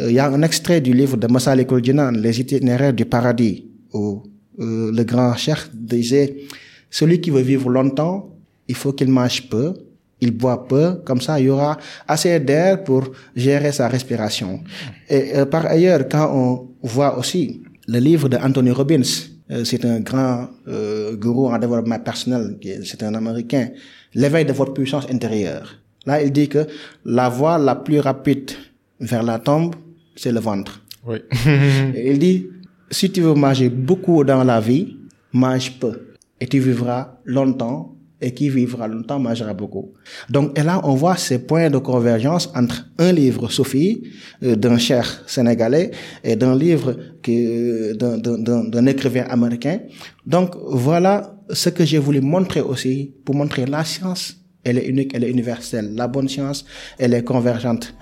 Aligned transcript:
Euh, 0.00 0.10
Il 0.10 0.14
y 0.14 0.18
a 0.18 0.28
un 0.28 0.42
extrait 0.42 0.80
du 0.80 0.92
livre 0.92 1.16
de 1.16 1.26
Massalikul 1.26 1.84
Jinan, 1.84 2.12
Les 2.12 2.40
itinéraires 2.40 2.92
du 2.92 3.04
paradis, 3.04 3.66
où 3.92 4.22
euh, 4.60 4.90
le 4.92 5.04
grand 5.04 5.34
chef 5.36 5.70
disait, 5.72 6.36
celui 6.90 7.20
qui 7.20 7.30
veut 7.30 7.42
vivre 7.42 7.70
longtemps, 7.70 8.30
il 8.68 8.74
faut 8.74 8.92
qu'il 8.92 9.08
mange 9.08 9.48
peu, 9.48 9.74
il 10.20 10.30
boit 10.30 10.66
peu, 10.66 11.02
comme 11.04 11.20
ça 11.20 11.38
il 11.38 11.46
y 11.46 11.50
aura 11.50 11.76
assez 12.08 12.38
d'air 12.40 12.82
pour 12.82 13.02
gérer 13.36 13.72
sa 13.72 13.88
respiration. 13.88 14.60
Et 15.08 15.36
euh, 15.36 15.46
par 15.46 15.66
ailleurs, 15.66 16.08
quand 16.08 16.30
on 16.32 16.86
voit 16.86 17.18
aussi 17.18 17.62
le 17.86 17.98
livre 17.98 18.28
de 18.28 18.36
Anthony 18.36 18.70
Robbins, 18.70 19.02
euh, 19.50 19.64
c'est 19.64 19.84
un 19.84 20.00
grand 20.00 20.48
euh, 20.68 21.16
gourou 21.16 21.48
en 21.48 21.58
développement 21.58 21.98
personnel, 21.98 22.58
c'est 22.84 23.02
un 23.02 23.14
Américain, 23.14 23.68
l'éveil 24.14 24.44
de 24.44 24.52
votre 24.52 24.72
puissance 24.72 25.06
intérieure. 25.10 25.66
Là, 26.06 26.22
il 26.22 26.32
dit 26.32 26.48
que 26.48 26.66
la 27.04 27.28
voie 27.28 27.58
la 27.58 27.74
plus 27.74 28.00
rapide 28.00 28.52
vers 29.00 29.22
la 29.22 29.38
tombe, 29.38 29.74
c'est 30.16 30.32
le 30.32 30.40
ventre. 30.40 30.82
Oui. 31.06 31.18
Et 31.94 32.12
il 32.12 32.18
dit, 32.18 32.46
si 32.90 33.10
tu 33.10 33.20
veux 33.20 33.34
manger 33.34 33.68
beaucoup 33.68 34.24
dans 34.24 34.42
la 34.44 34.60
vie, 34.60 34.96
mange 35.32 35.72
peu. 35.78 36.14
Et 36.40 36.46
tu 36.46 36.58
vivras 36.60 37.18
longtemps. 37.24 37.90
Et 38.20 38.32
qui 38.32 38.48
vivra 38.48 38.88
longtemps 38.88 39.18
mangera 39.18 39.52
beaucoup. 39.52 39.92
Donc, 40.30 40.58
et 40.58 40.62
là, 40.62 40.80
on 40.84 40.94
voit 40.94 41.16
ces 41.18 41.40
points 41.40 41.68
de 41.68 41.76
convergence 41.76 42.48
entre 42.54 42.86
un 42.98 43.12
livre 43.12 43.50
Sophie 43.50 44.02
euh, 44.42 44.56
d'un 44.56 44.78
cher 44.78 45.24
sénégalais 45.26 45.90
et 46.22 46.34
d'un 46.34 46.56
livre 46.56 46.96
que 47.22 47.92
d'un- 47.94 48.16
d'un 48.16 48.38
d'un- 48.38 48.64
d'un 48.64 48.86
écrivain 48.86 49.24
américain. 49.28 49.80
Donc, 50.24 50.54
voilà 50.70 51.36
ce 51.50 51.68
que 51.68 51.84
j'ai 51.84 51.98
voulu 51.98 52.22
montrer 52.22 52.62
aussi 52.62 53.12
pour 53.26 53.34
montrer 53.34 53.66
la 53.66 53.84
science. 53.84 54.36
Elle 54.62 54.78
est 54.78 54.86
unique, 54.86 55.10
elle 55.14 55.24
est 55.24 55.30
universelle. 55.30 55.92
La 55.94 56.08
bonne 56.08 56.28
science, 56.28 56.64
elle 56.98 57.12
est 57.12 57.24
convergente. 57.24 57.92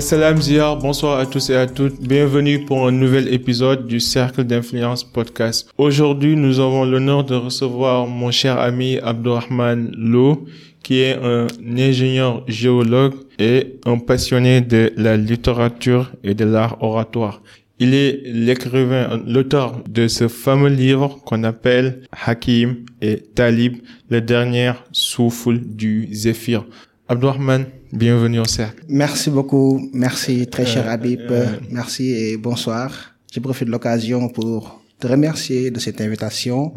Salam 0.00 0.42
Ziyar, 0.42 0.76
bonsoir 0.78 1.20
à 1.20 1.26
tous 1.26 1.48
et 1.50 1.54
à 1.54 1.68
toutes. 1.68 2.00
Bienvenue 2.00 2.64
pour 2.64 2.88
un 2.88 2.90
nouvel 2.90 3.32
épisode 3.32 3.86
du 3.86 4.00
Cercle 4.00 4.42
d'influence 4.42 5.04
podcast. 5.04 5.70
Aujourd'hui, 5.78 6.34
nous 6.34 6.58
avons 6.58 6.84
l'honneur 6.84 7.22
de 7.22 7.36
recevoir 7.36 8.08
mon 8.08 8.32
cher 8.32 8.58
ami 8.58 8.98
Abdurrahman 8.98 9.92
Lo, 9.96 10.44
qui 10.82 10.98
est 10.98 11.16
un 11.22 11.46
ingénieur 11.78 12.42
géologue 12.48 13.14
et 13.38 13.78
un 13.84 13.98
passionné 13.98 14.60
de 14.60 14.92
la 14.96 15.16
littérature 15.16 16.10
et 16.24 16.34
de 16.34 16.44
l'art 16.44 16.82
oratoire. 16.82 17.40
Il 17.78 17.94
est 17.94 18.22
l'écrivain, 18.24 19.20
l'auteur 19.24 19.82
de 19.88 20.08
ce 20.08 20.26
fameux 20.26 20.70
livre 20.70 21.20
qu'on 21.24 21.44
appelle 21.44 22.02
Hakim 22.26 22.84
et 23.00 23.18
Talib, 23.18 23.76
le 24.10 24.20
dernier 24.20 24.72
souffle 24.90 25.58
du 25.58 26.08
Zéphyr. 26.12 26.64
Abdurrahman, 27.08 27.66
bienvenue 27.92 28.40
au 28.40 28.44
cercle. 28.44 28.82
Merci 28.88 29.30
beaucoup. 29.30 29.88
Merci, 29.92 30.46
très 30.46 30.66
cher 30.66 30.88
Habib. 30.88 31.20
Merci 31.70 32.12
et 32.12 32.36
bonsoir. 32.36 33.14
Je 33.32 33.40
profite 33.40 33.66
de 33.66 33.72
l'occasion 33.72 34.28
pour 34.28 34.80
te 34.98 35.06
remercier 35.06 35.70
de 35.70 35.78
cette 35.78 36.00
invitation 36.00 36.72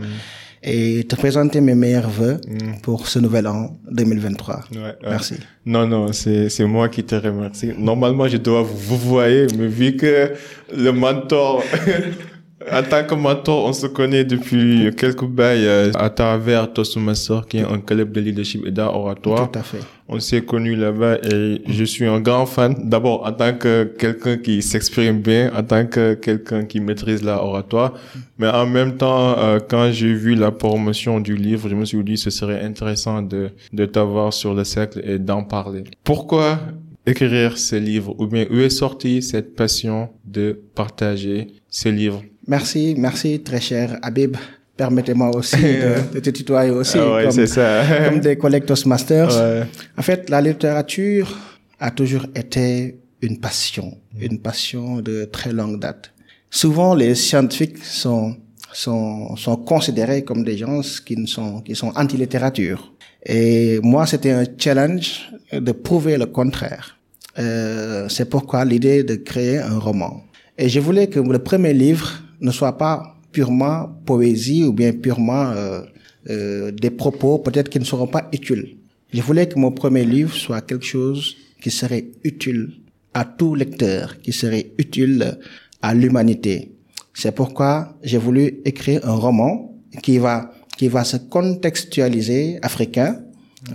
et 0.62 1.06
te 1.06 1.16
présenter 1.16 1.62
mes 1.62 1.76
meilleurs 1.76 2.10
voeux 2.10 2.38
pour 2.82 3.08
ce 3.08 3.20
nouvel 3.20 3.48
an 3.48 3.78
2023. 3.92 4.56
Ouais, 4.56 4.80
ouais. 4.82 4.94
Merci. 5.04 5.36
Non, 5.66 5.88
non, 5.88 6.12
c'est, 6.12 6.50
c'est 6.50 6.66
moi 6.66 6.90
qui 6.90 7.04
te 7.04 7.16
remercie. 7.16 7.72
Normalement, 7.78 8.28
je 8.28 8.38
dois 8.38 8.62
vous, 8.62 8.78
vous 8.78 8.98
voyer, 8.98 9.48
mais 9.58 9.68
vu 9.68 9.96
que 9.96 10.34
le 10.76 10.92
mentor, 10.92 11.64
en 12.72 12.84
tant 12.84 13.03
que 13.03 13.16
mentor, 13.16 13.66
on 13.66 13.73
se 13.73 13.88
connaît 13.88 14.23
depuis 14.23 14.89
quelques 14.95 15.25
bails 15.25 15.66
euh, 15.66 15.92
à 15.95 16.09
travers 16.09 16.72
Toastmaster, 16.72 17.45
qui 17.48 17.58
est 17.58 17.66
un 17.66 17.80
club 17.80 18.11
de 18.11 18.22
leadership 18.22 18.66
et 18.66 18.72
d'art 18.72 18.95
oratoire. 18.95 19.52
Tout 19.52 19.59
à 19.59 19.64
fait. 19.64 19.80
On 20.08 20.20
s'est 20.20 20.42
connus 20.42 20.76
là-bas 20.76 21.17
et 21.17 21.61
je 21.67 21.84
suis 21.84 22.05
un 22.05 22.20
grand 22.20 22.45
fan. 22.48 22.76
D'abord, 22.83 23.26
en 23.27 23.32
tant 23.32 23.54
que 23.54 23.83
quelqu'un 23.83 24.38
qui 24.38 24.61
s'exprime 24.64 25.21
bien, 25.21 25.52
en 25.55 25.64
tant 25.64 25.86
que 25.86 26.16
quelqu'un 26.16 26.66
qui 26.66 26.80
maîtrise 26.80 27.23
l'art 27.23 27.45
oratoire. 27.45 27.94
Mais 28.39 28.48
en 28.48 28.66
même 28.66 28.98
temps, 28.98 29.38
euh, 29.38 29.60
quand 29.60 29.92
j'ai 29.92 30.14
vu 30.14 30.33
la 30.33 30.52
promotion 30.52 31.20
du 31.20 31.36
livre, 31.36 31.70
je 31.70 31.76
me 31.76 31.86
suis 31.86 32.04
dit 32.04 32.17
ce 32.17 32.32
serait 32.32 32.64
intéressant 32.64 33.21
de, 33.21 33.52
de 33.71 33.86
t'avoir 33.86 34.33
sur 34.33 34.55
le 34.55 34.64
cercle 34.64 35.02
et 35.04 35.20
d'en 35.20 35.44
parler. 35.44 35.83
Pourquoi 36.04 36.60
écrire 37.09 37.58
ce 37.58 37.75
livre? 37.75 38.15
Ou 38.20 38.27
bien, 38.27 38.45
où 38.49 38.58
est 38.59 38.70
sortie 38.70 39.21
cette 39.21 39.55
passion 39.55 40.09
de 40.25 40.59
partager 40.75 41.47
ce 41.70 41.89
livre? 41.89 42.23
Merci, 42.47 42.95
merci, 42.97 43.42
très 43.42 43.61
cher 43.61 43.97
Habib. 44.02 44.36
Permettez-moi 44.77 45.36
aussi 45.36 45.58
de, 45.58 46.14
de 46.14 46.20
te 46.20 46.30
tutoyer 46.30 46.71
aussi, 46.71 46.97
Ah 46.97 47.14
ouais, 47.14 47.23
comme, 47.23 47.31
c'est 47.31 47.47
ça. 47.47 47.83
comme 48.09 48.20
des 48.20 48.37
collègues 48.37 48.65
Toastmasters. 48.65 49.36
Ouais. 49.37 49.64
En 49.97 50.02
fait, 50.02 50.30
la 50.30 50.42
littérature 50.42 51.37
a 51.80 51.92
toujours 51.92 52.25
été 52.36 52.97
une 53.21 53.39
passion, 53.39 53.97
une 54.20 54.39
passion 54.39 55.02
de 55.02 55.26
très 55.26 55.52
longue 55.52 55.80
date. 55.80 56.14
Souvent, 56.49 56.95
les 56.95 57.15
scientifiques 57.15 57.83
sont 57.83 58.36
sont 58.71 59.36
sont 59.36 59.58
considérés 59.58 60.23
comme 60.23 60.43
des 60.43 60.58
gens 60.58 60.81
qui 61.05 61.17
ne 61.17 61.26
sont 61.26 61.61
qui 61.61 61.76
sont 61.76 61.91
anti-littérature. 61.95 62.93
Et 63.26 63.80
moi, 63.81 64.05
c'était 64.05 64.31
un 64.31 64.45
challenge 64.58 65.30
de 65.52 65.71
prouver 65.71 66.17
le 66.17 66.26
contraire. 66.26 66.98
Euh, 67.38 68.10
c'est 68.10 68.30
pourquoi 68.30 68.66
l'idée 68.66 69.04
de 69.04 69.16
créer 69.16 69.60
un 69.60 69.78
roman. 69.78 70.23
Et 70.58 70.67
je 70.67 70.80
voulais 70.80 71.08
que 71.08 71.20
le 71.20 71.40
premier 71.40 71.73
livre 71.73 72.23
ne 72.42 72.52
soit 72.52 72.78
pas 72.78 73.16
purement 73.32 73.90
poésie 74.06 74.64
ou 74.64 74.73
bien 74.73 74.92
purement 74.94 75.52
euh, 75.52 75.82
euh, 76.30 76.72
des 76.72 76.89
propos 76.89 77.38
peut-être 77.38 77.70
qui 77.70 77.80
ne 77.80 77.86
seront 77.86 78.08
pas 78.08 78.28
utiles. 78.34 78.78
Je 79.14 79.22
voulais 79.22 79.48
que 79.48 79.58
mon 79.58 79.72
premier 79.72 80.06
livre 80.06 80.34
soit 80.34 80.62
quelque 80.62 80.86
chose 80.86 81.36
qui 81.62 81.72
serait 81.72 82.08
utile 82.23 82.72
à 83.14 83.26
tout 83.26 83.56
lecteur, 83.56 84.20
qui 84.22 84.34
serait 84.34 84.72
utile 84.78 85.38
à 85.82 85.94
l'humanité. 85.94 86.76
C'est 87.14 87.34
pourquoi 87.34 87.98
j'ai 88.04 88.18
voulu 88.18 88.62
écrire 88.66 89.08
un 89.08 89.16
roman 89.16 89.76
qui 90.04 90.18
va 90.18 90.52
qui 90.78 90.88
va 90.88 91.04
se 91.04 91.18
contextualiser 91.18 92.58
africain, 92.62 93.20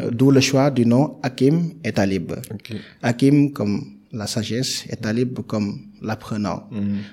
euh, 0.00 0.10
d'où 0.10 0.30
le 0.30 0.40
choix 0.40 0.70
du 0.70 0.86
nom 0.86 1.16
Hakim 1.22 1.72
et 1.84 1.92
Talib. 1.92 2.32
Hakim 3.02 3.52
comme 3.52 3.82
la 4.12 4.26
sagesse 4.26 4.84
et 4.88 4.96
Talib 4.96 5.40
comme 5.46 5.78
l'apprenant. 6.00 6.68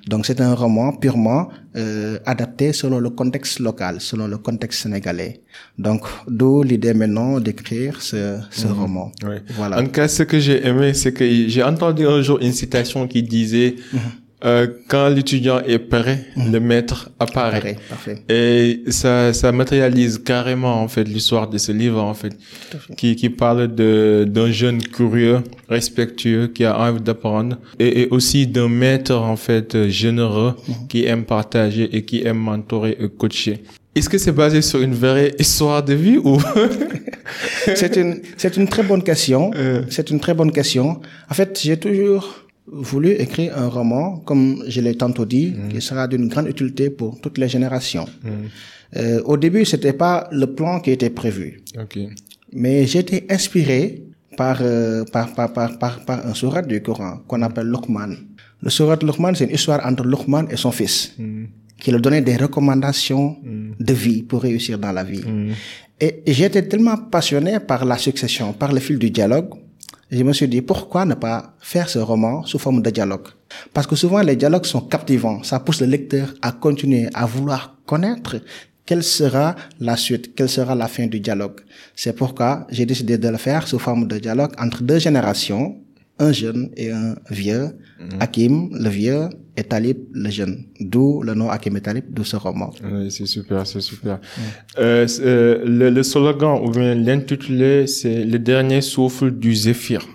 Donc 0.08 0.26
c'est 0.26 0.40
un 0.40 0.54
roman 0.54 0.94
purement 0.94 1.50
euh, 1.76 2.20
adapté 2.26 2.74
selon 2.74 3.00
le 3.00 3.10
contexte 3.10 3.60
local, 3.60 4.00
selon 4.00 4.28
le 4.28 4.38
contexte 4.38 4.84
sénégalais. 4.84 5.42
Donc 5.80 6.02
d'où 6.28 6.62
l'idée 6.62 6.94
maintenant 6.94 7.40
d'écrire 7.40 8.02
ce, 8.02 8.38
ce 8.52 8.68
roman. 8.68 9.12
Ouais. 9.24 9.42
Voilà. 9.56 9.80
En 9.80 9.84
tout 9.86 9.92
cas, 9.92 10.08
ce 10.08 10.24
que 10.24 10.40
j'ai 10.40 10.66
aimé, 10.68 10.94
c'est 10.94 11.14
que 11.14 11.26
j'ai 11.48 11.64
entendu 11.64 12.06
un 12.06 12.22
jour 12.22 12.38
une 12.40 12.52
citation 12.54 13.08
qui 13.08 13.24
disait 13.24 13.76
euh, 14.44 14.68
quand 14.88 15.10
l'étudiant 15.10 15.60
est 15.60 15.80
prêt, 15.80 16.26
le 16.36 16.60
maître 16.60 17.12
apparaît. 17.20 17.62
Parfait, 17.62 17.78
parfait. 17.90 18.24
Et 18.30 18.84
ça, 18.92 19.34
ça 19.34 19.52
matérialise 19.52 20.18
carrément 20.18 20.82
en 20.82 20.88
fait 20.88 21.04
l'histoire 21.04 21.48
de 21.48 21.58
ce 21.58 21.72
livre 21.72 22.02
en 22.02 22.14
fait, 22.14 22.34
qui 22.98 23.16
qui 23.16 23.30
parle 23.30 23.74
de 23.74 24.26
d'un 24.28 24.52
jeune 24.52 24.82
curieux, 24.82 25.42
respectueux, 25.70 26.48
qui 26.48 26.66
a 26.66 26.80
envie 26.80 27.02
d'apprendre, 27.02 27.58
et, 27.80 28.02
et 28.02 28.08
aussi 28.10 28.48
d'un 28.48 28.70
maître 28.70 29.16
en 29.16 29.36
fait 29.36 29.90
généreux 29.90 30.56
qui 30.90 31.06
aime 31.06 31.26
partager 31.26 31.96
et 31.96 32.04
qui 32.04 32.26
aime 32.26 32.38
mentorer 32.40 32.98
et 33.00 33.10
coacher. 33.10 33.62
Est-ce 33.94 34.08
que 34.08 34.18
c'est 34.18 34.32
basé 34.32 34.62
sur 34.62 34.82
une 34.82 34.94
vraie 34.94 35.34
histoire 35.38 35.84
de 35.84 35.94
vie 35.94 36.18
ou 36.18 36.40
c'est 37.76 37.98
une 37.98 38.22
c'est 38.38 38.56
une 38.56 38.70
très 38.70 38.84
bonne 38.84 39.04
question. 39.04 39.52
Euh. 39.56 39.84
C'est 39.90 40.10
une 40.10 40.22
très 40.22 40.34
bonne 40.34 40.54
question. 40.54 41.02
En 41.30 41.34
fait, 41.34 41.60
j'ai 41.62 41.76
toujours 41.76 42.41
voulu 42.68 43.12
écrire 43.12 43.58
un 43.58 43.68
roman, 43.68 44.18
comme 44.20 44.64
je 44.68 44.82
l'ai 44.82 44.96
tantôt 44.96 45.26
dit, 45.26 45.54
qui 45.70 45.82
sera 45.82 46.08
d'une 46.08 46.28
grande 46.28 46.48
utilité 46.48 46.90
pour 46.90 47.20
toutes 47.22 47.38
les 47.38 47.50
générations. 47.50 48.06
Euh, 48.98 49.22
au 49.26 49.38
début, 49.38 49.66
c'était 49.66 49.94
pas 49.94 50.28
le 50.32 50.48
plan 50.54 50.80
qui 50.80 50.92
était 50.92 51.10
prévu, 51.10 51.62
Ok. 51.80 51.98
mais 52.54 52.84
été 52.84 53.26
inspiré 53.30 54.04
par 54.38 54.60
euh, 54.62 55.04
par, 55.12 55.34
par 55.34 55.54
par 55.54 55.80
par 55.80 56.04
par 56.06 56.26
un 56.28 56.34
sourate 56.34 56.68
du 56.68 56.82
Coran 56.82 57.20
qu'on 57.28 57.42
appelle 57.42 57.68
Luqman. 57.68 58.16
Le 58.62 58.70
sourate 58.70 59.04
Luqman, 59.04 59.34
c'est 59.36 59.46
une 59.46 59.56
histoire 59.56 59.86
entre 59.86 60.04
Luqman 60.06 60.46
et 60.50 60.58
son 60.58 60.72
fils 60.72 61.16
qui 61.80 61.90
leur 61.92 62.00
donnait 62.02 62.22
des 62.22 62.36
recommandations 62.36 63.38
de 63.80 63.94
vie 63.94 64.22
pour 64.24 64.42
réussir 64.44 64.78
dans 64.78 64.92
la 64.92 65.04
vie. 65.04 65.24
Et 66.00 66.22
j'étais 66.28 66.64
tellement 66.68 66.98
passionné 66.98 67.60
par 67.60 67.86
la 67.86 67.98
succession, 67.98 68.54
par 68.54 68.72
le 68.74 68.80
fil 68.80 68.98
du 69.00 69.10
dialogue, 69.10 69.50
je 70.12 70.24
me 70.24 70.34
suis 70.34 70.48
dit 70.48 70.62
pourquoi 70.62 71.06
ne 71.06 71.14
pas 71.14 71.56
faire 71.60 71.88
ce 71.90 72.00
roman 72.00 72.44
sous 72.46 72.60
forme 72.60 72.82
de 72.82 72.90
dialogue? 72.90 73.28
Parce 73.74 73.88
que 73.88 73.96
souvent 73.96 74.22
les 74.22 74.36
dialogues 74.36 74.66
sont 74.66 74.82
captivants, 74.82 75.42
ça 75.44 75.60
pousse 75.60 75.82
le 75.82 75.88
lecteur 75.88 76.34
à 76.42 76.52
continuer, 76.52 77.08
à 77.14 77.26
vouloir 77.26 77.78
connaître 77.86 78.36
quelle 78.86 79.04
sera 79.04 79.56
la 79.80 79.96
suite, 79.96 80.36
quelle 80.36 80.50
sera 80.50 80.76
la 80.76 80.88
fin 80.88 81.08
du 81.08 81.20
dialogue. 81.22 81.62
C'est 81.96 82.16
pourquoi 82.16 82.68
j'ai 82.70 82.86
décidé 82.86 83.18
de 83.18 83.30
le 83.30 83.38
faire 83.38 83.68
sous 83.68 83.80
forme 83.80 84.08
de 84.08 84.18
dialogue 84.18 84.52
entre 84.60 84.84
deux 84.84 85.00
générations, 85.00 85.78
un 86.20 86.32
jeune 86.34 86.70
et 86.76 86.92
un 86.92 87.16
vieux, 87.30 87.78
Hakim, 88.20 88.70
le 88.74 88.90
vieux, 88.90 89.30
et 89.58 89.64
Talib 89.64 89.98
le 90.14 90.30
jeune. 90.30 90.66
D'où 90.80 91.22
le 91.24 91.34
nom 91.34 91.50
Hakim 91.50 91.76
et 91.78 91.82
Talib, 91.82 92.06
d'où 92.10 92.24
ce 92.24 92.36
roman. 92.36 92.72
Oui, 92.84 93.12
c'est 93.12 93.26
super, 93.26 93.68
c'est 93.68 93.82
super. 93.82 94.20
Euh, 94.78 95.08
euh, 95.20 95.64
le, 95.66 95.90
le, 95.90 96.04
slogan 96.04 96.60
ou 96.64 96.72
bien 96.72 96.96
l'intitulé, 96.96 97.88
c'est 97.88 98.24
le 98.24 98.40
dernier 98.40 98.82
souffle 98.82 99.32
du 99.32 99.54
zéphyr. 99.54 100.08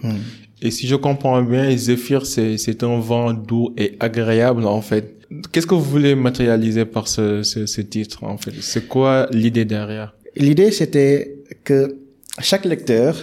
Et 0.62 0.70
si 0.70 0.86
je 0.86 0.96
comprends 0.96 1.42
bien, 1.42 1.76
zéphyr, 1.76 2.24
c'est, 2.24 2.82
un 2.82 2.98
vent 2.98 3.32
doux 3.32 3.74
et 3.76 3.96
agréable, 4.00 4.66
en 4.66 4.80
fait. 4.80 5.14
Qu'est-ce 5.52 5.66
que 5.66 5.74
vous 5.74 5.82
voulez 5.82 6.14
matérialiser 6.14 6.84
par 6.84 7.08
ce, 7.08 7.42
ce, 7.42 7.66
ce 7.66 7.80
titre, 7.82 8.24
en 8.24 8.38
fait? 8.38 8.52
C'est 8.60 8.88
quoi 8.88 9.28
l'idée 9.32 9.64
derrière? 9.64 10.14
L'idée, 10.36 10.70
c'était 10.70 11.42
que 11.64 11.98
chaque 12.40 12.64
lecteur 12.64 13.16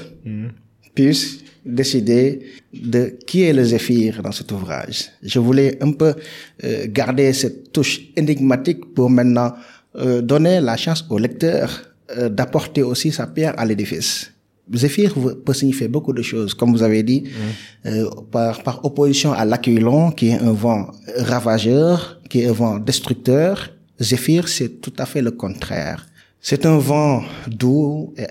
puisse 0.94 1.43
décider 1.66 2.40
de 2.74 3.16
qui 3.26 3.44
est 3.44 3.54
le 3.54 3.64
Zéphyr 3.64 4.22
dans 4.22 4.32
cet 4.32 4.52
ouvrage. 4.52 5.10
Je 5.22 5.40
voulais 5.40 5.78
un 5.82 5.92
peu 5.92 6.14
euh, 6.64 6.86
garder 6.90 7.32
cette 7.34 7.72
touche 7.72 8.02
énigmatique 8.16 8.94
pour 8.94 9.10
maintenant 9.10 9.54
euh, 9.96 10.22
donner 10.22 10.60
la 10.60 10.76
chance 10.76 11.06
au 11.10 11.18
lecteur 11.20 11.84
euh, 12.18 12.28
d'apporter 12.28 12.82
aussi 12.82 13.12
sa 13.12 13.28
pierre 13.28 13.54
à 13.58 13.66
l'édifice. 13.66 14.32
Zéphyr 14.74 15.14
peut 15.46 15.54
signifier 15.54 15.88
beaucoup 15.88 16.14
de 16.14 16.22
choses, 16.22 16.54
comme 16.54 16.72
vous 16.72 16.84
avez 16.84 17.04
dit, 17.04 17.26
euh, 17.86 18.10
par, 18.32 18.64
par 18.64 18.84
opposition 18.86 19.34
à 19.34 19.46
l'aquilon, 19.46 20.12
qui 20.12 20.30
est 20.30 20.40
un 20.40 20.54
vent 20.54 20.90
ravageur, 21.18 22.20
qui 22.30 22.42
est 22.42 22.48
un 22.48 22.54
vent 22.54 22.80
destructeur. 22.80 23.70
Zéphyr, 24.00 24.48
c'est 24.48 24.82
tout 24.82 24.94
à 24.98 25.06
fait 25.06 25.22
le 25.22 25.32
contraire. 25.32 26.06
C'est 26.42 26.66
un 26.66 26.78
vent 26.78 27.24
doux 27.48 28.14
et 28.18 28.28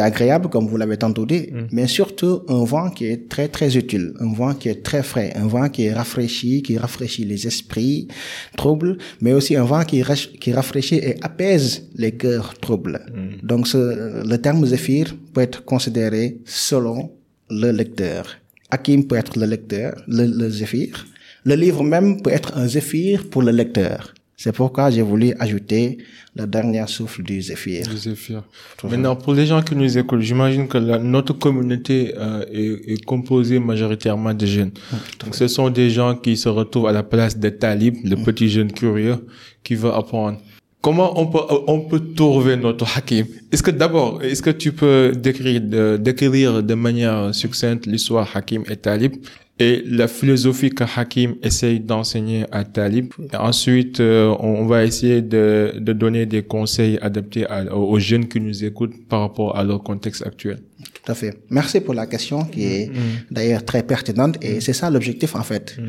agréable, 0.00 0.48
comme 0.48 0.66
vous 0.66 0.76
l'avez 0.76 0.96
tantôt 0.96 1.26
dit, 1.26 1.48
mais 1.72 1.86
surtout 1.86 2.42
un 2.48 2.64
vent 2.64 2.90
qui 2.90 3.06
est 3.06 3.28
très, 3.28 3.48
très 3.48 3.76
utile, 3.76 4.12
un 4.20 4.32
vent 4.32 4.54
qui 4.54 4.68
est 4.68 4.82
très 4.82 5.02
frais, 5.02 5.32
un 5.36 5.46
vent 5.46 5.68
qui 5.68 5.84
est 5.84 5.92
rafraîchi, 5.92 6.62
qui 6.62 6.78
rafraîchit 6.78 7.24
les 7.24 7.46
esprits 7.46 8.08
troubles, 8.56 8.98
mais 9.20 9.32
aussi 9.32 9.56
un 9.56 9.64
vent 9.64 9.84
qui, 9.84 10.02
qui 10.40 10.52
rafraîchit 10.52 10.96
et 10.96 11.16
apaise 11.22 11.88
les 11.96 12.12
cœurs 12.12 12.54
troubles. 12.60 13.00
Donc, 13.42 13.66
ce, 13.68 14.26
le 14.26 14.36
terme 14.38 14.64
zéphyr 14.64 15.14
peut 15.32 15.42
être 15.42 15.64
considéré 15.64 16.38
selon 16.44 17.12
le 17.50 17.70
lecteur. 17.70 18.26
Hakim 18.70 19.06
peut 19.06 19.16
être 19.16 19.38
le 19.38 19.46
lecteur, 19.46 20.02
le, 20.08 20.24
le 20.26 20.48
zéphyr. 20.50 21.06
Le 21.44 21.56
livre 21.56 21.82
même 21.82 22.22
peut 22.22 22.30
être 22.30 22.56
un 22.56 22.66
zéphyr 22.66 23.28
pour 23.28 23.42
le 23.42 23.52
lecteur. 23.52 24.13
C'est 24.44 24.52
pourquoi 24.52 24.90
j'ai 24.90 25.00
voulu 25.00 25.32
ajouter 25.40 25.96
le 26.36 26.46
dernier 26.46 26.86
souffle 26.86 27.22
du 27.22 27.40
Zéphyr. 27.40 27.88
Du 27.88 27.96
Zéphyr. 27.96 28.42
Maintenant, 28.82 29.16
pour 29.16 29.32
les 29.32 29.46
gens 29.46 29.62
qui 29.62 29.74
nous 29.74 29.96
écoutent, 29.96 30.20
j'imagine 30.20 30.68
que 30.68 30.76
la, 30.76 30.98
notre 30.98 31.32
communauté 31.32 32.12
euh, 32.18 32.44
est, 32.52 32.92
est, 32.92 33.04
composée 33.06 33.58
majoritairement 33.58 34.34
de 34.34 34.44
jeunes. 34.44 34.72
Donc, 35.20 35.34
ce 35.34 35.48
sont 35.48 35.70
des 35.70 35.88
gens 35.88 36.14
qui 36.14 36.36
se 36.36 36.50
retrouvent 36.50 36.88
à 36.88 36.92
la 36.92 37.02
place 37.02 37.38
des 37.38 37.56
talibs, 37.56 37.96
le 38.04 38.16
petit 38.16 38.50
jeune 38.50 38.70
curieux 38.70 39.16
qui 39.62 39.76
veut 39.76 39.94
apprendre. 39.94 40.36
Comment 40.82 41.18
on 41.18 41.26
peut 41.28 41.38
on 41.66 41.80
peut 41.80 42.12
trouver 42.14 42.58
notre 42.58 42.84
hakim? 42.98 43.24
Est-ce 43.50 43.62
que 43.62 43.70
d'abord, 43.70 44.22
est-ce 44.22 44.42
que 44.42 44.50
tu 44.50 44.72
peux 44.72 45.12
décrire 45.16 45.62
de, 45.62 45.96
décrire 45.96 46.62
de 46.62 46.74
manière 46.74 47.34
succincte 47.34 47.86
l'histoire 47.86 48.28
hakim 48.36 48.62
et 48.68 48.76
talib? 48.76 49.14
Et 49.58 49.82
la 49.86 50.08
philosophie 50.08 50.70
que 50.70 50.84
Hakim 50.84 51.36
essaye 51.42 51.78
d'enseigner 51.78 52.44
à 52.50 52.64
Talib. 52.64 53.12
Et 53.32 53.36
ensuite, 53.36 54.00
euh, 54.00 54.34
on 54.40 54.66
va 54.66 54.84
essayer 54.84 55.22
de, 55.22 55.74
de, 55.78 55.92
donner 55.92 56.26
des 56.26 56.42
conseils 56.42 56.98
adaptés 57.00 57.46
à, 57.46 57.74
aux 57.74 57.98
jeunes 58.00 58.26
qui 58.26 58.40
nous 58.40 58.64
écoutent 58.64 59.06
par 59.08 59.20
rapport 59.20 59.56
à 59.56 59.62
leur 59.62 59.82
contexte 59.82 60.26
actuel. 60.26 60.58
Tout 60.92 61.12
à 61.12 61.14
fait. 61.14 61.38
Merci 61.50 61.80
pour 61.80 61.94
la 61.94 62.06
question 62.06 62.44
qui 62.44 62.64
est 62.64 62.88
mmh. 62.88 62.94
d'ailleurs 63.30 63.64
très 63.64 63.84
pertinente 63.84 64.38
et 64.42 64.60
c'est 64.60 64.72
ça 64.72 64.90
l'objectif 64.90 65.36
en 65.36 65.44
fait. 65.44 65.76
Mmh. 65.78 65.82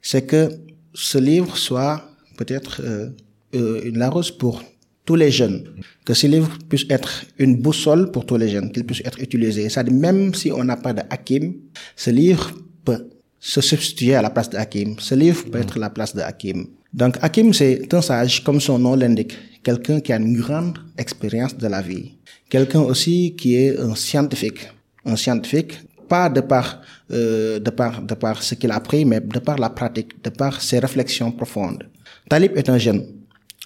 C'est 0.00 0.26
que 0.26 0.48
ce 0.92 1.18
livre 1.18 1.56
soit 1.56 2.10
peut-être 2.36 2.80
euh, 2.84 3.10
euh, 3.54 3.82
une 3.84 3.98
larose 3.98 4.32
pour 4.32 4.62
tous 5.04 5.16
les 5.16 5.30
jeunes, 5.30 5.64
que 6.04 6.14
ce 6.14 6.26
livre 6.26 6.58
puisse 6.68 6.86
être 6.88 7.24
une 7.38 7.56
boussole 7.56 8.10
pour 8.12 8.24
tous 8.24 8.36
les 8.36 8.48
jeunes, 8.48 8.70
qu'il 8.70 8.84
puisse 8.84 9.02
être 9.04 9.20
utilisé. 9.20 9.68
C'est-à-dire 9.68 9.94
même 9.94 10.32
si 10.34 10.52
on 10.52 10.64
n'a 10.64 10.76
pas 10.76 10.92
de 10.92 11.02
Hakim, 11.10 11.54
ce 11.96 12.10
livre 12.10 12.52
peut 12.84 13.08
se 13.44 13.60
substituer 13.60 14.14
à 14.14 14.22
la 14.22 14.30
place 14.30 14.48
de 14.48 14.56
Hakim. 14.56 14.94
Ce 15.00 15.16
livre 15.16 15.44
peut 15.50 15.58
être 15.58 15.76
la 15.76 15.90
place 15.90 16.14
de 16.14 16.20
Hakim. 16.20 16.68
Donc 16.94 17.16
Hakim, 17.20 17.52
c'est 17.52 17.92
un 17.92 18.00
sage, 18.00 18.44
comme 18.44 18.60
son 18.60 18.78
nom 18.78 18.94
l'indique, 18.94 19.36
quelqu'un 19.64 19.98
qui 19.98 20.12
a 20.12 20.16
une 20.16 20.36
grande 20.36 20.78
expérience 20.96 21.56
de 21.56 21.66
la 21.66 21.82
vie. 21.82 22.12
Quelqu'un 22.48 22.82
aussi 22.82 23.34
qui 23.36 23.56
est 23.56 23.76
un 23.80 23.96
scientifique. 23.96 24.70
Un 25.04 25.16
scientifique, 25.16 25.80
pas 26.08 26.28
de 26.28 26.40
par, 26.40 26.82
euh, 27.10 27.58
de 27.58 27.70
par, 27.70 28.00
de 28.00 28.14
par 28.14 28.40
ce 28.44 28.54
qu'il 28.54 28.70
a 28.70 28.76
appris, 28.76 29.04
mais 29.04 29.18
de 29.18 29.40
par 29.40 29.58
la 29.58 29.70
pratique, 29.70 30.22
de 30.22 30.30
par 30.30 30.62
ses 30.62 30.78
réflexions 30.78 31.32
profondes. 31.32 31.88
Talib 32.28 32.56
est 32.56 32.68
un 32.68 32.78
jeune. 32.78 33.04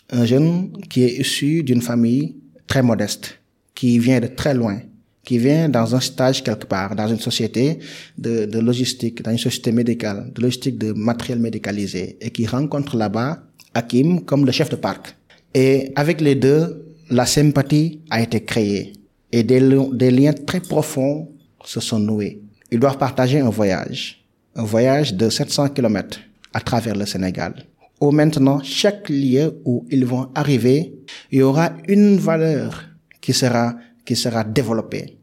Un 0.08 0.24
jeune 0.24 0.72
qui 0.88 1.02
est 1.04 1.18
issu 1.18 1.62
d'une 1.62 1.82
famille 1.82 2.36
très 2.66 2.82
modeste, 2.82 3.40
qui 3.74 3.98
vient 3.98 4.20
de 4.20 4.28
très 4.28 4.54
loin, 4.54 4.78
qui 5.26 5.38
vient 5.38 5.68
dans 5.68 5.94
un 5.94 6.00
stage 6.00 6.42
quelque 6.44 6.66
part, 6.66 6.94
dans 6.94 7.08
une 7.08 7.18
société 7.18 7.80
de, 8.16 8.58
logistique, 8.60 9.22
dans 9.22 9.32
une 9.32 9.38
société 9.48 9.72
médicale, 9.72 10.30
de 10.32 10.40
logistique 10.40 10.78
de 10.78 10.92
matériel 10.92 11.40
médicalisé, 11.40 12.16
et 12.20 12.30
qui 12.30 12.46
rencontre 12.46 12.96
là-bas 12.96 13.42
Hakim 13.74 14.24
comme 14.24 14.46
le 14.46 14.52
chef 14.52 14.70
de 14.70 14.76
parc. 14.76 15.16
Et 15.52 15.92
avec 15.96 16.20
les 16.20 16.36
deux, 16.36 16.86
la 17.10 17.26
sympathie 17.26 18.00
a 18.08 18.22
été 18.22 18.44
créée 18.44 18.92
et 19.32 19.42
des, 19.42 19.60
des 19.92 20.10
liens 20.12 20.32
très 20.32 20.60
profonds 20.60 21.28
se 21.64 21.80
sont 21.80 21.98
noués. 21.98 22.40
Ils 22.70 22.78
doivent 22.78 22.98
partager 22.98 23.40
un 23.40 23.50
voyage, 23.50 24.24
un 24.54 24.64
voyage 24.64 25.14
de 25.14 25.28
700 25.28 25.70
kilomètres 25.70 26.20
à 26.54 26.60
travers 26.60 26.94
le 26.94 27.04
Sénégal. 27.04 27.52
Où 28.00 28.12
maintenant, 28.12 28.60
chaque 28.62 29.08
lieu 29.08 29.60
où 29.64 29.84
ils 29.90 30.06
vont 30.06 30.28
arriver, 30.36 30.94
il 31.32 31.40
y 31.40 31.42
aura 31.42 31.72
une 31.88 32.16
valeur 32.16 32.84
qui 33.20 33.32
sera 33.32 33.74
qui 34.06 34.16
sera 34.16 34.44
développée. 34.44 35.18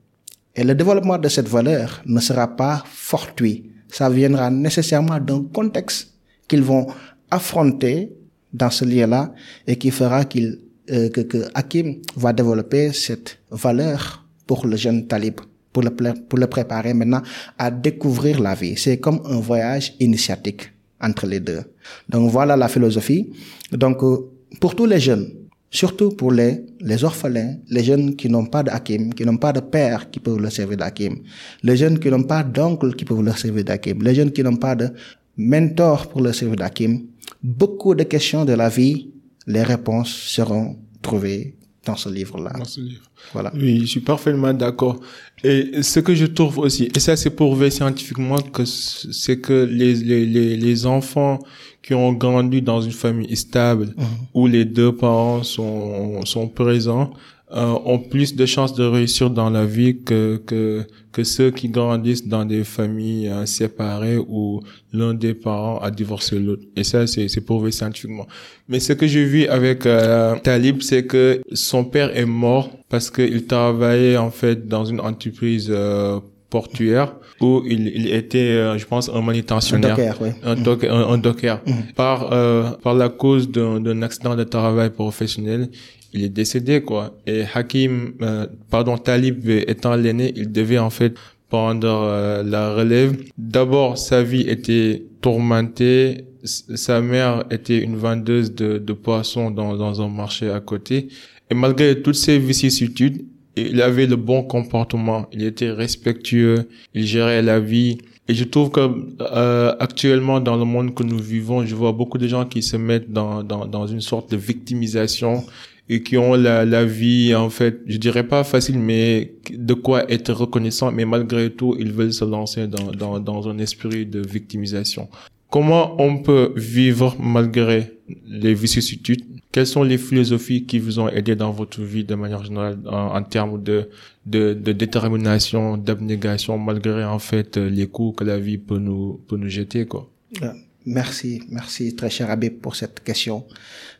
Et 0.55 0.63
le 0.63 0.75
développement 0.75 1.17
de 1.17 1.29
cette 1.29 1.47
valeur 1.47 2.03
ne 2.05 2.19
sera 2.19 2.55
pas 2.55 2.83
fortuit. 2.85 3.71
Ça 3.89 4.09
viendra 4.09 4.51
nécessairement 4.51 5.19
d'un 5.19 5.43
contexte 5.51 6.13
qu'ils 6.47 6.61
vont 6.61 6.85
affronter 7.31 8.11
dans 8.53 8.69
ce 8.69 8.85
lieu-là 8.85 9.33
et 9.65 9.77
qui 9.77 9.89
fera 9.89 10.25
qu'il, 10.25 10.59
euh, 10.91 11.09
que, 11.09 11.21
que 11.21 11.47
Hakim 11.55 12.01
va 12.15 12.33
développer 12.33 12.93
cette 12.93 13.39
valeur 13.49 14.25
pour 14.45 14.67
le 14.67 14.75
jeune 14.77 15.07
talib, 15.07 15.39
pour 15.71 15.81
le, 15.81 15.89
pour 15.89 16.37
le 16.37 16.47
préparer 16.47 16.93
maintenant 16.93 17.23
à 17.57 17.71
découvrir 17.71 18.39
la 18.39 18.53
vie. 18.53 18.77
C'est 18.77 18.99
comme 18.99 19.21
un 19.25 19.39
voyage 19.39 19.95
initiatique 19.99 20.71
entre 21.01 21.25
les 21.25 21.39
deux. 21.39 21.61
Donc 22.09 22.29
voilà 22.29 22.55
la 22.55 22.67
philosophie. 22.67 23.31
Donc 23.71 24.03
euh, 24.03 24.29
pour 24.59 24.75
tous 24.75 24.85
les 24.85 24.99
jeunes, 24.99 25.27
surtout 25.73 26.11
pour 26.11 26.31
les, 26.31 26.63
les 26.79 27.03
orphelins, 27.03 27.55
les 27.67 27.83
jeunes 27.83 28.15
qui 28.15 28.29
n'ont 28.29 28.45
pas 28.45 28.61
d'Hakim, 28.61 29.13
qui 29.13 29.25
n'ont 29.25 29.37
pas 29.37 29.51
de 29.51 29.59
père 29.59 30.09
qui 30.11 30.19
peuvent 30.19 30.39
leur 30.39 30.51
servir 30.51 30.77
d'Hakim, 30.77 31.15
les 31.63 31.75
jeunes 31.75 31.99
qui 31.99 32.09
n'ont 32.09 32.23
pas 32.23 32.43
d'oncle 32.43 32.93
qui 32.95 33.03
peuvent 33.03 33.23
leur 33.23 33.37
servir 33.39 33.63
d'Hakim, 33.63 34.01
les 34.03 34.13
jeunes 34.13 34.31
qui 34.31 34.43
n'ont 34.43 34.55
pas 34.55 34.75
de 34.75 34.89
mentor 35.35 36.07
pour 36.09 36.21
leur 36.21 36.35
servir 36.35 36.57
d'Hakim. 36.57 37.01
Beaucoup 37.41 37.95
de 37.95 38.03
questions 38.03 38.45
de 38.45 38.53
la 38.53 38.69
vie, 38.69 39.09
les 39.47 39.63
réponses 39.63 40.13
seront 40.13 40.77
trouvées 41.01 41.55
dans 41.85 41.95
ce 41.95 42.09
livre-là. 42.09 42.51
Dans 42.57 42.65
ce 42.65 42.79
livre. 42.79 43.03
Voilà. 43.33 43.51
Oui, 43.55 43.81
je 43.81 43.85
suis 43.85 43.99
parfaitement 43.99 44.53
d'accord. 44.53 44.99
Et 45.43 45.81
ce 45.81 45.99
que 45.99 46.15
je 46.15 46.25
trouve 46.25 46.59
aussi, 46.59 46.89
et 46.93 46.99
ça 46.99 47.15
c'est 47.15 47.29
prouvé 47.29 47.69
scientifiquement, 47.69 48.39
que 48.39 48.63
c'est 48.65 49.39
que 49.39 49.65
les, 49.69 49.95
les, 49.95 50.25
les, 50.25 50.55
les 50.57 50.85
enfants 50.85 51.39
qui 51.81 51.93
ont 51.93 52.13
grandi 52.13 52.61
dans 52.61 52.81
une 52.81 52.93
famille 52.93 53.35
stable 53.35 53.87
mmh. 53.97 54.03
où 54.33 54.47
les 54.47 54.63
deux 54.63 54.95
parents 54.95 55.43
sont, 55.43 56.23
sont 56.25 56.47
présents 56.47 57.11
euh, 57.53 57.75
ont 57.85 57.99
plus 57.99 58.35
de 58.35 58.45
chances 58.45 58.73
de 58.73 58.83
réussir 58.83 59.29
dans 59.29 59.49
la 59.49 59.65
vie 59.65 60.01
que 60.03 60.41
que 60.45 60.85
que 61.11 61.23
ceux 61.23 61.51
qui 61.51 61.69
grandissent 61.69 62.27
dans 62.27 62.45
des 62.45 62.63
familles 62.63 63.29
euh, 63.29 63.45
séparées 63.45 64.17
où 64.17 64.61
l'un 64.91 65.13
des 65.13 65.35
parents 65.35 65.77
a 65.77 65.91
divorcé 65.91 66.39
l'autre. 66.39 66.63
Et 66.75 66.83
ça, 66.83 67.05
c'est 67.05 67.27
c'est 67.27 67.41
prouvé 67.41 67.71
scientifiquement. 67.71 68.27
Mais 68.67 68.79
ce 68.79 68.93
que 68.93 69.05
j'ai 69.05 69.23
vu 69.23 69.45
avec 69.45 69.85
euh, 69.85 70.35
Talib, 70.43 70.81
c'est 70.81 71.05
que 71.05 71.41
son 71.53 71.83
père 71.85 72.15
est 72.17 72.25
mort 72.25 72.69
parce 72.89 73.11
qu'il 73.11 73.45
travaillait 73.45 74.17
en 74.17 74.31
fait 74.31 74.67
dans 74.67 74.85
une 74.85 74.99
entreprise 74.99 75.67
euh, 75.69 76.19
portuaire 76.49 77.15
où 77.41 77.61
il, 77.65 77.87
il 77.87 78.13
était, 78.13 78.77
je 78.77 78.85
pense, 78.85 79.09
un 79.09 79.21
manutentionnaire, 79.21 79.93
un 79.93 79.95
docker, 79.95 80.17
oui. 80.21 80.29
un, 80.43 80.55
docker, 80.55 80.95
un, 80.95 81.13
un 81.13 81.17
docker. 81.17 81.61
Mmh. 81.65 81.71
par 81.95 82.31
euh, 82.31 82.71
par 82.83 82.93
la 82.93 83.09
cause 83.09 83.49
d'un 83.49 84.01
accident 84.01 84.35
de 84.35 84.43
travail 84.43 84.89
professionnel, 84.91 85.69
il 86.13 86.23
est 86.23 86.29
décédé 86.29 86.81
quoi. 86.81 87.17
Et 87.27 87.43
Hakim, 87.53 88.13
euh, 88.21 88.47
pardon, 88.69 88.97
Talib 88.97 89.49
étant 89.49 89.95
l'aîné, 89.95 90.33
il 90.35 90.51
devait 90.51 90.77
en 90.77 90.89
fait 90.89 91.13
prendre 91.49 91.87
euh, 91.87 92.43
la 92.43 92.73
relève. 92.73 93.15
D'abord, 93.37 93.97
sa 93.97 94.23
vie 94.23 94.41
était 94.41 95.03
tourmentée. 95.21 96.25
sa 96.43 97.01
mère 97.01 97.45
était 97.51 97.79
une 97.79 97.95
vendeuse 97.95 98.53
de, 98.53 98.77
de 98.77 98.93
poissons 98.93 99.51
dans, 99.51 99.75
dans 99.75 100.01
un 100.01 100.09
marché 100.09 100.49
à 100.49 100.59
côté. 100.59 101.07
Et 101.49 101.55
malgré 101.55 102.01
toutes 102.01 102.15
ces 102.15 102.39
vicissitudes, 102.39 103.25
il 103.55 103.81
avait 103.81 104.07
le 104.07 104.15
bon 104.15 104.43
comportement. 104.43 105.27
Il 105.31 105.43
était 105.43 105.71
respectueux. 105.71 106.67
Il 106.95 107.05
gérait 107.05 107.43
la 107.43 107.59
vie 107.59 107.99
Et 108.27 108.33
je 108.33 108.45
trouve 108.45 108.69
que 108.71 108.79
euh, 109.21 109.75
actuellement 109.79 110.39
dans 110.39 110.55
le 110.55 110.63
monde 110.63 110.95
que 110.95 111.03
nous 111.03 111.19
vivons, 111.19 111.65
je 111.65 111.75
vois 111.75 111.91
beaucoup 111.91 112.17
de 112.17 112.27
gens 112.27 112.45
qui 112.45 112.61
se 112.63 112.77
mettent 112.77 113.11
dans 113.11 113.43
dans, 113.43 113.65
dans 113.65 113.85
une 113.85 114.01
sorte 114.01 114.31
de 114.31 114.37
victimisation 114.37 115.43
et 115.89 116.01
qui 116.01 116.17
ont 116.17 116.33
la, 116.35 116.65
la 116.65 116.85
vie 116.85 117.35
en 117.35 117.49
fait, 117.49 117.81
je 117.87 117.97
dirais 117.97 118.27
pas 118.27 118.43
facile, 118.43 118.79
mais 118.79 119.33
de 119.51 119.73
quoi 119.73 120.09
être 120.11 120.31
reconnaissant, 120.33 120.91
mais 120.91 121.05
malgré 121.05 121.51
tout, 121.51 121.75
ils 121.79 121.91
veulent 121.91 122.13
se 122.13 122.25
lancer 122.25 122.67
dans 122.67 122.91
dans, 122.91 123.19
dans 123.19 123.49
un 123.49 123.57
esprit 123.57 124.05
de 124.05 124.21
victimisation. 124.25 125.09
Comment 125.49 126.01
on 126.01 126.17
peut 126.17 126.51
vivre 126.55 127.15
malgré 127.19 127.91
les 128.25 128.55
vicissitudes 128.55 129.23
Quelles 129.51 129.67
sont 129.67 129.83
les 129.83 129.99
philosophies 129.99 130.65
qui 130.65 130.79
vous 130.79 130.99
ont 130.99 131.09
aidé 131.09 131.35
dans 131.35 131.51
votre 131.51 131.79
vie 131.81 132.03
de 132.03 132.15
manière 132.15 132.43
générale 132.43 132.79
en, 132.87 133.21
termes 133.21 133.61
de, 133.61 133.89
de, 134.25 134.53
de 134.55 134.71
détermination, 134.71 135.77
d'abnégation 135.77 136.57
malgré 136.57 137.03
en 137.05 137.19
fait 137.19 137.57
les 137.57 137.85
coups 137.85 138.17
que 138.17 138.23
la 138.23 138.39
vie 138.39 138.57
peut 138.57 138.79
nous 138.79 139.21
peut 139.27 139.37
nous 139.37 139.49
jeter 139.49 139.85
quoi? 139.85 140.09
Euh, 140.41 140.53
Merci, 140.85 141.41
merci 141.49 141.95
très 141.95 142.09
cher 142.09 142.29
Abbé 142.29 142.49
pour 142.49 142.75
cette 142.75 143.01
question. 143.03 143.45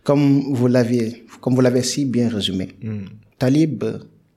Comme 0.04 0.54
vous 0.54 0.68
l'avez 0.68 1.24
comme 1.44 1.56
vous 1.56 1.62
l'avez 1.62 1.84
si 1.84 2.06
bien 2.06 2.30
résumé, 2.30 2.70
hmm. 2.82 3.04
Talib 3.38 3.84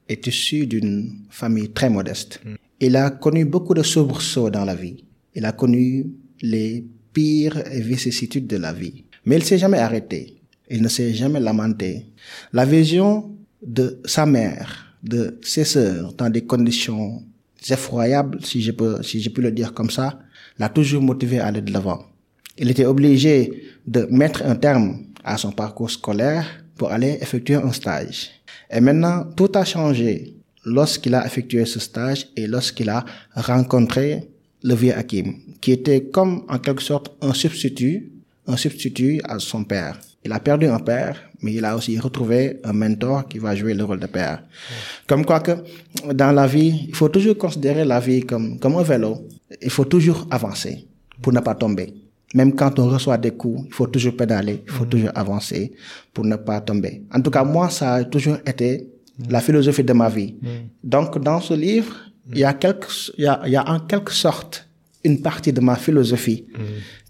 est 0.08 0.26
issu 0.26 0.66
d'une 0.66 1.20
famille 1.30 1.68
très 1.68 1.88
modeste. 1.88 2.40
Il 2.80 2.96
a 2.96 3.10
connu 3.10 3.44
beaucoup 3.44 3.74
de 3.74 3.84
soubresauts 3.84 4.50
dans 4.50 4.64
la 4.64 4.74
vie. 4.74 5.04
Il 5.36 5.44
a 5.44 5.52
connu 5.52 6.06
les 6.42 6.84
pires 7.12 7.62
vicissitudes 7.70 8.48
de 8.48 8.56
la 8.56 8.72
vie. 8.72 9.04
Mais 9.24 9.36
il 9.36 9.44
s'est 9.44 9.56
jamais 9.56 9.78
arrêté. 9.78 10.42
Il 10.68 10.82
ne 10.82 10.88
s'est 10.88 11.14
jamais 11.14 11.38
lamenté. 11.38 12.06
La 12.52 12.64
vision 12.64 13.36
de 13.64 14.00
sa 14.04 14.26
mère, 14.26 14.96
de 15.04 15.38
ses 15.42 15.62
sœurs, 15.62 16.12
dans 16.14 16.28
des 16.28 16.44
conditions 16.44 17.22
effroyables, 17.70 18.44
si 18.44 18.60
je 18.60 18.72
peux, 18.72 19.00
si 19.04 19.22
je 19.22 19.30
peux 19.30 19.42
le 19.42 19.52
dire 19.52 19.72
comme 19.74 19.90
ça, 19.90 20.18
l'a 20.58 20.70
toujours 20.70 21.02
motivé 21.02 21.38
à 21.38 21.46
aller 21.46 21.62
de 21.62 21.72
l'avant. 21.72 22.04
Il 22.58 22.68
était 22.68 22.84
obligé 22.84 23.62
de 23.86 24.08
mettre 24.10 24.42
un 24.44 24.56
terme 24.56 25.04
à 25.22 25.36
son 25.36 25.52
parcours 25.52 25.92
scolaire 25.92 26.65
pour 26.76 26.92
aller 26.92 27.18
effectuer 27.20 27.56
un 27.56 27.72
stage. 27.72 28.30
Et 28.70 28.80
maintenant, 28.80 29.24
tout 29.36 29.50
a 29.54 29.64
changé 29.64 30.34
lorsqu'il 30.64 31.14
a 31.14 31.24
effectué 31.24 31.64
ce 31.64 31.80
stage 31.80 32.28
et 32.36 32.46
lorsqu'il 32.46 32.88
a 32.90 33.04
rencontré 33.34 34.28
le 34.62 34.74
vieux 34.74 34.96
Hakim, 34.96 35.36
qui 35.60 35.72
était 35.72 36.04
comme 36.04 36.44
en 36.48 36.58
quelque 36.58 36.82
sorte 36.82 37.16
un 37.22 37.32
substitut, 37.32 38.12
un 38.46 38.56
substitut 38.56 39.20
à 39.24 39.38
son 39.38 39.64
père. 39.64 39.98
Il 40.24 40.32
a 40.32 40.40
perdu 40.40 40.66
un 40.66 40.80
père, 40.80 41.22
mais 41.40 41.54
il 41.54 41.64
a 41.64 41.76
aussi 41.76 41.98
retrouvé 41.98 42.58
un 42.64 42.72
mentor 42.72 43.28
qui 43.28 43.38
va 43.38 43.54
jouer 43.54 43.74
le 43.74 43.84
rôle 43.84 44.00
de 44.00 44.06
père. 44.06 44.42
Comme 45.06 45.24
quoi 45.24 45.40
que 45.40 45.52
dans 46.12 46.32
la 46.32 46.48
vie, 46.48 46.86
il 46.88 46.94
faut 46.96 47.08
toujours 47.08 47.38
considérer 47.38 47.84
la 47.84 48.00
vie 48.00 48.22
comme, 48.22 48.58
comme 48.58 48.76
un 48.76 48.82
vélo. 48.82 49.28
Il 49.62 49.70
faut 49.70 49.84
toujours 49.84 50.26
avancer 50.30 50.88
pour 51.22 51.32
ne 51.32 51.40
pas 51.40 51.54
tomber. 51.54 51.94
Même 52.36 52.54
quand 52.54 52.78
on 52.78 52.86
reçoit 52.90 53.16
des 53.16 53.30
coups, 53.30 53.62
il 53.66 53.72
faut 53.72 53.86
toujours 53.86 54.14
pédaler, 54.14 54.62
il 54.66 54.70
faut 54.70 54.84
mm. 54.84 54.88
toujours 54.90 55.10
avancer 55.14 55.72
pour 56.12 56.26
ne 56.26 56.36
pas 56.36 56.60
tomber. 56.60 57.02
En 57.10 57.22
tout 57.22 57.30
cas, 57.30 57.44
moi, 57.44 57.70
ça 57.70 57.94
a 57.94 58.04
toujours 58.04 58.36
été 58.46 58.90
la 59.30 59.40
philosophie 59.40 59.82
de 59.82 59.94
ma 59.94 60.10
vie. 60.10 60.36
Mm. 60.42 60.48
Donc, 60.84 61.18
dans 61.18 61.40
ce 61.40 61.54
livre, 61.54 61.96
il 62.30 62.40
y 62.40 62.44
a 62.44 62.52
quelque, 62.52 62.88
il 63.16 63.24
y 63.24 63.26
a, 63.26 63.40
il 63.46 63.52
y 63.52 63.56
a 63.56 63.66
en 63.66 63.80
quelque 63.80 64.12
sorte 64.12 64.68
une 65.02 65.22
partie 65.22 65.54
de 65.54 65.62
ma 65.62 65.76
philosophie 65.76 66.44
mm. 66.52 66.60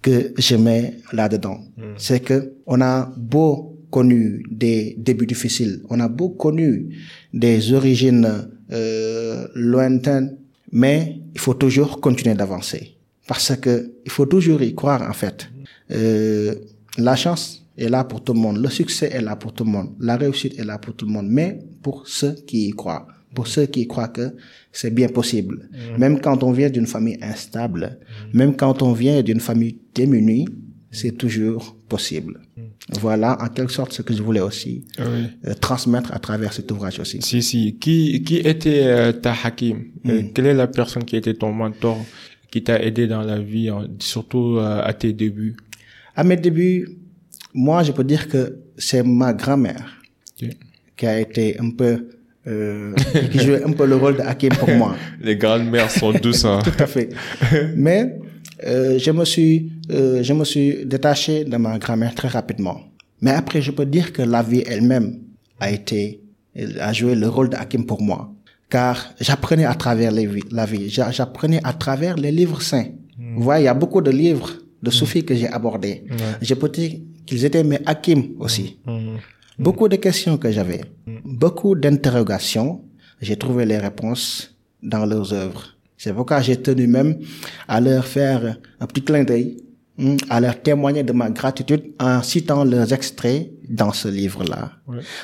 que 0.01 0.33
je 0.39 0.55
mets 0.55 0.99
là-dedans. 1.13 1.59
C'est 1.97 2.21
que 2.21 2.53
on 2.65 2.81
a 2.81 3.13
beau 3.17 3.83
connu 3.91 4.45
des 4.49 4.95
débuts 4.97 5.27
difficiles, 5.27 5.83
on 5.91 5.99
a 5.99 6.09
beau 6.09 6.29
connu 6.29 6.95
des 7.35 7.73
origines 7.73 8.49
euh, 8.71 9.49
lointaines, 9.57 10.37
mais 10.71 11.21
il 11.35 11.41
faut 11.41 11.55
toujours 11.55 12.01
continuer 12.01 12.37
d'avancer 12.37 12.96
parce 13.27 13.57
que 13.57 13.93
il 14.05 14.11
faut 14.11 14.27
toujours 14.27 14.63
y 14.63 14.75
croire 14.75 15.03
en 15.09 15.13
fait. 15.13 15.49
Euh, 15.91 16.55
la 16.99 17.17
chance 17.17 17.65
est 17.77 17.89
là 17.89 18.05
pour 18.05 18.25
tout 18.25 18.33
le 18.33 18.41
monde, 18.41 18.59
le 18.59 18.71
succès 18.71 19.11
est 19.13 19.21
là 19.21 19.37
pour 19.37 19.53
tout 19.53 19.65
le 19.65 19.71
monde, 19.71 19.95
la 20.01 20.17
réussite 20.17 20.59
est 20.59 20.65
là 20.65 20.79
pour 20.79 20.95
tout 20.95 21.07
le 21.07 21.13
monde, 21.13 21.27
mais 21.29 21.59
pour 21.83 22.09
ceux 22.09 22.35
qui 22.47 22.69
y 22.69 22.71
croient 22.71 23.07
pour 23.37 23.47
ceux 23.47 23.67
qui 23.67 23.87
croient 23.87 24.09
que 24.09 24.35
c'est 24.73 24.93
bien 24.93 25.09
possible. 25.09 25.69
Mm. 25.71 26.01
Même 26.01 26.21
quand 26.21 26.43
on 26.43 26.53
vient 26.53 26.71
d'une 26.71 26.87
famille 26.87 27.19
instable, 27.23 27.99
mm. 28.33 28.39
même 28.39 28.57
quand 28.57 28.83
on 28.83 28.93
vient 28.93 29.23
d'une 29.23 29.41
famille 29.41 29.77
démunie, 29.95 30.49
c'est 30.91 31.17
toujours 31.17 31.77
possible. 31.89 32.41
Mm. 32.57 32.63
Voilà, 33.01 33.37
en 33.43 33.49
quelque 33.49 33.73
sorte, 33.73 33.93
ce 33.93 34.03
que 34.03 34.15
je 34.15 34.23
voulais 34.23 34.41
aussi 34.41 34.85
ah 34.99 35.03
euh, 35.03 35.55
transmettre 35.61 36.13
à 36.15 36.19
travers 36.19 36.53
cet 36.53 36.71
ouvrage 36.73 36.99
aussi. 36.99 37.19
Si, 37.21 37.43
si. 37.43 37.77
Qui, 37.79 38.23
qui 38.23 38.37
était 38.37 38.85
euh, 38.85 39.13
ta 39.13 39.35
hakim? 39.45 39.85
Euh, 40.07 40.23
Quelle 40.33 40.47
est 40.47 40.55
la 40.55 40.69
personne 40.69 41.05
qui 41.05 41.17
était 41.17 41.35
ton 41.35 41.53
mentor, 41.53 41.99
qui 42.51 42.63
t'a 42.63 42.83
aidé 42.83 43.07
dans 43.07 43.23
la 43.23 43.39
vie, 43.39 43.71
surtout 43.99 44.59
à 44.61 44.93
tes 44.93 45.13
débuts? 45.13 45.57
À 46.15 46.25
mes 46.25 46.37
débuts, 46.37 46.89
moi, 47.53 47.83
je 47.83 47.93
peux 47.93 48.05
dire 48.05 48.29
que 48.29 48.59
c'est 48.77 49.03
ma 49.03 49.33
grand-mère 49.33 49.99
qui 50.97 51.07
a 51.07 51.21
été 51.21 51.59
un 51.59 51.71
peu 51.71 52.09
euh, 52.47 52.95
qui 53.33 53.41
jouait 53.41 53.65
un 53.65 53.73
peu 53.73 53.87
le 53.87 53.97
rôle 53.97 54.17
de 54.17 54.23
Hakim 54.23 54.51
pour 54.55 54.71
moi. 54.71 54.95
Les 55.21 55.37
grandes-mères 55.37 55.91
sont 55.91 56.13
douces. 56.13 56.45
Hein. 56.45 56.61
Tout 56.63 56.83
à 56.83 56.87
fait. 56.87 57.09
Mais 57.75 58.19
euh, 58.65 58.99
je 58.99 59.11
me 59.11 59.25
suis 59.25 59.73
euh, 59.91 60.23
je 60.23 60.33
me 60.33 60.45
suis 60.45 60.87
détaché 60.87 61.45
de 61.45 61.57
ma 61.57 61.79
grand-mère 61.79 62.15
très 62.15 62.29
rapidement. 62.29 62.81
Mais 63.21 63.33
après, 63.33 63.61
je 63.61 63.73
peux 63.73 63.87
dire 63.87 64.13
que 64.13 64.23
la 64.23 64.43
vie 64.43 64.63
elle-même 64.67 65.19
a 65.59 65.71
été 65.71 66.21
a 66.79 66.93
joué 66.93 67.15
le 67.15 67.29
rôle 67.29 67.49
de 67.51 67.57
Hakim 67.57 67.85
pour 67.85 68.01
moi, 68.01 68.33
car 68.69 69.15
j'apprenais 69.21 69.65
à 69.65 69.75
travers 69.75 70.11
les, 70.11 70.29
la 70.51 70.67
vie, 70.67 70.89
j'apprenais 70.89 71.61
à 71.65 71.73
travers 71.73 72.17
les 72.17 72.33
livres 72.33 72.63
saints. 72.63 72.89
Vous 73.19 73.43
voyez, 73.43 73.63
il 73.63 73.67
y 73.67 73.69
a 73.69 73.75
beaucoup 73.75 74.01
de 74.01 74.11
livres 74.11 74.51
de 74.83 74.91
Sophie 74.91 75.25
que 75.25 75.35
j'ai 75.35 75.49
abordés. 75.49 76.05
Peux 76.61 76.69
dire 76.69 76.93
qu'ils 77.25 77.45
étaient 77.45 77.65
mes 77.65 77.81
Hakim 77.87 78.35
aussi. 78.39 78.79
Hmm. 78.87 79.17
Beaucoup 79.59 79.89
de 79.89 79.97
questions 79.97 80.37
que 80.37 80.51
j'avais, 80.51 80.83
beaucoup 81.25 81.75
d'interrogations, 81.75 82.83
j'ai 83.23 83.37
trouvé 83.37 83.65
les 83.65 83.79
réponses 83.79 84.55
dans 84.83 85.07
leurs 85.07 85.33
œuvres. 85.33 85.77
C'est 85.97 86.13
pourquoi 86.13 86.43
j'ai 86.43 86.59
tenu 86.61 86.87
même 86.87 87.19
à 87.67 87.81
leur 87.81 88.05
faire 88.05 88.59
un 88.81 88.87
petit 88.87 89.03
clin 89.03 89.25
d'œil, 89.25 89.57
à 90.29 90.41
leur 90.41 90.61
témoigner 90.61 91.03
de 91.03 91.13
ma 91.13 91.31
gratitude 91.31 91.85
en 91.99 92.23
citant 92.23 92.65
leurs 92.65 92.93
extraits 92.93 93.51
dans 93.69 93.93
ce 93.93 94.09
livre-là. 94.09 94.73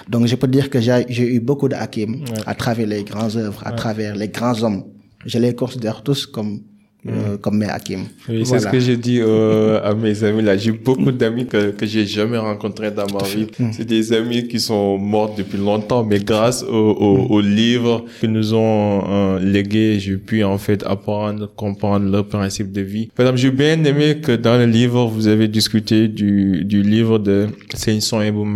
Donc 0.08 0.26
je 0.26 0.37
peux 0.37 0.49
dire 0.49 0.70
que 0.70 0.80
j'ai 0.80 1.34
eu 1.34 1.40
beaucoup 1.40 1.68
de 1.68 1.75
hakim 1.75 2.25
à 2.46 2.54
travers 2.54 2.87
les 2.87 3.04
grands 3.04 3.37
œuvres, 3.37 3.62
à 3.66 3.72
travers 3.72 4.14
les 4.16 4.28
grands 4.28 4.62
hommes. 4.62 4.84
Je 5.25 5.38
les 5.38 5.54
considère 5.54 6.02
tous 6.02 6.26
comme 6.26 6.62
euh, 7.09 7.37
comme 7.37 7.59
mes 7.59 7.66
Hakim. 7.66 8.04
Oui, 8.28 8.47
c'est 8.47 8.61
ce 8.61 8.68
que 8.68 8.78
j'ai 8.78 8.97
dit 8.97 9.18
euh, 9.21 9.80
à 9.82 9.92
mes 9.92 10.23
amis 10.23 10.40
là. 10.40 10.56
J'ai 10.56 10.71
beaucoup 10.71 11.11
d'amis 11.11 11.47
que 11.47 11.73
que 11.73 11.85
j'ai 11.85 12.06
jamais 12.06 12.38
rencontrés 12.38 12.92
dans 12.92 13.06
ma 13.12 13.25
vie. 13.25 13.49
Mm. 13.59 13.73
C'est 13.73 13.85
des 13.85 14.12
amis 14.12 14.47
qui 14.47 14.61
sont 14.61 14.99
morts 14.99 15.35
depuis 15.37 15.59
longtemps, 15.59 16.04
mais 16.04 16.21
grâce 16.21 16.62
aux 16.62 16.92
au, 17.28 17.42
mm. 17.42 17.47
livres 17.47 18.04
que 18.21 18.28
nous 18.28 18.54
ont 18.54 19.02
euh, 19.09 19.40
légués, 19.40 19.99
j'ai 19.99 20.16
pu 20.16 20.44
en 20.44 20.59
fait 20.59 20.85
apprendre, 20.87 21.52
comprendre 21.56 22.09
leurs 22.09 22.28
principes 22.28 22.71
de 22.71 22.82
vie. 22.82 23.09
Par 23.16 23.26
exemple, 23.26 23.40
j'ai 23.40 23.50
bien 23.50 23.82
aimé 23.82 24.18
que 24.23 24.32
dans 24.37 24.56
le 24.56 24.66
livre 24.66 25.06
vous 25.06 25.26
avez 25.26 25.49
discuté 25.49 26.06
du 26.06 26.64
du 26.64 26.82
livre 26.82 27.18
de 27.18 27.49
Saint 27.75 28.23
Ebou 28.23 28.47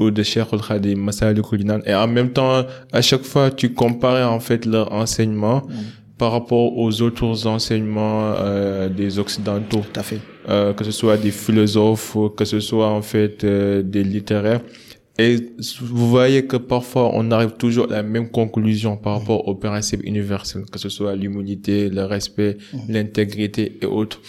ou 0.00 0.10
de 0.10 0.22
Cheikh 0.22 0.48
Al 0.52 0.60
Khadim 0.60 0.96
Masal 0.96 1.40
et 1.86 1.94
en 1.94 2.08
même 2.08 2.30
temps 2.30 2.66
à 2.92 3.00
chaque 3.00 3.24
fois 3.24 3.50
tu 3.50 3.72
comparais 3.72 4.24
en 4.24 4.38
fait 4.38 4.66
leur 4.66 4.92
enseignement. 4.92 5.62
Mm 5.66 6.03
par 6.18 6.32
rapport 6.32 6.76
aux 6.78 7.02
autres 7.02 7.46
enseignements 7.46 8.34
euh, 8.38 8.88
des 8.88 9.18
occidentaux. 9.18 9.80
Tout 9.80 10.00
à 10.00 10.02
fait. 10.02 10.20
Euh, 10.48 10.72
que 10.72 10.84
ce 10.84 10.90
soit 10.90 11.16
des 11.16 11.30
philosophes, 11.30 12.16
que 12.36 12.44
ce 12.44 12.60
soit 12.60 12.88
en 12.88 13.02
fait 13.02 13.44
euh, 13.44 13.82
des 13.82 14.04
littéraires. 14.04 14.60
Et 15.16 15.36
vous 15.80 16.10
voyez 16.10 16.44
que 16.44 16.56
parfois 16.56 17.12
on 17.14 17.30
arrive 17.30 17.52
toujours 17.52 17.86
à 17.90 17.96
la 17.96 18.02
même 18.02 18.28
conclusion 18.30 18.96
par 18.96 19.20
rapport 19.20 19.46
aux 19.46 19.54
principes 19.54 20.02
universels, 20.02 20.64
que 20.70 20.78
ce 20.78 20.88
soit 20.88 21.14
l'humilité, 21.14 21.88
le 21.88 22.04
respect, 22.04 22.58
mm. 22.72 22.78
l'intégrité 22.88 23.78
et 23.80 23.86
autres. 23.86 24.20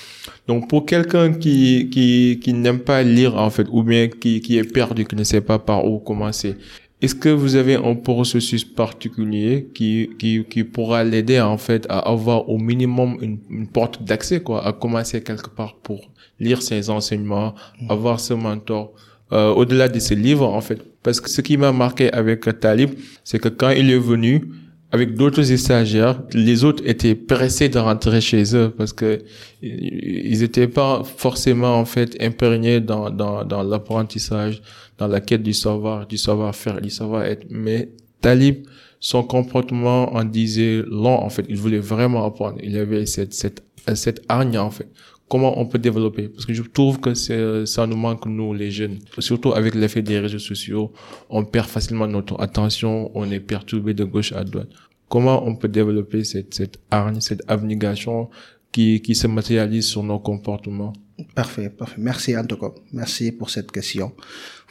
Donc 0.48 0.70
pour 0.70 0.86
quelqu'un 0.86 1.34
qui 1.34 1.90
qui 1.90 2.40
qui 2.40 2.54
n'aime 2.54 2.80
pas 2.80 3.02
lire 3.02 3.36
en 3.36 3.50
fait, 3.50 3.68
ou 3.72 3.82
bien 3.82 4.08
qui 4.10 4.42
qui 4.42 4.58
est 4.60 4.72
perdu, 4.72 5.06
qui 5.06 5.16
ne 5.16 5.24
sait 5.24 5.42
pas 5.42 5.58
par 5.58 5.86
où 5.86 5.98
commencer, 5.98 6.56
est-ce 7.02 7.16
que 7.16 7.30
vous 7.30 7.56
avez 7.56 7.76
un 7.76 7.96
processus 7.96 8.64
particulier 8.64 9.68
qui, 9.74 10.12
qui, 10.18 10.46
qui 10.46 10.64
pourra 10.64 11.04
l'aider 11.04 11.40
en 11.42 11.58
fait 11.58 11.86
à 11.90 12.00
avoir 12.00 12.50
au 12.50 12.58
minimum 12.58 13.18
une, 13.22 13.68
porte 13.68 14.02
d'accès 14.04 14.42
quoi, 14.42 14.66
à 14.66 14.72
commencer 14.72 15.22
quelque 15.22 15.50
part 15.50 15.76
pour 15.84 16.10
lire 16.40 16.62
ses 16.62 16.90
enseignements, 16.90 17.54
mm. 17.82 17.92
avoir 17.92 18.20
ce 18.20 18.34
mentor 18.34 18.94
euh, 19.34 19.52
au-delà 19.54 19.90
de 19.90 20.00
ses 20.00 20.16
livres 20.16 20.48
en 20.48 20.62
fait? 20.62 20.80
Parce 21.04 21.20
que 21.20 21.30
ce 21.30 21.42
qui 21.42 21.58
m'a 21.58 21.72
marqué 21.72 22.12
avec 22.12 22.48
Talib, 22.60 22.92
c'est 23.24 23.40
que 23.40 23.50
quand 23.50 23.72
il 23.72 23.92
est 23.92 24.00
venu, 24.00 24.50
avec 24.92 25.16
d'autres 25.16 25.44
stagiaires, 25.44 26.22
les 26.34 26.64
autres 26.64 26.82
étaient 26.86 27.16
pressés 27.16 27.68
de 27.70 27.78
rentrer 27.80 28.22
chez 28.22 28.56
eux 28.56 28.70
parce 28.70 28.94
que 28.94 29.20
ils 29.62 30.42
étaient 30.42 30.70
pas 30.70 31.04
forcément 31.04 31.76
en 31.78 31.86
fait 31.86 32.16
imprégnés 32.22 32.80
dans 32.80 33.10
dans, 33.10 33.44
dans 33.44 33.64
l'apprentissage, 33.64 34.62
dans 34.98 35.08
la 35.08 35.22
quête 35.22 35.44
du 35.44 35.54
savoir, 35.54 36.08
du 36.08 36.18
savoir-faire, 36.18 36.82
du 36.82 36.90
savoir-être. 36.90 37.46
Mais 37.50 37.90
Talib, 38.22 38.66
son 39.00 39.24
comportement 39.24 40.14
en 40.14 40.24
disait 40.24 40.82
long, 40.88 41.22
en 41.22 41.30
fait. 41.30 41.46
Il 41.50 41.58
voulait 41.58 41.80
vraiment 41.80 42.26
apprendre. 42.26 42.58
Il 42.64 42.78
avait 42.78 43.06
cette, 43.06 43.34
cette, 43.34 43.64
cette 43.94 44.24
hargne, 44.30 44.58
en 44.58 44.72
fait. 44.72 44.90
Comment 45.28 45.60
on 45.60 45.66
peut 45.66 45.80
développer? 45.80 46.30
Parce 46.30 46.46
que 46.46 46.54
je 46.54 46.62
trouve 46.62 47.00
que 47.00 47.14
ça 47.14 47.88
nous 47.88 47.96
manque, 47.96 48.26
nous, 48.28 48.54
les 48.54 48.70
jeunes. 48.70 49.00
Surtout 49.20 49.54
avec 49.54 49.74
l'effet 49.74 50.04
des 50.04 50.20
réseaux 50.20 50.40
sociaux. 50.40 50.94
On 51.30 51.44
perd 51.44 51.68
facilement 51.68 52.08
notre 52.08 52.40
attention. 52.40 53.12
On 53.16 53.30
est 53.32 53.40
perturbé 53.40 53.94
de 53.96 54.04
gauche 54.04 54.34
à 54.34 54.44
droite. 54.44 54.70
Comment 55.10 55.48
on 55.48 55.56
peut 55.56 55.68
développer 55.68 56.24
cette, 56.24 56.54
cette 56.54 56.80
hargne, 56.92 57.22
cette 57.22 57.42
abnégation 57.48 58.30
qui, 58.72 59.02
qui 59.02 59.16
se 59.16 59.28
matérialise 59.28 59.88
sur 59.88 60.04
nos 60.04 60.20
comportements? 60.20 60.94
Parfait, 61.34 61.70
parfait. 61.70 61.96
Merci, 61.98 62.38
Antoko. 62.38 62.76
Merci 62.92 63.32
pour 63.32 63.50
cette 63.50 63.72
question. 63.72 64.14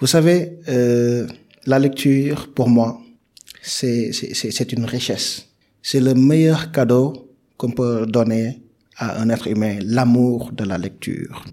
Vous 0.00 0.06
savez, 0.06 0.58
euh, 0.68 1.26
la 1.66 1.78
lecture, 1.78 2.52
pour 2.52 2.68
moi, 2.68 3.00
c'est, 3.62 4.12
c'est, 4.12 4.34
c'est 4.50 4.72
une 4.72 4.84
richesse. 4.84 5.46
C'est 5.82 6.00
le 6.00 6.14
meilleur 6.14 6.72
cadeau 6.72 7.30
qu'on 7.56 7.70
peut 7.70 8.06
donner 8.06 8.60
à 8.96 9.20
un 9.20 9.28
être 9.30 9.48
humain, 9.48 9.78
l'amour 9.82 10.50
de 10.52 10.64
la 10.64 10.78
lecture. 10.78 11.44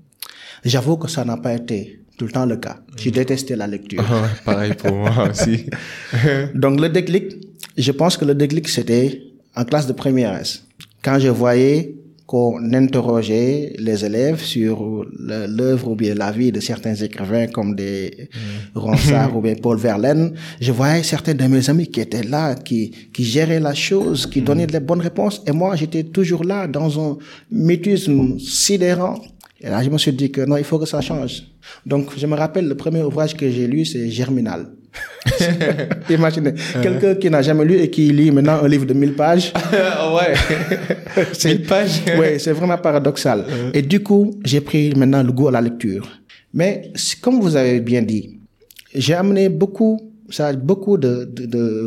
J'avoue 0.63 0.97
que 0.97 1.07
ça 1.09 1.25
n'a 1.25 1.37
pas 1.37 1.53
été 1.53 2.01
tout 2.17 2.25
le 2.25 2.31
temps 2.31 2.45
le 2.45 2.57
cas. 2.57 2.79
J'ai 2.97 3.11
détesté 3.11 3.55
la 3.55 3.67
lecture. 3.67 4.03
Ah 4.07 4.27
pareil 4.45 4.73
pour 4.75 4.93
moi 4.93 5.29
aussi. 5.31 5.65
Donc 6.55 6.79
le 6.79 6.89
déclic, 6.89 7.33
je 7.77 7.91
pense 7.91 8.15
que 8.15 8.25
le 8.25 8.35
déclic 8.35 8.69
c'était 8.69 9.23
en 9.55 9.65
classe 9.65 9.87
de 9.87 9.93
première 9.93 10.35
S. 10.35 10.63
Quand 11.03 11.17
je 11.19 11.29
voyais 11.29 11.95
qu'on 12.31 12.71
interrogeait 12.71 13.75
les 13.77 14.05
élèves 14.05 14.41
sur 14.41 15.05
l'œuvre 15.19 15.89
ou 15.89 15.95
bien 15.95 16.15
la 16.15 16.31
vie 16.31 16.53
de 16.53 16.61
certains 16.61 16.95
écrivains 16.95 17.47
comme 17.47 17.75
des 17.75 18.29
Ronsard 18.73 19.35
ou 19.35 19.41
bien 19.41 19.55
Paul 19.55 19.77
Verlaine, 19.77 20.33
je 20.61 20.71
voyais 20.71 21.03
certains 21.03 21.33
de 21.33 21.43
mes 21.43 21.69
amis 21.69 21.87
qui 21.87 21.99
étaient 21.99 22.23
là, 22.23 22.55
qui, 22.55 22.89
qui 23.11 23.25
géraient 23.25 23.59
la 23.59 23.73
chose, 23.73 24.27
qui 24.27 24.41
donnaient 24.41 24.65
les 24.65 24.79
bonnes 24.79 25.01
réponses, 25.01 25.43
et 25.45 25.51
moi 25.51 25.75
j'étais 25.75 26.03
toujours 26.03 26.45
là 26.45 26.67
dans 26.67 26.91
un 27.05 27.17
mutisme 27.51 28.39
sidérant. 28.39 29.19
Et 29.59 29.67
là, 29.67 29.83
je 29.83 29.89
me 29.89 29.97
suis 29.97 30.13
dit 30.13 30.31
que 30.31 30.39
non, 30.39 30.55
il 30.55 30.63
faut 30.63 30.79
que 30.79 30.85
ça 30.85 31.01
change. 31.01 31.43
Donc, 31.85 32.17
je 32.17 32.25
me 32.25 32.35
rappelle, 32.35 32.67
le 32.67 32.75
premier 32.75 33.03
ouvrage 33.03 33.35
que 33.35 33.47
j'ai 33.47 33.67
lu, 33.67 33.85
c'est 33.85 34.09
Germinal. 34.09 34.67
Imaginez, 36.09 36.53
quelqu'un 36.81 37.15
qui 37.15 37.29
n'a 37.29 37.41
jamais 37.41 37.65
lu 37.65 37.77
et 37.79 37.89
qui 37.89 38.11
lit 38.11 38.31
maintenant 38.31 38.63
un 38.63 38.67
livre 38.67 38.85
de 38.85 38.93
1000 38.93 39.13
pages. 39.13 39.53
ouais. 40.15 40.33
C'est 41.33 41.49
Mille 41.59 41.67
pages. 41.67 42.01
ouais, 42.17 42.39
c'est 42.39 42.51
vraiment 42.53 42.77
paradoxal. 42.77 43.45
Et 43.73 43.81
du 43.81 44.01
coup, 44.01 44.39
j'ai 44.43 44.61
pris 44.61 44.93
maintenant 44.95 45.23
le 45.23 45.31
goût 45.31 45.47
à 45.47 45.51
la 45.51 45.61
lecture. 45.61 46.07
Mais 46.53 46.91
comme 47.21 47.39
vous 47.41 47.55
avez 47.55 47.79
bien 47.79 48.01
dit, 48.01 48.39
j'ai 48.93 49.13
amené 49.13 49.49
beaucoup, 49.49 49.99
ça, 50.29 50.51
beaucoup 50.53 50.97
de- 50.97 51.25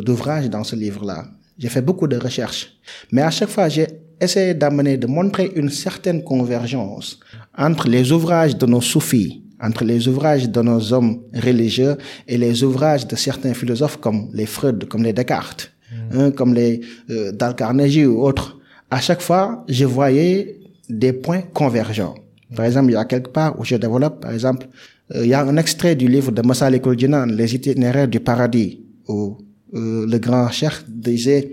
d'ouvrages 0.01 0.49
dans 0.49 0.63
ce 0.63 0.75
livre-là. 0.75 1.25
J'ai 1.57 1.69
fait 1.69 1.81
beaucoup 1.81 2.07
de 2.07 2.17
recherches. 2.17 2.73
Mais 3.11 3.21
à 3.21 3.31
chaque 3.31 3.49
fois, 3.49 3.69
j'ai 3.69 3.87
essayé 4.19 4.53
d'amener, 4.53 4.97
de 4.97 5.07
montrer 5.07 5.51
une 5.55 5.69
certaine 5.69 6.23
convergence 6.23 7.19
entre 7.57 7.87
les 7.87 8.11
ouvrages 8.11 8.55
de 8.57 8.65
nos 8.65 8.81
soufis, 8.81 9.43
entre 9.61 9.83
les 9.83 10.07
ouvrages 10.07 10.49
de 10.49 10.61
nos 10.61 10.93
hommes 10.93 11.21
religieux 11.33 11.97
et 12.27 12.37
les 12.37 12.63
ouvrages 12.63 13.07
de 13.07 13.15
certains 13.15 13.53
philosophes 13.53 13.97
comme 13.97 14.29
les 14.33 14.45
Freud, 14.45 14.85
comme 14.87 15.03
les 15.03 15.13
Descartes, 15.13 15.71
hein, 16.13 16.31
comme 16.31 16.53
les 16.53 16.81
euh, 17.09 17.31
Dal 17.31 17.55
Carnegie 17.55 18.05
ou 18.05 18.23
autres. 18.23 18.57
À 18.89 18.99
chaque 18.99 19.21
fois, 19.21 19.63
je 19.67 19.85
voyais 19.85 20.59
des 20.89 21.13
points 21.13 21.41
convergents. 21.41 22.15
Par 22.55 22.65
exemple, 22.65 22.91
il 22.91 22.93
y 22.93 22.97
a 22.97 23.05
quelque 23.05 23.29
part 23.29 23.59
où 23.59 23.65
je 23.65 23.75
développe, 23.75 24.21
par 24.21 24.31
exemple, 24.31 24.67
euh, 25.13 25.23
il 25.23 25.29
y 25.29 25.33
a 25.33 25.43
un 25.43 25.57
extrait 25.57 25.95
du 25.95 26.07
livre 26.07 26.31
de 26.31 26.41
Massalikul 26.41 26.97
Jinan, 26.97 27.25
Les 27.25 27.55
itinéraires 27.55 28.07
du 28.07 28.19
paradis, 28.19 28.81
où 29.07 29.37
euh, 29.73 30.05
le 30.07 30.17
grand 30.19 30.49
cheikh 30.51 30.83
disait, 30.87 31.51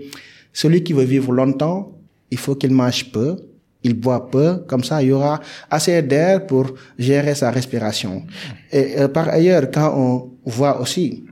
celui 0.51 0.83
qui 0.83 0.93
veut 0.93 1.03
vivre 1.03 1.31
longtemps, 1.31 1.97
il 2.31 2.37
faut 2.37 2.55
qu'il 2.55 2.71
mange 2.71 3.11
peu, 3.11 3.37
il 3.83 3.93
boit 3.93 4.29
peu, 4.29 4.63
comme 4.67 4.83
ça 4.83 5.01
il 5.01 5.09
y 5.09 5.11
aura 5.11 5.39
assez 5.69 6.01
d'air 6.01 6.45
pour 6.45 6.73
gérer 6.97 7.35
sa 7.35 7.51
respiration. 7.51 8.23
Et 8.71 8.99
euh, 8.99 9.07
par 9.07 9.29
ailleurs, 9.29 9.69
quand 9.71 9.93
on 9.95 10.49
voit 10.49 10.79
aussi 10.81 11.25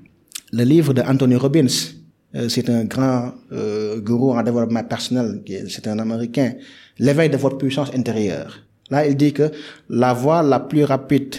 le 0.51 0.63
livre 0.63 0.93
de 0.93 1.01
Anthony 1.01 1.35
Robbins, 1.35 1.67
euh, 2.35 2.47
c'est 2.49 2.69
un 2.69 2.85
grand 2.85 3.33
euh, 3.51 3.99
gourou 3.99 4.33
en 4.33 4.43
développement 4.43 4.83
personnel, 4.83 5.41
c'est 5.69 5.87
un 5.87 5.99
Américain, 5.99 6.53
l'éveil 6.99 7.29
de 7.29 7.37
votre 7.37 7.57
puissance 7.57 7.91
intérieure. 7.95 8.63
Là, 8.89 9.07
il 9.07 9.15
dit 9.15 9.33
que 9.33 9.51
la 9.89 10.13
voie 10.13 10.43
la 10.43 10.59
plus 10.59 10.83
rapide 10.83 11.35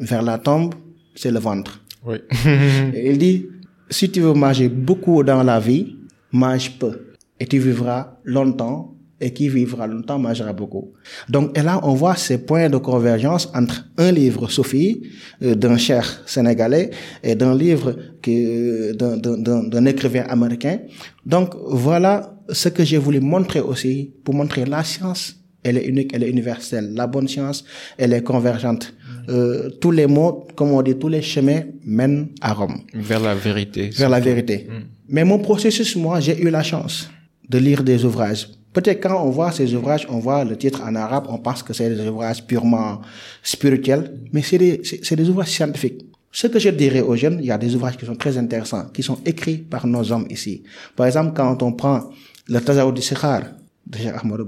vers 0.00 0.22
la 0.22 0.38
tombe, 0.38 0.74
c'est 1.14 1.30
le 1.30 1.38
ventre. 1.38 1.80
Oui. 2.04 2.16
Et 2.94 3.10
il 3.10 3.18
dit, 3.18 3.46
si 3.88 4.10
tu 4.10 4.20
veux 4.20 4.34
manger 4.34 4.68
beaucoup 4.68 5.22
dans 5.22 5.42
la 5.42 5.60
vie, 5.60 5.96
mange 6.32 6.78
peu. 6.78 7.06
Et 7.38 7.46
tu 7.46 7.58
vivras 7.58 8.18
longtemps. 8.24 8.95
Et 9.18 9.32
qui 9.32 9.48
vivra 9.48 9.86
longtemps 9.86 10.18
mangera 10.18 10.52
beaucoup. 10.52 10.92
Donc, 11.28 11.56
et 11.56 11.62
là, 11.62 11.80
on 11.82 11.94
voit 11.94 12.16
ces 12.16 12.38
points 12.38 12.68
de 12.68 12.76
convergence 12.76 13.50
entre 13.54 13.86
un 13.96 14.12
livre 14.12 14.50
Sophie, 14.50 15.02
euh, 15.42 15.54
d'un 15.54 15.78
cher 15.78 16.22
sénégalais, 16.26 16.90
et 17.22 17.34
d'un 17.34 17.56
livre 17.56 17.96
que, 18.20 18.92
d'un, 18.92 19.86
écrivain 19.86 20.24
américain. 20.28 20.80
Donc, 21.24 21.54
voilà 21.66 22.36
ce 22.50 22.68
que 22.68 22.84
j'ai 22.84 22.98
voulu 22.98 23.20
montrer 23.20 23.60
aussi, 23.60 24.12
pour 24.22 24.34
montrer 24.34 24.66
la 24.66 24.84
science, 24.84 25.36
elle 25.62 25.78
est 25.78 25.86
unique, 25.86 26.10
elle 26.14 26.22
est 26.22 26.30
universelle. 26.30 26.92
La 26.94 27.06
bonne 27.06 27.26
science, 27.26 27.64
elle 27.98 28.12
est 28.12 28.22
convergente. 28.22 28.92
Euh, 29.28 29.70
tous 29.80 29.90
les 29.90 30.06
mots, 30.06 30.46
comme 30.54 30.70
on 30.72 30.82
dit, 30.82 30.96
tous 30.96 31.08
les 31.08 31.22
chemins 31.22 31.62
mènent 31.84 32.28
à 32.40 32.52
Rome, 32.52 32.82
Vers 32.94 33.20
la 33.20 33.34
vérité. 33.34 33.90
vers 33.90 34.08
la 34.08 34.20
vérité. 34.20 34.68
Mais 35.08 35.24
mon 35.24 35.38
processus, 35.38 35.96
moi, 35.96 36.20
j'ai 36.20 36.40
eu 36.40 36.50
la 36.50 36.62
chance 36.62 37.10
de 37.48 37.58
lire 37.58 37.82
des 37.82 38.04
ouvrages. 38.04 38.48
Peut-être 38.76 39.02
quand 39.02 39.24
on 39.24 39.30
voit 39.30 39.52
ces 39.52 39.74
ouvrages, 39.74 40.06
on 40.10 40.18
voit 40.18 40.44
le 40.44 40.54
titre 40.54 40.82
en 40.84 40.94
arabe, 40.96 41.28
on 41.30 41.38
pense 41.38 41.62
que 41.62 41.72
c'est 41.72 41.88
des 41.88 42.06
ouvrages 42.06 42.46
purement 42.46 43.00
spirituels, 43.42 44.20
mais 44.34 44.42
c'est 44.42 44.58
des, 44.58 44.82
c'est 45.02 45.16
des 45.16 45.26
ouvrages 45.30 45.48
scientifiques. 45.48 46.04
Ce 46.30 46.46
que 46.46 46.58
je 46.58 46.68
dirais 46.68 47.00
aux 47.00 47.16
jeunes, 47.16 47.38
il 47.40 47.46
y 47.46 47.50
a 47.50 47.56
des 47.56 47.74
ouvrages 47.74 47.96
qui 47.96 48.04
sont 48.04 48.16
très 48.16 48.36
intéressants, 48.36 48.90
qui 48.92 49.02
sont 49.02 49.18
écrits 49.24 49.56
par 49.56 49.86
nos 49.86 50.12
hommes 50.12 50.26
ici. 50.28 50.62
Par 50.94 51.06
exemple, 51.06 51.32
quand 51.34 51.62
on 51.62 51.72
prend 51.72 52.10
le 52.48 52.60
Tazaoud 52.60 52.94
du 52.94 53.00
Sikhar 53.00 53.44
de 53.86 53.96
Cheikh 53.96 54.12
Ahmadou 54.22 54.46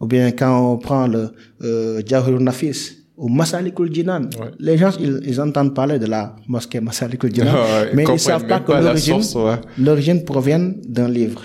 ou 0.00 0.06
bien 0.06 0.30
quand 0.30 0.72
on 0.72 0.78
prend 0.78 1.06
le 1.06 1.28
euh, 1.62 2.38
Nafis 2.40 3.01
ou 3.22 3.28
Masalikul 3.28 3.88
Jinan, 3.94 4.22
les 4.58 4.76
gens, 4.76 4.90
ils, 4.98 5.20
ils 5.30 5.40
entendent 5.40 5.74
parler 5.74 5.98
de 6.00 6.06
la 6.06 6.34
mosquée 6.48 6.80
Masalikul 6.80 7.32
Jinan, 7.32 7.52
Ouais, 7.54 7.90
mais 7.94 8.02
ils 8.02 8.06
comprennent 8.06 8.18
savent 8.18 8.46
pas 8.48 8.60
que 8.60 8.72
l'origine, 8.72 9.22
ouais. 9.36 9.58
l'origine 9.78 10.24
provient 10.24 10.72
d'un 10.96 11.08
livre, 11.08 11.42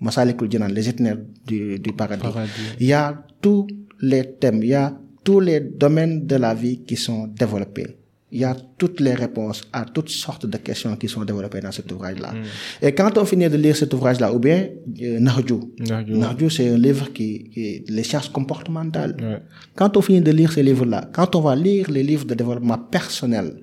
Masalikul 0.00 0.50
Jinan, 0.50 0.66
les 0.68 0.88
itinéraires 0.88 1.22
du, 1.46 1.78
du 1.78 1.92
paradis. 1.92 2.22
Paradis. 2.22 2.50
Il 2.80 2.86
y 2.88 2.92
a 2.92 3.14
tous 3.40 3.66
les 4.00 4.24
thèmes, 4.40 4.60
il 4.64 4.70
y 4.70 4.74
a 4.74 4.92
tous 5.22 5.38
les 5.38 5.60
domaines 5.60 6.26
de 6.26 6.36
la 6.36 6.52
vie 6.54 6.82
qui 6.84 6.96
sont 6.96 7.28
développés. 7.28 7.96
Il 8.32 8.40
y 8.40 8.44
a 8.44 8.54
toutes 8.78 9.00
les 9.00 9.14
réponses 9.14 9.62
à 9.72 9.84
toutes 9.84 10.08
sortes 10.08 10.46
de 10.46 10.56
questions 10.56 10.94
qui 10.96 11.08
sont 11.08 11.24
développées 11.24 11.60
dans 11.60 11.72
cet 11.72 11.90
ouvrage-là. 11.90 12.32
Et 12.80 12.92
quand 12.92 13.18
on 13.18 13.24
finit 13.24 13.48
de 13.48 13.56
lire 13.56 13.76
cet 13.76 13.92
ouvrage-là, 13.92 14.32
ou 14.32 14.38
bien 14.38 14.68
euh. 15.02 15.18
Nahju, 15.18 16.50
c'est 16.50 16.68
un 16.68 16.78
livre 16.78 17.12
qui, 17.12 17.50
qui 17.52 17.84
les 17.88 18.04
sciences 18.04 18.28
comportementales. 18.28 19.16
Ouais. 19.20 19.42
Quand 19.74 19.96
on 19.96 20.02
finit 20.02 20.20
de 20.20 20.30
lire 20.30 20.52
ces 20.52 20.62
livres-là, 20.62 21.10
quand 21.12 21.34
on 21.34 21.40
va 21.40 21.56
lire 21.56 21.90
les 21.90 22.02
livres 22.02 22.24
de 22.24 22.34
développement 22.34 22.78
personnel 22.78 23.56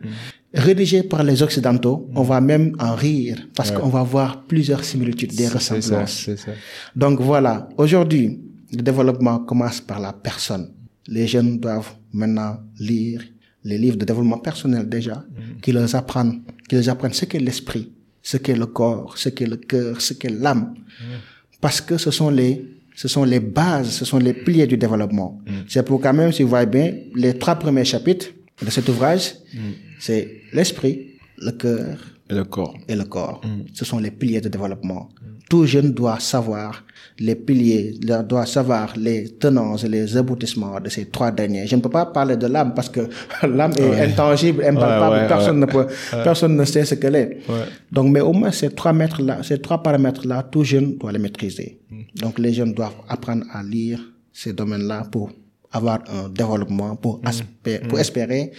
rédigés 0.54 1.04
par 1.04 1.24
les 1.24 1.42
Occidentaux, 1.44 2.10
on 2.16 2.24
va 2.24 2.42
même 2.42 2.76
en 2.80 2.96
rire 2.96 3.48
parce 3.56 3.72
qu'on 3.72 3.90
va 3.90 4.04
voir 4.04 4.44
plusieurs 4.44 4.84
similitudes, 4.84 5.34
des 5.36 5.46
ça, 5.46 5.56
ressemblances. 5.56 6.30
ça. 6.36 6.52
Donc 6.96 7.22
voilà, 7.22 7.70
aujourd'hui, 7.78 8.40
le 8.72 8.82
développement 8.82 9.40
commence 9.40 9.82
par 9.82 10.00
la 10.00 10.14
personne. 10.14 10.74
Les 11.08 11.28
jeunes 11.28 11.60
doivent 11.60 11.96
maintenant 12.12 12.58
lire 12.80 13.22
les 13.70 13.78
livres 13.78 13.98
de 13.98 14.06
développement 14.06 14.40
personnel 14.50 14.88
déjà, 14.98 15.18
qui 15.62 15.72
leur 15.72 15.94
apprennent, 15.96 16.42
qui 16.68 16.76
leur 16.76 16.90
apprennent 16.90 17.14
ce 17.22 17.26
qu'est 17.26 17.40
l'esprit, 17.50 17.86
ce 18.24 18.38
qu'est 18.38 18.56
le 18.64 18.68
corps, 18.80 19.18
ce 19.18 19.30
qu'est 19.30 19.48
le 19.48 19.58
cœur, 19.58 20.02
ce 20.08 20.14
qu'est 20.20 20.30
l'âme. 20.44 20.74
Parce 21.62 21.80
que 21.82 21.98
ce 21.98 22.12
sont 22.12 22.30
les, 22.30 22.54
ce 22.96 23.08
sont 23.08 23.24
les 23.34 23.40
bases, 23.40 23.90
ce 24.00 24.06
sont 24.06 24.20
les 24.28 24.34
piliers 24.34 24.68
du 24.68 24.78
développement. 24.78 25.42
C'est 25.68 25.84
pour 25.84 26.00
quand 26.02 26.14
même, 26.14 26.32
si 26.32 26.44
vous 26.44 26.50
voyez 26.50 26.66
bien, 26.78 26.88
les 27.16 27.34
trois 27.38 27.56
premiers 27.56 27.86
chapitres 27.86 28.28
de 28.66 28.70
cet 28.70 28.88
ouvrage, 28.90 29.24
c'est 30.00 30.42
l'esprit, 30.54 30.96
le 31.40 31.52
cœur 31.52 31.98
Et 32.30 32.34
le 32.36 32.44
corps. 32.44 32.76
et 32.88 32.96
le 32.96 33.06
corps. 33.06 33.42
Ce 33.74 33.86
sont 33.86 34.00
les 34.00 34.12
piliers 34.12 34.42
de 34.42 34.50
développement. 34.50 35.10
Tout 35.50 35.66
jeune 35.66 35.92
doit 35.94 36.20
savoir 36.20 36.84
les 37.20 37.36
piliers, 37.36 37.96
doit 38.28 38.46
savoir 38.46 38.94
les 38.98 39.30
tenants 39.40 39.78
et 39.78 39.88
les 39.88 40.18
aboutissements 40.18 40.78
de 40.82 40.90
ces 40.90 41.06
trois 41.06 41.32
derniers. 41.32 41.66
Je 41.68 41.76
ne 41.78 41.82
peux 41.82 41.90
pas 41.90 42.06
parler 42.08 42.36
de 42.36 42.48
l'âme 42.48 42.74
parce 42.76 42.90
que 42.90 43.08
l'âme 43.48 43.72
est 43.78 44.02
intangible, 44.12 44.62
impalpable. 44.66 45.16
Ouais, 45.16 45.22
ouais, 45.22 45.28
personne 45.28 45.60
ne 45.62 45.66
peut, 45.66 45.88
personne 46.24 46.56
ne 46.58 46.66
sait 46.66 46.84
ce 46.84 46.96
qu'elle 46.96 47.16
est. 47.16 47.38
Donc, 47.92 48.12
mais 48.12 48.20
au 48.22 48.34
moins 48.34 48.52
ces 48.52 48.70
trois 48.72 48.92
mètres 48.94 49.22
là, 49.22 49.42
ces 49.42 49.60
trois 49.62 49.82
paramètres 49.82 50.28
là, 50.28 50.44
tout 50.44 50.66
jeune 50.66 50.98
doit 50.98 51.14
les 51.14 51.20
maîtriser. 51.20 51.80
Donc, 52.16 52.40
les 52.40 52.52
jeunes 52.54 52.74
doivent 52.74 52.98
apprendre 53.08 53.46
à 53.54 53.64
lire 53.64 54.00
ces 54.34 54.52
domaines-là 54.54 55.08
pour 55.12 55.32
avoir 55.72 56.00
un 56.10 56.30
développement, 56.30 56.96
pour, 56.98 57.22
aspé- 57.24 57.80
pour 57.88 58.00
espérer 58.00 58.52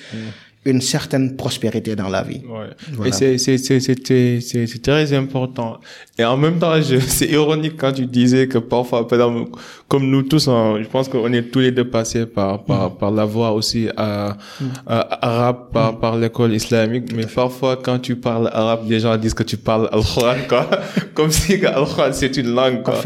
une 0.65 0.81
certaine 0.81 1.37
prospérité 1.37 1.95
dans 1.95 2.09
la 2.09 2.23
vie. 2.23 2.43
Ouais. 2.47 3.09
Et 3.09 3.13
c'est 3.13 3.39
c'est 3.39 3.59
c'est 3.59 3.79
c'est 3.81 4.41
c'est 4.41 4.83
très 4.83 5.13
important. 5.13 5.79
Et 6.19 6.25
en 6.25 6.37
même 6.37 6.59
temps, 6.59 6.75
c'est 7.07 7.27
ironique 7.27 7.75
quand 7.79 7.93
tu 7.93 8.07
disais 8.07 8.49
que 8.49 8.59
parfois, 8.59 9.07
comme 9.87 10.11
nous 10.11 10.23
tous, 10.23 10.49
hein, 10.49 10.79
je 10.83 10.89
pense 10.89 11.09
qu'on 11.09 11.33
est 11.33 11.43
tous 11.43 11.61
les 11.61 11.71
deux 11.71 11.89
passés 11.89 12.27
par 12.27 12.65
par 12.65 12.91
mm. 12.91 12.99
par 12.99 13.11
la 13.13 13.25
voie 13.25 13.53
aussi 13.53 13.89
à, 13.97 14.37
mm. 14.61 14.65
arabe 14.89 15.71
par 15.73 15.93
mm. 15.93 16.01
par 16.01 16.17
l'école 16.17 16.53
islamique. 16.55 17.13
Mais 17.15 17.27
parfois, 17.27 17.77
quand 17.77 17.99
tu 18.01 18.17
parles 18.17 18.51
arabe, 18.53 18.81
les 18.89 19.01
gens 19.01 19.17
disent 19.17 19.35
que 19.35 19.45
tu 19.45 19.57
parles 19.57 19.89
al-Quran, 19.93 20.37
quoi. 20.49 20.69
comme 21.15 21.31
si 21.31 21.55
al-Quran 21.65 22.11
c'est 22.13 22.37
une 22.37 22.53
langue, 22.55 22.83
quoi. 22.83 23.01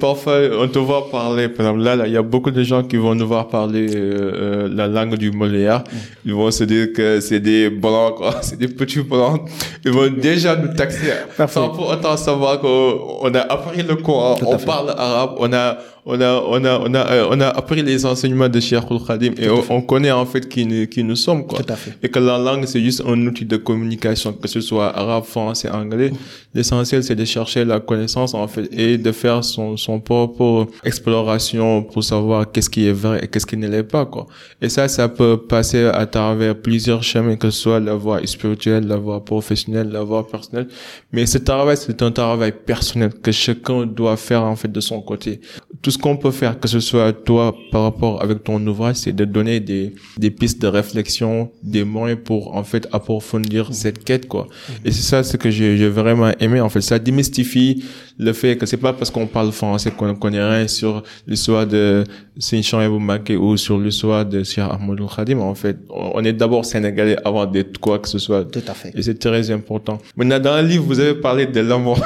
Parfois, 0.00 0.40
on 0.58 0.68
te 0.68 0.78
voit 0.78 1.08
parler. 1.10 1.48
Par 1.48 1.66
exemple, 1.66 1.84
là, 1.84 2.06
il 2.06 2.12
y 2.12 2.16
a 2.16 2.22
beaucoup 2.22 2.50
de 2.50 2.62
gens 2.62 2.82
qui 2.82 2.96
vont 2.96 3.14
nous 3.14 3.26
voir 3.26 3.48
parler 3.48 3.86
euh, 3.94 4.32
euh 4.34 4.68
la 4.70 4.86
langue 4.86 5.16
du 5.16 5.30
Molière. 5.30 5.84
Ils 6.24 6.34
vont 6.34 6.50
se 6.50 6.64
dire 6.64 6.79
que 6.86 7.20
c'est 7.20 7.40
des 7.40 7.70
blancs, 7.70 8.16
quoi. 8.16 8.36
C'est 8.42 8.58
des 8.58 8.68
petits 8.68 9.00
blancs. 9.00 9.48
Ils 9.84 9.92
vont 9.92 10.10
déjà 10.10 10.56
nous 10.56 10.74
taxer. 10.74 11.12
Sans 11.48 11.70
pour 11.70 11.88
autant 11.88 12.16
savoir 12.16 12.60
qu'on 12.60 13.34
a 13.34 13.40
appris 13.40 13.82
le 13.82 13.96
Coran, 13.96 14.36
on 14.44 14.56
parle 14.58 14.90
arabe, 14.90 15.34
on 15.38 15.52
a 15.52 15.78
on 16.06 16.20
a, 16.20 16.42
on 16.46 16.64
a, 16.64 16.78
on 16.78 16.94
a, 16.94 17.12
euh, 17.12 17.28
on 17.30 17.40
a 17.40 17.48
appris 17.48 17.82
les 17.82 18.06
enseignements 18.06 18.48
de 18.48 18.58
Cheikh 18.60 18.84
Khadim 19.06 19.32
et 19.36 19.48
on, 19.48 19.82
connaît 19.82 20.10
en 20.10 20.24
fait 20.24 20.48
qui, 20.48 20.64
nous, 20.64 20.86
qui 20.86 21.04
nous 21.04 21.16
sommes, 21.16 21.46
quoi. 21.46 21.60
Et 22.02 22.08
que 22.08 22.18
la 22.18 22.38
langue, 22.38 22.64
c'est 22.66 22.80
juste 22.80 23.02
un 23.06 23.26
outil 23.26 23.44
de 23.44 23.56
communication, 23.56 24.32
que 24.32 24.48
ce 24.48 24.60
soit 24.60 24.96
arabe, 24.96 25.24
français, 25.24 25.68
anglais. 25.68 26.12
L'essentiel, 26.54 27.04
c'est 27.04 27.14
de 27.14 27.24
chercher 27.24 27.64
la 27.64 27.80
connaissance, 27.80 28.34
en 28.34 28.48
fait, 28.48 28.68
et 28.72 28.98
de 28.98 29.12
faire 29.12 29.44
son, 29.44 29.76
son 29.76 30.00
propre 30.00 30.66
exploration 30.84 31.82
pour 31.82 32.02
savoir 32.02 32.50
qu'est-ce 32.50 32.70
qui 32.70 32.86
est 32.86 32.92
vrai 32.92 33.20
et 33.22 33.28
qu'est-ce 33.28 33.46
qui 33.46 33.56
ne 33.56 33.68
l'est 33.68 33.82
pas, 33.82 34.06
quoi. 34.06 34.26
Et 34.60 34.68
ça, 34.68 34.88
ça 34.88 35.08
peut 35.08 35.36
passer 35.36 35.84
à 35.84 36.06
travers 36.06 36.56
plusieurs 36.56 37.02
chemins, 37.02 37.36
que 37.36 37.50
ce 37.50 37.60
soit 37.60 37.80
la 37.80 37.94
voie 37.94 38.26
spirituelle, 38.26 38.86
la 38.86 38.96
voie 38.96 39.24
professionnelle, 39.24 39.90
la 39.90 40.02
voie 40.02 40.26
personnelle. 40.26 40.68
Mais 41.12 41.26
ce 41.26 41.38
travail, 41.38 41.76
c'est 41.76 42.02
un 42.02 42.10
travail 42.10 42.52
personnel 42.52 43.12
que 43.22 43.32
chacun 43.32 43.86
doit 43.86 44.16
faire, 44.16 44.42
en 44.42 44.56
fait, 44.56 44.72
de 44.72 44.80
son 44.80 45.00
côté 45.02 45.40
tout 45.82 45.89
ce 45.90 45.98
qu'on 45.98 46.16
peut 46.16 46.30
faire, 46.30 46.58
que 46.58 46.68
ce 46.68 46.80
soit 46.80 47.12
toi 47.12 47.54
par 47.70 47.82
rapport 47.82 48.22
avec 48.22 48.44
ton 48.44 48.64
ouvrage, 48.66 48.96
c'est 48.96 49.12
de 49.12 49.24
donner 49.24 49.60
des, 49.60 49.94
des 50.16 50.30
pistes 50.30 50.60
de 50.62 50.66
réflexion, 50.66 51.50
des 51.62 51.84
moyens 51.84 52.20
pour 52.24 52.56
en 52.56 52.64
fait 52.64 52.88
approfondir 52.92 53.72
cette 53.72 54.04
quête 54.04 54.26
quoi. 54.28 54.46
Et 54.84 54.90
c'est 54.90 55.02
ça 55.02 55.22
ce 55.22 55.36
que 55.36 55.50
j'ai 55.50 55.88
vraiment 55.88 56.30
aimé 56.40 56.60
en 56.60 56.68
fait, 56.68 56.80
ça 56.80 56.98
démystifie 56.98 57.84
le 58.18 58.32
fait 58.34 58.56
que 58.56 58.66
c'est 58.66 58.76
pas 58.76 58.92
parce 58.92 59.10
qu'on 59.10 59.26
parle 59.26 59.50
français 59.50 59.90
qu'on 59.90 60.14
connaît 60.14 60.44
rien 60.44 60.68
sur 60.68 61.02
l'histoire 61.26 61.66
de 61.66 62.04
Sinchan 62.38 62.82
Eboumaké 62.82 63.36
ou 63.36 63.56
sur 63.56 63.78
l'histoire 63.78 64.26
de 64.26 64.42
Sir 64.44 64.70
Ahmadou 64.70 65.06
Khadim 65.06 65.38
en 65.38 65.54
fait. 65.54 65.78
On 65.88 66.22
est 66.24 66.34
d'abord 66.34 66.64
sénégalais 66.66 67.16
avant 67.24 67.46
d'être 67.46 67.78
quoi 67.78 67.98
que 67.98 68.08
ce 68.08 68.18
soit. 68.18 68.44
Tout 68.44 68.62
à 68.66 68.74
fait. 68.74 68.92
Et 68.94 69.02
c'est 69.02 69.18
très 69.18 69.50
important. 69.50 69.98
Maintenant 70.16 70.38
dans 70.38 70.60
le 70.60 70.68
livre 70.68 70.84
vous 70.84 71.00
avez 71.00 71.14
parlé 71.14 71.46
de 71.46 71.60
l'amour 71.60 71.98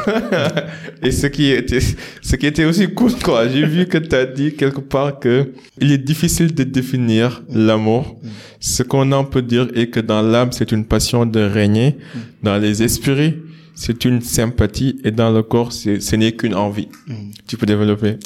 et 1.02 1.10
ce 1.10 1.26
qui 1.26 1.50
était 1.50 1.80
ce 1.80 2.36
qui 2.36 2.46
était 2.46 2.64
aussi 2.64 2.86
cool 2.94 3.12
quoi. 3.22 3.48
J'ai 3.48 3.66
vu 3.74 3.86
que 3.86 3.98
tu 3.98 4.14
as 4.14 4.26
dit 4.26 4.54
quelque 4.54 4.80
part 4.80 5.18
que 5.18 5.52
il 5.80 5.92
est 5.92 5.98
difficile 5.98 6.54
de 6.54 6.64
définir 6.64 7.42
l'amour. 7.50 8.18
Ce 8.60 8.82
qu'on 8.82 9.10
en 9.12 9.24
peut 9.24 9.42
dire 9.42 9.68
est 9.74 9.88
que 9.88 10.00
dans 10.00 10.22
l'âme 10.22 10.52
c'est 10.52 10.72
une 10.72 10.84
passion 10.84 11.26
de 11.26 11.40
régner, 11.40 11.96
dans 12.42 12.56
les 12.56 12.82
esprits 12.82 13.34
c'est 13.74 14.04
une 14.04 14.20
sympathie 14.20 15.00
et 15.04 15.10
dans 15.10 15.30
le 15.30 15.42
corps, 15.42 15.72
ce 15.72 16.16
n'est 16.16 16.32
qu'une 16.32 16.54
envie. 16.54 16.88
Mm. 17.06 17.30
Tu 17.46 17.56
peux 17.56 17.66
développer. 17.66 18.18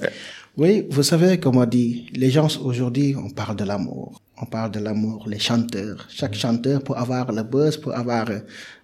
Oui, 0.56 0.86
vous 0.90 1.02
savez, 1.02 1.38
comme 1.38 1.56
on 1.56 1.64
dit, 1.64 2.06
les 2.14 2.30
gens 2.30 2.48
aujourd'hui, 2.62 3.14
on 3.16 3.30
parle 3.30 3.56
de 3.56 3.64
l'amour. 3.64 4.20
On 4.40 4.46
parle 4.46 4.70
de 4.72 4.80
l'amour, 4.80 5.26
les 5.28 5.38
chanteurs. 5.38 6.06
Chaque 6.08 6.32
mm. 6.32 6.38
chanteur, 6.38 6.82
pour 6.82 6.98
avoir 6.98 7.32
le 7.32 7.42
buzz, 7.42 7.76
pour 7.76 7.96
avoir 7.96 8.26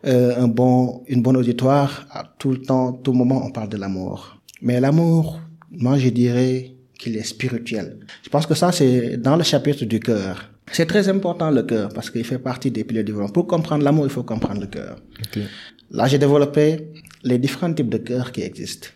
euh, 0.07 0.43
un 0.43 0.49
bon, 0.49 1.03
une 1.09 1.23
bonne 1.23 1.37
auditoire, 1.37 2.07
tout 2.39 2.53
le 2.53 2.59
temps, 2.63 2.93
tout 2.93 3.13
moment, 3.13 3.45
on 3.45 3.51
parle 3.51 3.69
de 3.69 3.77
l'amour. 3.77 4.39
Mais 4.63 4.81
l'amour, 4.81 5.41
moi, 5.79 5.99
je 5.99 6.09
dirais 6.09 6.73
qu'il 6.99 7.17
est 7.17 7.25
spirituel. 7.25 7.99
Je 8.23 8.29
pense 8.29 8.47
que 8.47 8.55
ça, 8.55 8.73
c'est 8.73 9.17
dans 9.17 9.37
le 9.37 9.43
chapitre 9.43 9.85
du 9.85 10.01
cœur. 10.01 10.51
C'est 10.73 10.87
très 10.87 11.09
important 11.09 11.51
le 11.51 11.63
cœur 11.63 11.91
parce 11.93 12.11
qu'il 12.11 12.25
fait 12.25 12.39
partie 12.39 12.71
des 12.71 12.85
piliers 12.85 13.03
du 13.05 13.13
développement. 13.13 13.33
Pour 13.33 13.47
comprendre 13.47 13.85
l'amour, 13.85 14.07
il 14.07 14.11
faut 14.11 14.23
comprendre 14.23 14.61
le 14.61 14.67
cœur. 14.67 14.97
Okay. 15.27 15.43
Là, 15.91 16.07
j'ai 16.07 16.19
développé 16.19 16.89
les 17.23 17.39
différents 17.39 17.73
types 17.73 17.91
de 17.91 17.99
cœurs 17.99 18.33
qui 18.33 18.43
existent. 18.43 18.89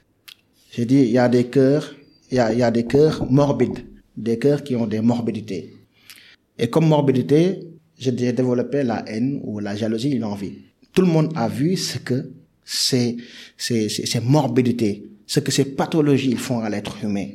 J'ai 0.73 0.87
dit, 0.87 1.01
il 1.01 1.11
y 1.11 1.19
a 1.19 1.29
des 1.29 1.45
cœurs, 1.45 1.95
il 2.31 2.37
y 2.37 2.41
a, 2.41 2.53
il 2.53 2.59
y 2.59 2.63
a 2.63 2.71
des 2.71 2.87
cœurs 2.87 3.31
morbides, 3.31 3.81
des 4.17 4.39
cœurs 4.39 4.63
qui 4.63 4.77
ont 4.77 4.87
des 4.87 5.01
morbidités. 5.01 5.75
Et 6.59 6.69
comme 6.69 6.89
morbidité, 6.89 7.61
j'ai 7.99 8.13
développé 8.13 8.83
la 8.83 9.05
haine 9.09 9.41
ou 9.43 9.61
la 9.61 9.77
jalousie 9.77 10.19
l'envie. 10.19 10.59
Tout 10.93 11.03
le 11.03 11.09
monde 11.09 11.33
a 11.37 11.49
vu 11.49 11.77
ce 11.77 11.99
que 11.99 12.31
ces, 12.65 13.17
ces, 13.57 13.89
ces, 13.89 14.07
ces 14.07 14.21
morbidités, 14.21 15.09
ce 15.29 15.39
que 15.41 15.53
ces 15.53 15.67
pathologies 15.77 16.35
font 16.35 16.61
à 16.61 16.69
l'être 16.69 16.97
humain. 17.05 17.29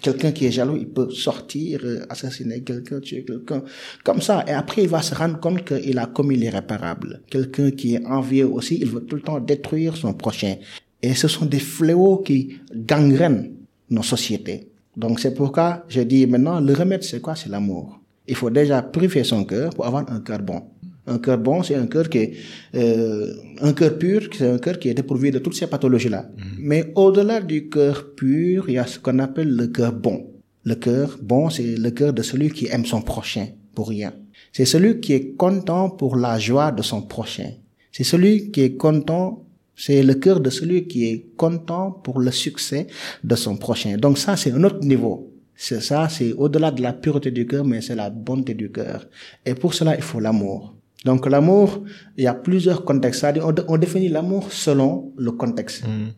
Quelqu'un 0.00 0.30
qui 0.30 0.46
est 0.46 0.52
jaloux, 0.52 0.76
il 0.76 0.88
peut 0.88 1.10
sortir, 1.10 1.80
euh, 1.84 2.06
assassiner 2.08 2.62
quelqu'un, 2.62 3.00
tuer 3.00 3.24
quelqu'un, 3.24 3.64
comme 4.04 4.22
ça. 4.22 4.44
Et 4.46 4.52
après, 4.52 4.84
il 4.84 4.88
va 4.88 5.02
se 5.02 5.14
rendre 5.16 5.40
compte 5.40 5.64
qu'il 5.64 5.98
a 5.98 6.06
commis 6.06 6.36
l'irréparable. 6.36 7.22
Quelqu'un 7.28 7.72
qui 7.72 7.96
est 7.96 8.06
envieux 8.06 8.46
aussi, 8.46 8.78
il 8.80 8.86
veut 8.86 9.04
tout 9.04 9.16
le 9.16 9.22
temps 9.22 9.40
détruire 9.40 9.96
son 9.96 10.14
prochain. 10.14 10.54
Et 11.02 11.14
ce 11.14 11.26
sont 11.26 11.44
des 11.44 11.58
fléaux 11.58 12.18
qui 12.18 12.60
gangrènent 12.72 13.50
nos 13.90 14.04
sociétés. 14.04 14.68
Donc 14.96 15.18
c'est 15.18 15.34
pourquoi 15.34 15.84
je 15.88 16.02
dis 16.02 16.24
maintenant, 16.26 16.60
le 16.60 16.72
remède, 16.72 17.02
c'est 17.02 17.20
quoi? 17.20 17.34
C'est 17.34 17.48
l'amour. 17.48 18.00
Il 18.28 18.36
faut 18.36 18.50
déjà 18.50 18.82
purifier 18.82 19.24
son 19.24 19.44
cœur 19.44 19.70
pour 19.70 19.86
avoir 19.86 20.10
un 20.12 20.20
cœur 20.20 20.38
bon. 20.38 20.62
Un 21.10 21.18
cœur 21.18 21.38
bon, 21.38 21.62
c'est 21.62 21.74
un 21.74 21.86
cœur 21.86 22.08
qui 22.08 22.18
est 22.18 22.32
euh, 22.76 23.34
un 23.60 23.72
cœur 23.72 23.98
pur, 23.98 24.28
c'est 24.32 24.48
un 24.48 24.58
cœur 24.58 24.78
qui 24.78 24.88
est 24.88 24.94
dépourvu 24.94 25.30
de 25.32 25.40
toutes 25.40 25.54
ces 25.54 25.66
pathologies-là. 25.66 26.22
Mm. 26.22 26.42
Mais 26.58 26.92
au-delà 26.94 27.40
du 27.40 27.68
cœur 27.68 28.14
pur, 28.14 28.68
il 28.68 28.74
y 28.74 28.78
a 28.78 28.86
ce 28.86 28.98
qu'on 28.98 29.18
appelle 29.18 29.50
le 29.54 29.66
cœur 29.66 29.92
bon. 29.92 30.30
Le 30.64 30.74
cœur 30.76 31.18
bon, 31.20 31.50
c'est 31.50 31.76
le 31.76 31.90
cœur 31.90 32.12
de 32.12 32.22
celui 32.22 32.50
qui 32.50 32.66
aime 32.68 32.86
son 32.86 33.02
prochain 33.02 33.46
pour 33.74 33.88
rien. 33.88 34.12
C'est 34.52 34.64
celui 34.64 35.00
qui 35.00 35.12
est 35.14 35.36
content 35.36 35.90
pour 35.90 36.16
la 36.16 36.38
joie 36.38 36.70
de 36.70 36.82
son 36.82 37.02
prochain. 37.02 37.50
C'est 37.92 38.04
celui 38.04 38.50
qui 38.52 38.60
est 38.62 38.76
content, 38.76 39.44
c'est 39.74 40.02
le 40.02 40.14
cœur 40.14 40.40
de 40.40 40.50
celui 40.50 40.86
qui 40.86 41.06
est 41.06 41.26
content 41.36 41.90
pour 41.90 42.20
le 42.20 42.30
succès 42.30 42.86
de 43.24 43.34
son 43.34 43.56
prochain. 43.56 43.96
Donc 43.96 44.18
ça, 44.18 44.36
c'est 44.36 44.52
un 44.52 44.62
autre 44.64 44.84
niveau. 44.84 45.32
C'est 45.56 45.80
ça, 45.80 46.08
c'est 46.08 46.32
au-delà 46.32 46.70
de 46.70 46.82
la 46.82 46.92
pureté 46.92 47.30
du 47.30 47.46
cœur, 47.46 47.64
mais 47.64 47.80
c'est 47.82 47.94
la 47.94 48.08
bonté 48.10 48.54
du 48.54 48.70
cœur. 48.70 49.06
Et 49.44 49.54
pour 49.54 49.74
cela, 49.74 49.94
il 49.94 50.02
faut 50.02 50.20
l'amour. 50.20 50.74
Donc 51.04 51.26
l'amour, 51.28 51.82
il 52.16 52.24
y 52.24 52.26
a 52.26 52.34
plusieurs 52.34 52.84
contextes. 52.84 53.24
On, 53.42 53.54
on 53.68 53.78
définit 53.78 54.08
l'amour 54.08 54.52
selon 54.52 55.12
le 55.16 55.32
contexte. 55.32 55.84
Mm. 55.84 56.08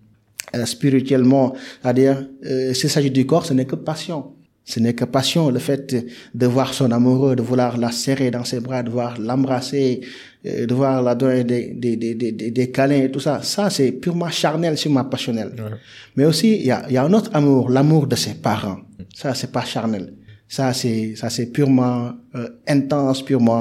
Euh, 0.55 0.67
spirituellement, 0.67 1.55
c'est-à-dire, 1.81 2.27
euh, 2.45 2.75
s'il 2.75 2.91
s'agit 2.91 3.11
du 3.11 3.25
corps, 3.27 3.47
ce 3.47 3.55
n'est 3.55 3.65
que 3.65 3.77
passion. 3.77 4.35
Ce 4.65 4.79
n'est 4.79 4.95
que 4.95 5.05
passion, 5.05 5.51
le 5.51 5.59
fait 5.59 5.97
de 6.35 6.47
voir 6.47 6.73
son 6.75 6.93
amoureux, 6.93 7.35
de 7.35 7.43
vouloir 7.43 7.79
la 7.79 7.91
serrer 7.91 8.31
dans 8.31 8.45
ses 8.45 8.61
bras, 8.61 8.83
de 8.85 8.91
voir 8.91 9.19
l'embrasser, 9.19 10.03
euh, 10.47 10.67
de 10.67 10.75
voir 10.75 11.03
la 11.03 11.15
donner 11.15 11.43
des, 11.43 11.73
des, 11.75 11.97
des, 11.97 12.15
des, 12.15 12.33
des 12.33 12.71
câlins 12.71 13.03
et 13.03 13.11
tout 13.11 13.19
ça. 13.19 13.43
Ça, 13.43 13.71
c'est 13.71 13.93
purement 13.93 14.31
charnel, 14.31 14.77
sûrement 14.79 15.05
passionnel. 15.05 15.53
Mais 16.17 16.25
aussi, 16.25 16.55
il 16.57 16.67
y 16.67 16.71
a, 16.71 16.85
il 16.89 16.95
y 16.95 16.97
a 16.97 17.05
un 17.05 17.13
autre 17.13 17.31
amour, 17.35 17.71
l'amour 17.71 18.07
de 18.07 18.15
ses 18.15 18.35
parents. 18.35 18.79
Ça, 19.15 19.35
c'est 19.35 19.51
pas 19.51 19.65
charnel. 19.65 20.15
Ça, 20.53 20.75
c'est, 20.75 21.17
ça, 21.17 21.31
c'est 21.31 21.47
purement 21.47 22.13
euh, 22.35 22.47
intense, 22.69 23.23
purement 23.25 23.57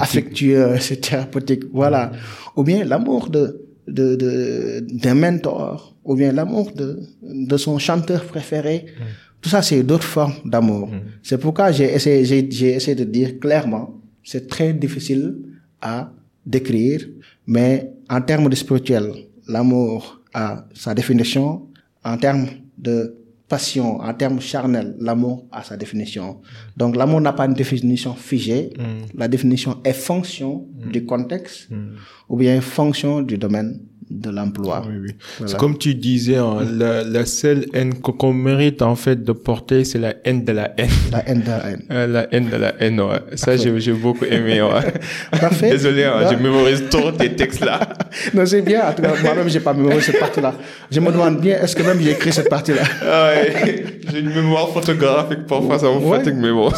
affectueux, 0.00 0.76
c'est 0.80 1.00
thérapeutique. 1.00 1.62
Voilà. 1.72 2.10
Ou 2.56 2.64
bien 2.64 2.84
l'amour 2.84 3.30
de, 3.30 3.64
de, 3.86 4.16
de, 4.16 4.84
d'un 5.02 5.14
mentor, 5.14 5.94
ou 6.04 6.16
bien 6.16 6.32
l'amour 6.32 6.72
de, 6.72 6.98
de 7.22 7.56
son 7.56 7.78
chanteur 7.78 8.24
préféré. 8.24 8.86
Tout 9.40 9.48
ça, 9.48 9.62
c'est 9.62 9.84
d'autres 9.84 10.08
formes 10.16 10.34
d'amour. 10.44 10.90
C'est 11.22 11.38
pourquoi 11.38 11.70
j'ai 11.70 11.94
essayé, 11.94 12.24
j'ai, 12.24 12.50
j'ai 12.50 12.72
essayé 12.74 12.96
de 12.96 13.04
dire 13.04 13.38
clairement, 13.38 14.00
c'est 14.24 14.48
très 14.48 14.72
difficile 14.72 15.36
à 15.80 16.10
décrire, 16.44 17.00
mais 17.46 17.92
en 18.10 18.20
termes 18.20 18.48
de 18.48 18.56
spirituel, 18.56 19.04
l'amour 19.46 20.20
a 20.32 20.66
sa 20.74 20.94
définition. 20.94 21.68
En 22.02 22.16
termes 22.18 22.48
de 22.76 23.23
passion, 23.54 24.00
en 24.00 24.14
termes 24.14 24.40
charnels, 24.40 24.96
l'amour 24.98 25.46
a 25.52 25.62
sa 25.62 25.76
définition. 25.76 26.40
Donc 26.76 26.96
l'amour 26.96 27.20
n'a 27.20 27.32
pas 27.32 27.46
une 27.46 27.54
définition 27.54 28.12
figée. 28.30 28.72
Mm. 28.76 29.16
La 29.20 29.28
définition 29.28 29.72
est 29.84 29.92
fonction 29.92 30.66
mm. 30.66 30.90
du 30.90 31.06
contexte 31.06 31.70
mm. 31.70 31.76
ou 32.30 32.36
bien 32.36 32.60
fonction 32.60 33.22
du 33.22 33.38
domaine 33.38 33.70
de 34.10 34.30
l'emploi. 34.30 34.82
Oui, 34.88 34.94
oui. 35.02 35.10
C'est 35.46 35.56
comme 35.56 35.78
tu 35.78 35.94
disais, 35.94 36.36
hein, 36.36 36.58
la, 36.78 37.02
la, 37.04 37.26
seule 37.26 37.66
haine 37.72 37.94
qu'on 37.94 38.32
mérite 38.32 38.82
en 38.82 38.96
fait 38.96 39.22
de 39.22 39.32
porter, 39.32 39.84
c'est 39.84 39.98
la 39.98 40.14
haine 40.24 40.44
de 40.44 40.52
la 40.52 40.72
haine. 40.76 40.90
La 41.10 41.28
haine 41.28 41.40
de 41.40 41.46
la 41.48 41.70
haine. 41.70 41.82
Euh, 41.90 42.06
la 42.06 42.34
haine 42.34 42.48
de 42.50 42.56
la 42.56 42.74
haine, 42.80 43.00
ouais. 43.00 43.20
Ça, 43.34 43.56
j'ai 43.56 43.92
beaucoup 43.92 44.24
aimé. 44.24 44.62
Ouais. 44.62 44.92
Parfait. 45.40 45.70
Désolé, 45.70 46.04
hein, 46.04 46.28
je 46.30 46.36
mémorise 46.36 46.84
trop 46.90 47.10
tes 47.10 47.34
textes 47.34 47.64
là. 47.64 47.80
non, 48.34 48.46
c'est 48.46 48.62
bien. 48.62 48.82
Moi-même, 49.22 49.48
j'ai 49.48 49.60
pas 49.60 49.74
mémorisé 49.74 50.12
cette 50.12 50.20
partie-là. 50.20 50.54
Je 50.90 51.00
me 51.00 51.10
demande 51.10 51.40
bien, 51.40 51.60
est-ce 51.60 51.74
que 51.74 51.82
même 51.82 52.00
j'ai 52.00 52.12
écrit 52.12 52.32
cette 52.32 52.48
partie-là? 52.48 52.82
Ah 53.02 53.30
ouais. 53.30 53.84
J'ai 54.12 54.20
une 54.20 54.34
mémoire 54.34 54.68
photographique. 54.68 55.46
Parfois, 55.48 55.78
ça 55.78 55.86
me 55.86 56.00
fatigue, 56.08 56.36
mais 56.36 56.50
bon. 56.52 56.70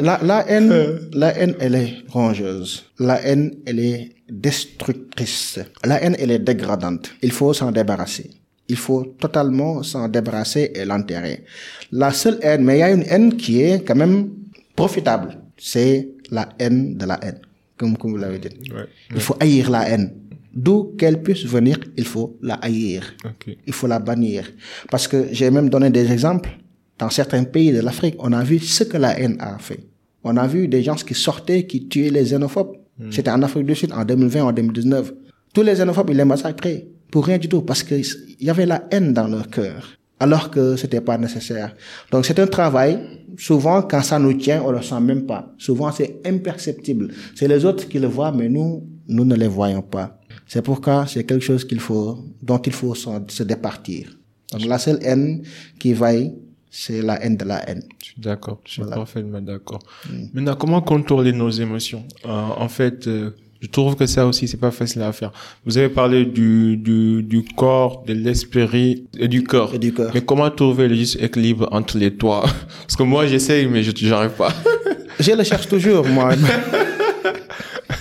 La, 0.00 0.20
la 0.22 0.48
haine, 0.48 0.98
la 1.12 1.36
haine, 1.36 1.54
elle 1.58 1.74
est 1.74 1.94
rongeuse. 2.08 2.84
La 2.98 3.20
haine, 3.26 3.52
elle 3.66 3.80
est 3.80 4.10
destructrice. 4.28 5.60
La 5.84 6.02
haine, 6.02 6.16
elle 6.18 6.30
est 6.30 6.38
dégradante. 6.38 7.10
Il 7.22 7.32
faut 7.32 7.52
s'en 7.52 7.70
débarrasser. 7.72 8.30
Il 8.68 8.76
faut 8.76 9.04
totalement 9.18 9.82
s'en 9.82 10.08
débarrasser 10.08 10.72
et 10.74 10.84
l'enterrer. 10.84 11.44
La 11.92 12.12
seule 12.12 12.38
haine, 12.42 12.64
mais 12.64 12.76
il 12.76 12.80
y 12.80 12.82
a 12.82 12.90
une 12.90 13.04
haine 13.06 13.36
qui 13.36 13.60
est 13.60 13.84
quand 13.84 13.94
même 13.94 14.30
profitable. 14.74 15.38
C'est 15.58 16.08
la 16.30 16.48
haine 16.58 16.96
de 16.96 17.04
la 17.04 17.18
haine, 17.22 17.40
comme, 17.76 17.96
comme 17.98 18.12
vous 18.12 18.16
l'avez 18.16 18.38
dit. 18.38 18.48
Ouais. 18.72 18.86
Il 19.14 19.20
faut 19.20 19.36
haïr 19.38 19.70
la 19.70 19.88
haine. 19.88 20.14
D'où 20.54 20.94
qu'elle 20.96 21.20
puisse 21.20 21.44
venir, 21.44 21.78
il 21.96 22.04
faut 22.06 22.38
la 22.40 22.54
haïr. 22.54 23.14
Okay. 23.24 23.58
Il 23.66 23.72
faut 23.72 23.88
la 23.88 23.98
bannir. 23.98 24.50
Parce 24.90 25.08
que 25.08 25.26
j'ai 25.32 25.50
même 25.50 25.68
donné 25.68 25.90
des 25.90 26.10
exemples. 26.10 26.58
Dans 26.96 27.10
certains 27.10 27.42
pays 27.42 27.72
de 27.72 27.80
l'Afrique, 27.80 28.14
on 28.20 28.32
a 28.32 28.44
vu 28.44 28.60
ce 28.60 28.84
que 28.84 28.96
la 28.96 29.18
haine 29.18 29.36
a 29.40 29.58
fait. 29.58 29.80
On 30.22 30.36
a 30.36 30.46
vu 30.46 30.68
des 30.68 30.82
gens 30.82 30.94
qui 30.94 31.12
sortaient, 31.12 31.66
qui 31.66 31.88
tuaient 31.88 32.10
les 32.10 32.22
xénophobes. 32.22 32.76
C'était 33.10 33.30
en 33.30 33.42
Afrique 33.42 33.66
du 33.66 33.74
Sud 33.74 33.92
en 33.92 34.04
2020, 34.04 34.44
en 34.44 34.52
2019. 34.52 35.12
Tous 35.52 35.62
les 35.62 35.74
xénophobes, 35.74 36.10
ils 36.10 36.16
les 36.16 36.24
massacraient. 36.24 36.86
Pour 37.10 37.26
rien 37.26 37.38
du 37.38 37.48
tout. 37.48 37.62
Parce 37.62 37.82
qu'il 37.82 38.04
y 38.40 38.50
avait 38.50 38.66
la 38.66 38.86
haine 38.90 39.12
dans 39.12 39.26
leur 39.26 39.48
cœur. 39.48 39.86
Alors 40.20 40.50
que 40.50 40.76
c'était 40.76 41.00
pas 41.00 41.18
nécessaire. 41.18 41.74
Donc 42.10 42.24
c'est 42.24 42.38
un 42.38 42.46
travail. 42.46 42.98
Souvent, 43.36 43.82
quand 43.82 44.02
ça 44.02 44.18
nous 44.18 44.34
tient, 44.34 44.62
on 44.64 44.70
le 44.70 44.80
sent 44.80 45.00
même 45.00 45.26
pas. 45.26 45.52
Souvent, 45.58 45.90
c'est 45.90 46.20
imperceptible. 46.24 47.12
C'est 47.34 47.48
les 47.48 47.64
autres 47.64 47.88
qui 47.88 47.98
le 47.98 48.06
voient, 48.06 48.32
mais 48.32 48.48
nous, 48.48 48.86
nous 49.08 49.24
ne 49.24 49.34
les 49.34 49.48
voyons 49.48 49.82
pas. 49.82 50.18
C'est 50.46 50.62
pourquoi 50.62 51.06
c'est 51.06 51.24
quelque 51.24 51.44
chose 51.44 51.64
qu'il 51.64 51.80
faut, 51.80 52.18
dont 52.42 52.58
il 52.58 52.72
faut 52.72 52.94
se 52.94 53.42
départir. 53.42 54.16
Donc 54.52 54.66
la 54.66 54.78
seule 54.78 54.98
haine 55.02 55.42
qui 55.78 55.92
vaille, 55.94 56.32
c'est 56.76 57.02
la 57.02 57.22
haine 57.24 57.36
de 57.36 57.44
la 57.44 57.68
haine. 57.68 57.84
Je 58.00 58.06
suis 58.06 58.20
d'accord, 58.20 58.58
je 58.64 58.72
suis 58.72 58.82
voilà. 58.82 58.96
parfaitement 58.96 59.40
d'accord. 59.40 59.78
Mm. 60.10 60.24
Maintenant, 60.34 60.56
comment 60.56 60.80
contrôler 60.82 61.32
nos 61.32 61.48
émotions 61.48 62.04
euh, 62.26 62.28
En 62.28 62.68
fait, 62.68 63.06
euh, 63.06 63.30
je 63.60 63.68
trouve 63.68 63.94
que 63.94 64.06
ça 64.06 64.26
aussi, 64.26 64.48
c'est 64.48 64.56
pas 64.56 64.72
facile 64.72 65.02
à 65.02 65.12
faire. 65.12 65.30
Vous 65.64 65.78
avez 65.78 65.88
parlé 65.88 66.24
du, 66.26 66.76
du, 66.76 67.22
du 67.22 67.44
corps, 67.44 68.02
de 68.04 68.12
l'esprit 68.12 69.06
et 69.16 69.28
du 69.28 69.44
corps. 69.44 69.72
Et 69.72 69.78
du 69.78 69.92
corps. 69.94 70.10
Mais 70.14 70.22
comment 70.22 70.50
trouver 70.50 70.88
le 70.88 70.96
juste 70.96 71.22
équilibre 71.22 71.68
entre 71.70 71.96
les 71.96 72.16
trois 72.16 72.42
Parce 72.82 72.96
que 72.96 73.04
moi, 73.04 73.28
j'essaye, 73.28 73.66
mais 73.66 73.84
je 73.84 74.08
n'arrive 74.08 74.32
pas. 74.32 74.52
je 75.20 75.30
le 75.30 75.44
cherche 75.44 75.68
toujours, 75.68 76.04
moi. 76.08 76.32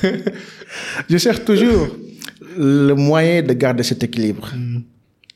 je 1.10 1.18
cherche 1.18 1.46
toujours 1.46 1.90
le 2.58 2.94
moyen 2.94 3.44
de 3.44 3.54
garder 3.54 3.84
cet 3.84 4.04
équilibre. 4.04 4.50
Mm. 4.56 4.80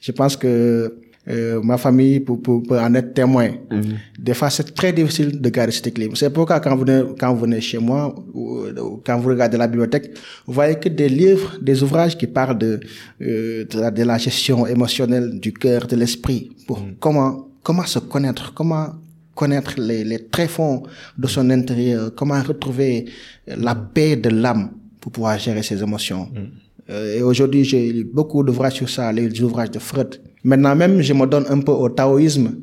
Je 0.01 0.11
pense 0.11 0.35
que 0.35 0.91
euh, 1.29 1.61
ma 1.61 1.77
famille 1.77 2.19
pour, 2.21 2.41
pour, 2.41 2.63
pour, 2.63 2.77
en 2.77 2.93
être 2.95 3.13
témoin. 3.13 3.49
Mm. 3.69 3.81
Des 4.17 4.33
fois, 4.33 4.49
c'est 4.49 4.73
très 4.73 4.93
difficile 4.93 5.39
de 5.41 5.49
garder 5.49 5.71
cet 5.71 5.87
équilibre. 5.87 6.15
C'est 6.17 6.29
pourquoi 6.29 6.59
quand 6.59 6.75
vous 6.75 6.85
venez, 6.85 7.03
quand 7.19 7.33
vous 7.33 7.41
venez 7.41 7.61
chez 7.61 7.77
moi, 7.79 8.15
ou, 8.33 8.65
ou, 8.65 9.01
quand 9.05 9.17
vous 9.19 9.29
regardez 9.29 9.57
la 9.57 9.67
bibliothèque, 9.67 10.11
vous 10.45 10.53
voyez 10.53 10.75
que 10.75 10.89
des 10.89 11.09
livres, 11.09 11.57
des 11.61 11.83
ouvrages 11.83 12.17
qui 12.17 12.27
parlent 12.27 12.57
de, 12.57 12.79
euh, 13.21 13.65
de, 13.65 13.79
la, 13.79 13.91
de, 13.91 14.03
la, 14.03 14.17
gestion 14.17 14.65
émotionnelle 14.65 15.39
du 15.39 15.53
cœur, 15.53 15.85
de 15.87 15.95
l'esprit, 15.95 16.51
pour 16.65 16.77
Mm. 16.79 16.95
comment, 16.99 17.47
comment 17.63 17.85
se 17.85 17.99
connaître, 17.99 18.53
comment 18.53 18.87
connaître 19.35 19.73
les, 19.79 20.03
les 20.03 20.25
tréfonds 20.25 20.83
de 21.17 21.27
son 21.27 21.49
intérieur, 21.49 22.13
comment 22.15 22.41
retrouver 22.41 23.05
la 23.47 23.75
paix 23.75 24.15
de 24.15 24.29
l'âme 24.29 24.71
pour 24.99 25.11
pouvoir 25.11 25.37
gérer 25.37 25.63
ses 25.63 25.81
émotions. 25.81 26.29
Mm. 26.33 26.66
Euh, 26.89 27.17
et 27.17 27.21
aujourd'hui, 27.21 27.63
j'ai 27.63 27.91
lu 27.91 28.03
beaucoup 28.05 28.43
d'ouvrages 28.43 28.73
sur 28.73 28.89
ça, 28.89 29.11
les 29.11 29.41
ouvrages 29.41 29.71
de 29.71 29.79
Freud. 29.79 30.21
Maintenant 30.43 30.75
même, 30.75 31.01
je 31.01 31.13
me 31.13 31.25
donne 31.25 31.45
un 31.49 31.59
peu 31.59 31.71
au 31.71 31.89
taoïsme, 31.89 32.55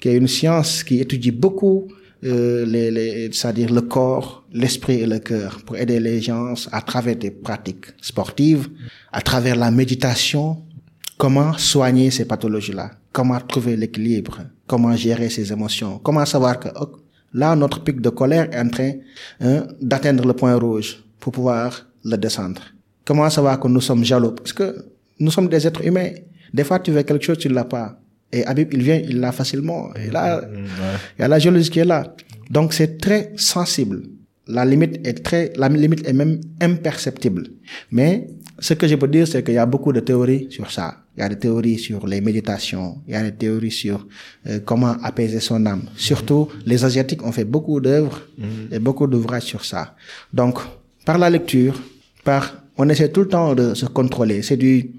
qui 0.00 0.08
est 0.08 0.16
une 0.16 0.28
science 0.28 0.84
qui 0.84 1.00
étudie 1.00 1.32
beaucoup, 1.32 1.88
euh, 2.24 2.64
les, 2.66 2.90
les, 2.90 3.30
c'est-à-dire 3.32 3.72
le 3.72 3.80
corps, 3.80 4.44
l'esprit 4.52 5.00
et 5.00 5.06
le 5.06 5.18
cœur, 5.18 5.60
pour 5.64 5.76
aider 5.76 6.00
les 6.00 6.20
gens 6.20 6.54
à 6.72 6.80
travers 6.82 7.16
des 7.16 7.30
pratiques 7.30 7.86
sportives, 8.00 8.68
à 9.12 9.20
travers 9.20 9.56
la 9.56 9.70
méditation, 9.70 10.58
comment 11.16 11.52
soigner 11.58 12.10
ces 12.10 12.24
pathologies-là, 12.24 12.92
comment 13.12 13.38
trouver 13.40 13.76
l'équilibre, 13.76 14.38
comment 14.66 14.94
gérer 14.94 15.30
ses 15.30 15.52
émotions, 15.52 15.98
comment 16.02 16.24
savoir 16.24 16.58
que 16.60 16.68
oh, 16.80 16.88
là, 17.32 17.54
notre 17.56 17.82
pic 17.82 18.00
de 18.00 18.10
colère 18.10 18.48
est 18.52 18.60
en 18.60 18.68
train 18.68 18.92
hein, 19.40 19.66
d'atteindre 19.80 20.24
le 20.26 20.32
point 20.32 20.54
rouge 20.56 21.02
pour 21.18 21.32
pouvoir 21.32 21.86
le 22.04 22.16
descendre. 22.16 22.62
Comment 23.08 23.30
savoir 23.30 23.58
que 23.58 23.66
nous 23.68 23.80
sommes 23.80 24.04
jaloux? 24.04 24.32
Parce 24.32 24.52
que 24.52 24.84
nous 25.18 25.30
sommes 25.30 25.48
des 25.48 25.66
êtres 25.66 25.82
humains. 25.82 26.10
Des 26.52 26.62
fois, 26.62 26.78
tu 26.78 26.90
veux 26.90 27.02
quelque 27.04 27.24
chose, 27.24 27.38
tu 27.38 27.48
ne 27.48 27.54
l'as 27.54 27.64
pas. 27.64 27.98
Et 28.30 28.44
Habib, 28.44 28.68
il 28.74 28.82
vient, 28.82 28.96
il 28.96 29.18
l'a 29.18 29.32
facilement. 29.32 29.94
Et 29.94 30.10
là, 30.10 30.42
ouais. 30.42 30.46
il 31.18 31.22
y 31.22 31.24
a 31.24 31.28
la 31.28 31.38
jalousie 31.38 31.70
qui 31.70 31.78
est 31.78 31.86
là. 31.86 32.14
Donc, 32.50 32.74
c'est 32.74 32.98
très 32.98 33.32
sensible. 33.36 34.02
La 34.46 34.66
limite 34.66 35.06
est 35.06 35.24
très, 35.24 35.54
la 35.56 35.70
limite 35.70 36.06
est 36.06 36.12
même 36.12 36.38
imperceptible. 36.60 37.44
Mais, 37.90 38.28
ce 38.58 38.74
que 38.74 38.86
je 38.86 38.96
peux 38.96 39.08
dire, 39.08 39.26
c'est 39.26 39.42
qu'il 39.42 39.54
y 39.54 39.58
a 39.58 39.64
beaucoup 39.64 39.94
de 39.94 40.00
théories 40.00 40.48
sur 40.50 40.70
ça. 40.70 40.98
Il 41.16 41.20
y 41.20 41.22
a 41.22 41.30
des 41.30 41.38
théories 41.38 41.78
sur 41.78 42.06
les 42.06 42.20
méditations. 42.20 42.98
Il 43.06 43.14
y 43.14 43.16
a 43.16 43.22
des 43.22 43.32
théories 43.32 43.70
sur 43.70 44.06
euh, 44.46 44.60
comment 44.62 44.96
apaiser 45.02 45.40
son 45.40 45.64
âme. 45.64 45.84
Surtout, 45.96 46.50
les 46.66 46.84
Asiatiques 46.84 47.24
ont 47.24 47.32
fait 47.32 47.46
beaucoup 47.46 47.80
d'œuvres 47.80 48.20
et 48.70 48.78
beaucoup 48.78 49.06
d'ouvrages 49.06 49.44
sur 49.44 49.64
ça. 49.64 49.96
Donc, 50.30 50.58
par 51.06 51.16
la 51.16 51.30
lecture, 51.30 51.80
par, 52.22 52.67
on 52.78 52.88
essaie 52.88 53.10
tout 53.10 53.22
le 53.22 53.28
temps 53.28 53.54
de 53.54 53.74
se 53.74 53.86
contrôler. 53.86 54.42
C'est 54.42 54.56
du, 54.56 54.90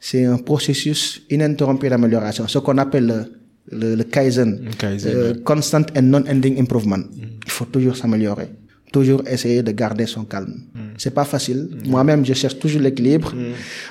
c'est 0.00 0.24
un 0.24 0.38
processus 0.38 1.22
ininterrompu 1.30 1.88
d'amélioration. 1.88 2.46
Ce 2.48 2.58
qu'on 2.58 2.78
appelle 2.78 3.06
le, 3.06 3.78
le, 3.78 3.94
le 3.96 4.04
Kaizen. 4.04 4.68
Kaizen, 4.78 5.12
Euh, 5.14 5.32
ouais. 5.32 5.42
constant 5.42 5.82
and 5.96 6.02
non-ending 6.02 6.58
improvement. 6.60 7.02
Il 7.46 7.50
faut 7.50 7.64
toujours 7.66 7.96
s'améliorer. 7.96 8.48
Toujours 8.92 9.22
essayer 9.28 9.62
de 9.62 9.72
garder 9.72 10.06
son 10.06 10.24
calme. 10.24 10.54
C'est 10.96 11.12
pas 11.12 11.24
facile. 11.24 11.68
Moi-même, 11.86 12.24
je 12.24 12.32
cherche 12.32 12.58
toujours 12.58 12.80
l'équilibre. 12.80 13.34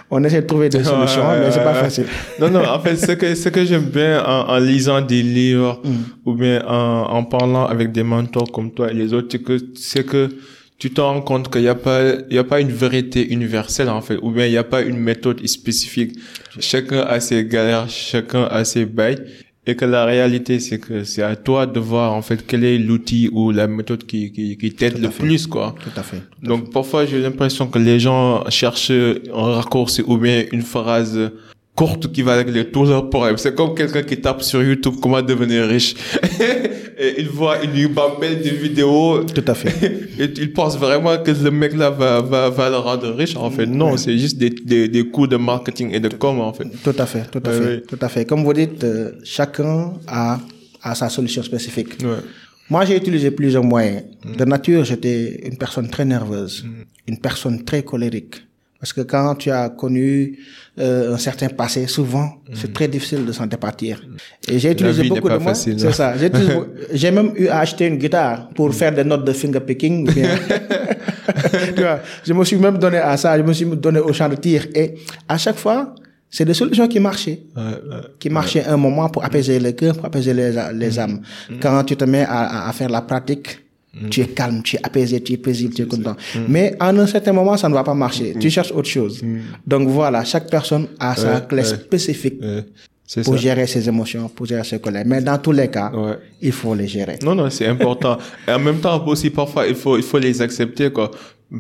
On 0.10 0.24
essaie 0.24 0.42
de 0.42 0.48
trouver 0.48 0.70
des 0.70 0.84
solutions, 0.92 1.24
mais 1.40 1.52
c'est 1.52 1.64
pas 1.64 1.74
facile. 1.76 2.06
Non, 2.40 2.50
non, 2.50 2.64
en 2.66 2.80
fait, 2.80 2.96
ce 2.96 3.12
que, 3.12 3.36
ce 3.36 3.50
que 3.50 3.66
j'aime 3.66 3.90
bien 4.00 4.24
en, 4.24 4.48
en 4.54 4.58
lisant 4.58 5.02
des 5.02 5.22
livres 5.22 5.82
Mm. 5.84 5.90
ou 6.26 6.34
bien 6.36 6.64
en, 6.66 7.18
en 7.18 7.24
parlant 7.26 7.66
avec 7.68 7.92
des 7.92 8.04
mentors 8.04 8.50
comme 8.52 8.72
toi 8.72 8.90
et 8.90 8.94
les 8.96 9.14
autres, 9.14 9.28
c'est 9.32 9.44
que, 9.44 9.58
c'est 9.76 10.06
que 10.06 10.30
tu 10.78 10.92
te 10.92 11.00
rends 11.02 11.22
compte 11.22 11.52
qu'il 11.52 11.62
n'y 11.62 11.68
a 11.68 11.76
pas, 11.76 12.02
il 12.30 12.36
y 12.36 12.38
a 12.38 12.44
pas 12.44 12.60
une 12.60 12.72
vérité 12.72 13.32
universelle, 13.32 13.90
en 13.90 14.02
fait, 14.02 14.18
ou 14.22 14.32
bien 14.32 14.46
il 14.46 14.52
n'y 14.52 14.58
a 14.58 14.64
pas 14.64 14.82
une 14.82 14.98
méthode 14.98 15.46
spécifique. 15.48 16.18
Chacun 16.60 17.02
a 17.02 17.20
ses 17.20 17.46
galères, 17.46 17.90
chacun 17.90 18.44
a 18.44 18.64
ses 18.66 18.86
bails. 18.86 19.24
Et 19.68 19.76
que 19.76 19.86
la 19.86 20.06
réalité, 20.06 20.60
c'est 20.60 20.78
que 20.78 21.04
c'est 21.04 21.24
à 21.24 21.36
toi 21.36 21.66
de 21.66 21.80
voir, 21.80 22.14
en 22.14 22.22
fait, 22.22 22.46
quel 22.46 22.64
est 22.64 22.78
l'outil 22.78 23.30
ou 23.32 23.50
la 23.50 23.66
méthode 23.66 24.06
qui, 24.06 24.32
qui, 24.32 24.58
qui 24.58 24.72
t'aide 24.74 25.00
le 25.00 25.10
fait. 25.10 25.24
plus, 25.24 25.48
quoi. 25.48 25.74
Tout 25.84 26.00
à 26.00 26.04
fait. 26.04 26.22
Donc 26.44 26.72
parfois 26.72 27.08
j'ai 27.08 27.20
l'impression 27.20 27.66
que 27.66 27.80
les 27.80 28.00
gens 28.00 28.48
cherchent 28.50 28.92
un 28.92 29.54
raccourci 29.54 30.04
ou 30.06 30.18
bien 30.18 30.44
une 30.52 30.62
phrase 30.62 31.32
courte 31.74 32.12
qui 32.12 32.22
va 32.22 32.36
régler 32.36 32.70
tous 32.70 32.86
leurs 32.86 33.10
problèmes. 33.10 33.38
C'est 33.38 33.56
comme 33.56 33.76
quelqu'un 33.76 34.04
qui 34.04 34.22
tape 34.22 34.44
sur 34.44 34.64
YouTube 34.64 34.96
comment 35.02 35.22
devenir 35.22 35.68
riche. 35.68 35.96
et 36.98 37.16
il 37.18 37.28
voit 37.28 37.64
une 37.64 37.72
belle 38.20 38.42
de 38.42 38.50
vidéos 38.50 39.24
Tout 39.24 39.44
à 39.48 39.54
fait. 39.54 40.05
et 40.20 40.26
il 40.38 40.54
pense 40.54 40.78
vraiment 40.78 41.18
que 41.18 41.32
le 41.32 41.52
mec 41.52 41.74
là 41.76 41.90
va, 41.90 42.22
va, 42.22 42.50
va 42.50 42.70
le 42.70 42.78
rendre 42.78 43.10
riche. 43.14 43.36
En 43.36 43.50
fait, 43.52 43.66
non, 43.66 43.98
c'est 43.98 44.18
juste 44.18 44.38
des, 44.38 44.50
des, 44.50 44.88
des 44.88 45.10
coups 45.10 45.30
de 45.30 45.38
marketing 45.38 45.92
et 45.94 46.00
de 46.00 46.10
com 46.10 46.40
en 46.40 46.54
fait. 46.54 46.68
Tout 46.84 46.96
à 46.98 47.06
fait, 47.06 47.26
tout 47.32 47.42
à 47.46 47.52
fait, 47.52 47.82
tout 47.82 48.00
à 48.02 48.10
fait. 48.10 48.26
Comme 48.26 48.44
vous 48.44 48.54
dites, 48.54 48.84
euh, 48.84 49.12
chacun 49.24 49.94
a, 50.08 50.40
a 50.82 50.96
sa 50.96 51.10
solution 51.10 51.44
spécifique. 51.44 51.94
Moi, 52.70 52.84
j'ai 52.86 52.98
utilisé 52.98 53.30
plusieurs 53.32 53.64
moyens. 53.64 54.04
De 54.38 54.44
nature, 54.44 54.84
j'étais 54.84 55.48
une 55.48 55.58
personne 55.58 55.88
très 55.88 56.04
nerveuse, 56.06 56.66
une 57.08 57.20
personne 57.20 57.64
très 57.64 57.84
colérique. 57.84 58.36
Parce 58.80 58.92
que 58.94 59.02
quand 59.02 59.36
tu 59.36 59.50
as 59.52 59.70
connu 59.70 60.38
euh, 60.80 61.14
un 61.16 61.18
certain 61.18 61.48
passé, 61.50 61.88
souvent, 61.88 62.28
c'est 62.54 62.72
très 62.74 62.88
difficile 62.88 63.26
de 63.26 63.32
s'en 63.32 63.48
départir. 63.48 64.02
Et 64.48 64.60
j'ai 64.60 64.72
utilisé 64.72 65.04
beaucoup 65.10 65.30
de 65.30 65.40
facile, 65.40 65.80
C'est 65.80 65.92
ça. 65.94 66.16
J'ai 66.18 66.28
utilisé- 66.28 66.60
J'ai 66.94 67.12
même 67.12 67.32
eu 67.36 67.48
à 67.48 67.60
acheter 67.60 67.88
une 67.88 67.98
guitare 67.98 68.50
pour 68.50 68.74
faire 68.76 68.94
des 68.94 69.04
notes 69.04 69.26
de 69.26 69.32
finger 69.34 69.62
picking. 69.62 70.08
ou 70.08 70.12
bien- 70.12 70.30
tu 71.76 71.82
vois, 71.82 72.00
je 72.24 72.34
me 72.34 72.44
suis 72.44 72.58
même 72.58 72.78
donné 72.78 72.98
à 72.98 73.16
ça. 73.18 73.38
Je 73.38 73.44
me 73.44 73.54
suis 73.54 73.66
donné 73.66 74.00
au 74.00 74.14
champ 74.14 74.30
de 74.30 74.36
tir. 74.36 74.68
Et 74.76 74.96
à 75.28 75.38
chaque 75.38 75.56
fois, 75.58 75.96
c'est 76.30 76.46
des 76.46 76.54
solutions 76.54 76.88
qui 76.88 77.00
marchaient 77.00 77.40
Ouais, 77.56 77.64
ouais. 77.64 78.02
qui 78.20 78.30
marchait 78.30 78.66
un 78.66 78.78
moment 78.78 79.10
pour 79.10 79.24
apaiser 79.24 79.58
le 79.60 79.72
cœur, 79.72 79.96
pour 79.96 80.06
apaiser 80.06 80.34
les, 80.34 80.52
les 80.74 81.00
âmes. 81.00 81.22
Quand 81.62 81.84
tu 81.86 81.96
te 81.96 82.04
mets 82.06 82.26
à 82.28 82.72
faire 82.74 82.90
la 82.90 83.02
pratique 83.02 83.65
Mm. 83.96 84.10
Tu 84.10 84.22
es 84.22 84.28
calme, 84.28 84.62
tu 84.62 84.76
es 84.76 84.80
apaisé, 84.84 85.22
tu 85.22 85.34
es 85.34 85.38
paisible, 85.38 85.74
tu 85.74 85.82
es 85.82 85.88
content. 85.88 86.16
Mm. 86.36 86.40
Mais 86.50 86.76
à 86.80 86.90
un 86.90 87.08
certain 87.08 87.34
moment, 87.34 87.58
ça 87.58 87.70
ne 87.70 87.74
va 87.74 87.84
pas 87.84 87.94
marcher. 87.94 88.36
Tu 88.40 88.50
cherches 88.50 88.72
autre 88.72 88.90
chose. 88.90 89.22
Donc 89.66 89.88
voilà, 89.88 90.24
chaque 90.24 90.50
personne 90.50 90.88
a 91.00 91.16
sa 91.16 91.42
clé 91.42 91.64
spécifique 91.64 92.40
pour 93.24 93.38
gérer 93.38 93.68
ses 93.68 93.88
émotions, 93.88 94.28
pour 94.30 94.46
gérer 94.46 94.64
ses 94.64 94.80
colères. 94.80 95.04
Mais 95.06 95.22
dans 95.22 95.38
tous 95.38 95.52
les 95.52 95.70
cas, 95.70 95.92
il 96.42 96.52
faut 96.52 96.74
les 96.76 96.88
gérer. 96.88 97.18
Non, 97.24 97.36
non, 97.36 97.50
c'est 97.50 97.68
important. 97.68 98.18
Et 98.48 98.52
en 98.52 98.60
même 98.60 98.80
temps, 98.80 99.06
aussi, 99.06 99.30
parfois, 99.30 99.68
il 99.68 99.76
faut, 99.76 99.98
il 99.98 100.04
faut 100.04 100.20
les 100.20 100.42
accepter, 100.42 100.92
quoi. 100.92 101.12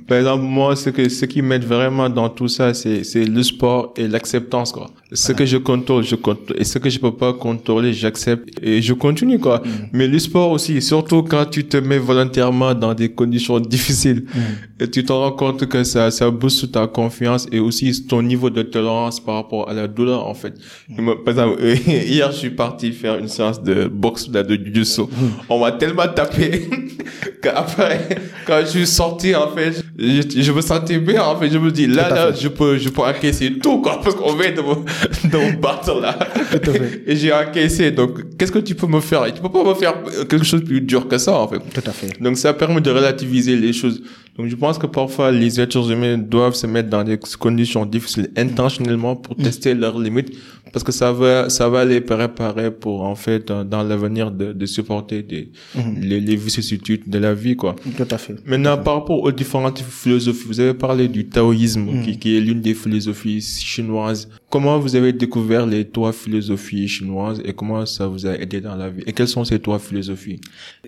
Par 0.08 0.17
exemple, 0.17 0.43
moi, 0.43 0.76
ce 0.76 0.89
que, 0.89 1.08
ce 1.10 1.26
qui 1.26 1.43
m'aide 1.43 1.63
vraiment 1.63 2.10
dans 2.10 2.28
tout 2.28 2.48
ça, 2.48 2.74
c'est, 2.74 3.04
c'est 3.04 3.24
le 3.24 3.43
sport 3.43 3.93
et 3.95 4.08
l'acceptance, 4.08 4.71
quoi. 4.71 4.89
Ce 5.12 5.32
que 5.32 5.45
je 5.45 5.58
contrôle, 5.58 6.04
je 6.04 6.15
contrôle. 6.15 6.60
Et 6.60 6.63
ce 6.63 6.80
que 6.80 6.89
je 6.89 7.00
peux 7.00 7.13
pas 7.13 7.34
contrôler, 7.34 7.93
j'accepte 7.93 8.50
et 8.63 8.82
je 8.82 8.93
continue, 8.93 9.39
quoi. 9.39 9.60
Mm. 9.60 9.69
Mais 9.93 10.08
le 10.08 10.17
sport 10.17 10.50
aussi, 10.52 10.82
surtout 10.82 11.21
quand 11.21 11.45
tu 11.45 11.65
te 11.65 11.78
mets 11.78 12.00
volontairement 12.00 12.74
dans 12.74 12.95
des 12.95 13.10
conditions 13.10 13.60
difficiles, 13.76 14.26
mm. 14.34 14.84
et 14.84 14.89
tu 14.89 15.04
te 15.06 15.13
rends 15.13 15.32
compte 15.32 15.67
que 15.67 15.84
ça, 15.84 16.10
ça 16.10 16.32
booste 16.32 16.71
ta 16.71 16.88
confiance 16.88 17.48
et 17.52 17.60
aussi 17.60 18.08
ton 18.08 18.24
niveau 18.24 18.50
de 18.50 18.63
tolérance 18.63 19.19
par 19.19 19.36
rapport 19.36 19.69
à 19.69 19.74
la 19.74 19.88
douleur, 19.88 20.28
en 20.28 20.34
fait. 20.34 20.56
Mm. 20.89 21.12
Par 21.24 21.30
exemple, 21.30 21.63
hier, 21.88 22.32
je 22.32 22.38
suis 22.38 22.50
parti 22.50 22.91
faire 22.91 23.19
une 23.19 23.28
séance 23.28 23.62
de 23.62 23.86
boxe, 23.88 24.30
de 24.30 24.56
jiu-jitsu. 24.56 25.02
On 25.48 25.60
m'a 25.60 25.74
tellement 25.74 26.08
tapé 26.08 26.67
qu'après, 27.41 28.08
quand 28.48 28.62
je 28.62 28.69
suis 28.69 28.88
sorti, 28.88 29.36
en 29.36 29.50
fait, 29.50 29.74
je, 29.97 30.41
je, 30.41 30.51
me 30.51 30.61
sentais 30.61 30.97
bien, 30.99 31.23
en 31.23 31.35
fait. 31.38 31.49
Je 31.49 31.57
me 31.57 31.71
dis, 31.71 31.88
là, 31.88 32.09
là, 32.09 32.31
je 32.31 32.47
peux, 32.47 32.77
je 32.77 32.89
peux 32.89 33.01
encaisser 33.01 33.53
tout, 33.59 33.81
quoi, 33.81 33.99
parce 34.01 34.15
qu'on 34.15 34.33
vient 34.33 34.51
de 34.51 34.61
me, 34.61 34.75
de 35.29 35.38
me 35.38 35.59
battre, 35.59 35.99
là. 35.99 36.17
Et 37.07 37.15
j'ai 37.15 37.33
encaissé. 37.33 37.91
Donc, 37.91 38.38
qu'est-ce 38.38 38.51
que 38.51 38.59
tu 38.59 38.75
peux 38.75 38.88
me 38.88 38.99
faire? 38.99 39.25
Tu 39.33 39.41
peux 39.41 39.49
pas 39.49 39.63
me 39.63 39.73
faire 39.73 39.93
quelque 40.29 40.45
chose 40.45 40.61
de 40.61 40.65
plus 40.65 40.81
dur 40.81 41.07
que 41.07 41.17
ça, 41.17 41.33
en 41.33 41.47
fait. 41.47 41.59
Tout 41.59 41.89
à 41.89 41.91
fait. 41.91 42.21
Donc, 42.21 42.38
ça 42.38 42.53
permet 42.53 42.81
de 42.81 42.91
relativiser 42.91 43.55
les 43.55 43.73
choses. 43.73 44.01
Donc, 44.38 44.48
je 44.48 44.56
pense 44.56 44.78
que 44.78 44.88
parfois, 44.88 45.32
les 45.32 45.62
êtres 45.62 45.89
humains 45.89 46.17
doivent 46.17 46.56
se 46.56 46.67
mettre 46.67 46.89
dans 46.89 47.04
des 47.04 47.17
conditions 47.39 47.86
difficiles 47.86 48.30
intentionnellement 48.36 49.15
pour 49.15 49.39
mm. 49.39 49.43
tester 49.43 49.74
leurs 49.74 49.98
limites 49.98 50.36
parce 50.74 50.84
que 50.84 50.91
ça 50.91 51.13
va, 51.13 51.50
ça 51.50 51.69
va 51.69 51.86
les 51.86 52.02
préparer 52.02 52.69
pour, 52.69 53.04
en 53.04 53.15
fait, 53.15 53.48
dans, 53.48 53.84
l'avenir 53.84 54.32
de, 54.32 54.52
de 54.52 54.65
supporter 54.65 55.24
des, 55.24 55.52
mm-hmm. 55.74 56.00
les, 56.02 56.19
les 56.19 56.36
vicissitudes 56.36 57.04
de 57.08 57.17
la 57.17 57.34
vie, 57.34 57.56
quoi. 57.56 57.78
Tout 57.95 58.08
à 58.12 58.17
fait. 58.17 58.36
Maintenant, 58.45 58.78
par 58.78 58.95
rapport 58.95 59.21
aux 59.24 59.32
différentes 59.32 59.80
philosophies, 59.80 60.43
vous 60.48 60.60
avez 60.60 60.74
parlé 60.74 61.08
du 61.08 61.30
taoïsme, 61.30 62.00
mm. 62.00 62.04
qui, 62.04 62.19
qui 62.19 62.36
est 62.36 62.41
l'une 62.41 62.60
des 62.60 62.74
philosophies 62.74 63.41
chinoises. 63.41 64.28
Comment 64.50 64.78
vous 64.80 64.98
avez 64.98 65.13
découvert 65.13 65.65
les 65.65 65.86
trois 65.86 66.12
philosophies 66.12 66.89
chinoises 66.89 67.41
et 67.45 67.54
comment 67.54 67.86
ça 67.86 68.08
vous 68.08 68.28
a 68.28 68.34
aidé 68.34 68.60
dans 68.60 68.76
la 68.76 68.89
vie? 68.89 69.04
Et 69.08 69.13
quelles 69.13 69.30
sont 69.30 69.45
ces 69.45 69.60
trois 69.60 69.80
philosophies? 69.80 70.41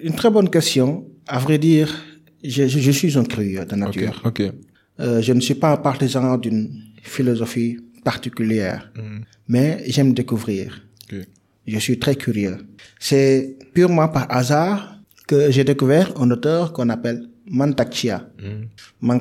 Une 0.04 0.16
très 0.16 0.30
bonne 0.30 0.50
question. 0.50 1.06
À 1.28 1.40
vrai 1.40 1.58
dire, 1.58 1.94
je, 2.44 2.68
je, 2.68 2.92
suis 2.92 3.18
un 3.18 3.24
curieux 3.24 3.66
de 3.66 3.76
nature. 3.76 4.22
Ok. 4.26 4.42
Euh, 5.00 5.22
je 5.22 5.34
ne 5.34 5.40
suis 5.40 5.56
pas 5.56 5.74
un 5.74 5.78
partisan 5.78 6.38
d'une 6.38 6.70
philosophie 7.02 7.78
particulière, 8.04 8.92
mm. 8.96 9.20
mais 9.48 9.84
j'aime 9.88 10.14
découvrir. 10.14 10.84
Je 11.68 11.80
suis 11.80 12.00
très 12.00 12.16
curieux. 12.16 12.58
C'est 12.98 13.58
purement 13.74 14.08
par 14.08 14.26
hasard 14.32 15.00
que 15.28 15.52
j'ai 15.52 15.66
découvert 15.66 16.14
un 16.20 16.32
auteur 16.32 16.72
qu'on 16.72 16.88
appelle 16.88 17.28
Mantak 17.50 17.94
Chia. 17.94 18.30
Mm. 19.02 19.20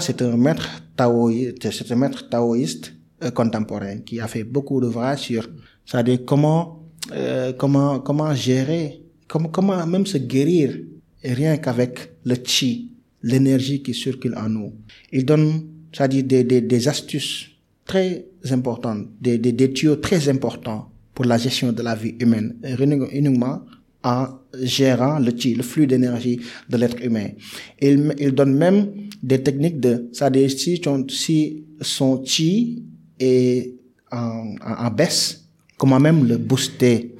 c'est 0.00 0.22
un 0.22 0.36
maître 0.36 0.68
taoïste, 0.94 1.70
c'est 1.70 1.90
un 1.90 1.96
maître 1.96 2.28
taoïste 2.28 2.92
euh, 3.24 3.30
contemporain 3.30 3.98
qui 3.98 4.20
a 4.20 4.28
fait 4.28 4.44
beaucoup 4.44 4.80
d'ouvrages 4.80 5.20
sur, 5.20 5.48
c'est-à-dire 5.86 6.20
comment, 6.26 6.84
euh, 7.12 7.52
comment, 7.54 8.00
comment 8.00 8.34
gérer, 8.34 9.02
comment, 9.26 9.48
comment 9.48 9.86
même 9.86 10.06
se 10.06 10.18
guérir 10.18 10.76
rien 11.32 11.56
qu'avec 11.56 12.12
le 12.24 12.36
chi, 12.44 12.92
l'énergie 13.22 13.82
qui 13.82 13.94
circule 13.94 14.34
en 14.36 14.48
nous. 14.48 14.72
Il 15.12 15.24
donne, 15.24 15.68
c'est-à-dire 15.92 16.24
des, 16.24 16.44
des, 16.44 16.60
des 16.60 16.88
astuces 16.88 17.48
très 17.84 18.26
importantes, 18.50 19.08
des, 19.20 19.38
des, 19.38 19.52
des 19.52 19.72
tuyaux 19.72 19.96
très 19.96 20.28
importants 20.28 20.90
pour 21.14 21.24
la 21.24 21.38
gestion 21.38 21.72
de 21.72 21.82
la 21.82 21.94
vie 21.94 22.14
humaine, 22.20 22.56
uniquement 23.12 23.62
en 24.04 24.28
gérant 24.62 25.18
le 25.18 25.32
chi, 25.36 25.54
le 25.54 25.62
flux 25.62 25.86
d'énergie 25.86 26.38
de 26.68 26.76
l'être 26.76 27.02
humain. 27.02 27.28
Il, 27.80 28.14
il 28.18 28.32
donne 28.32 28.54
même 28.54 28.92
des 29.22 29.42
techniques 29.42 29.80
de, 29.80 30.08
c'est-à-dire 30.12 30.50
si, 30.50 30.80
si 31.08 31.64
son 31.80 32.22
chi 32.24 32.84
est 33.18 33.74
en, 34.12 34.54
en, 34.64 34.86
en 34.86 34.90
baisse, 34.90 35.48
comment 35.76 35.98
même 35.98 36.26
le 36.26 36.36
booster 36.36 37.16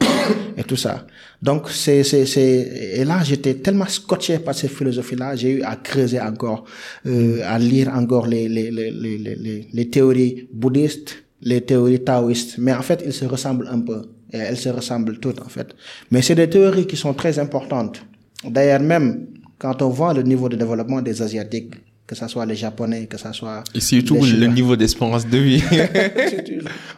et 0.57 0.65
tout 0.65 0.77
ça. 0.77 1.07
Donc, 1.43 1.69
c'est, 1.71 2.03
c'est, 2.03 2.27
c'est, 2.27 2.95
et 2.95 3.05
là, 3.05 3.23
j'étais 3.23 3.55
tellement 3.55 3.87
scotché 3.87 4.39
par 4.39 4.55
cette 4.55 4.71
philosophie-là, 4.71 5.37
j'ai 5.37 5.51
eu 5.59 5.63
à 5.63 5.77
creuser 5.77 6.21
encore, 6.21 6.65
euh, 7.07 7.41
à 7.45 7.59
lire 7.59 7.91
encore 7.95 8.27
les, 8.27 8.49
les, 8.49 8.71
les, 8.71 8.91
les, 8.91 9.19
les, 9.19 9.69
les 9.73 9.91
théories 9.91 10.49
bouddhistes, 10.53 11.25
les 11.43 11.61
théories 11.61 12.03
taoïstes. 12.03 12.57
Mais 12.59 12.73
en 12.73 12.83
fait, 12.83 13.03
ils 13.05 13.13
se 13.13 13.25
ressemblent 13.25 13.69
un 13.71 13.81
peu. 13.81 14.03
Et 14.33 14.39
elles 14.39 14.57
se 14.57 14.69
ressemblent 14.71 15.19
toutes, 15.19 15.41
en 15.41 15.49
fait. 15.49 15.69
Mais 16.11 16.23
c'est 16.23 16.35
des 16.35 16.49
théories 16.51 16.87
qui 16.87 16.97
sont 16.97 17.15
très 17.15 17.39
importantes. 17.39 18.03
D'ailleurs, 18.45 18.81
même 18.81 19.27
quand 19.59 19.83
on 19.83 19.89
voit 19.89 20.15
le 20.15 20.23
niveau 20.23 20.49
de 20.49 20.57
développement 20.57 21.01
des 21.03 21.23
Asiatiques, 21.23 21.75
que 22.07 22.15
ce 22.15 22.29
soit 22.29 22.47
les 22.47 22.55
Japonais, 22.55 23.07
que 23.07 23.19
ce 23.19 23.33
soit... 23.33 23.65
Et 23.75 23.81
surtout 23.81 24.15
le 24.39 24.47
niveau 24.47 24.77
d'espérance 24.77 25.27
de 25.27 25.39
vie. 25.39 25.63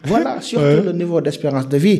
voilà, 0.03 0.39
surtout 0.41 0.85
le 0.85 0.91
niveau 0.91 1.19
d'espérance 1.19 1.67
de 1.67 1.77
vie. 1.77 1.99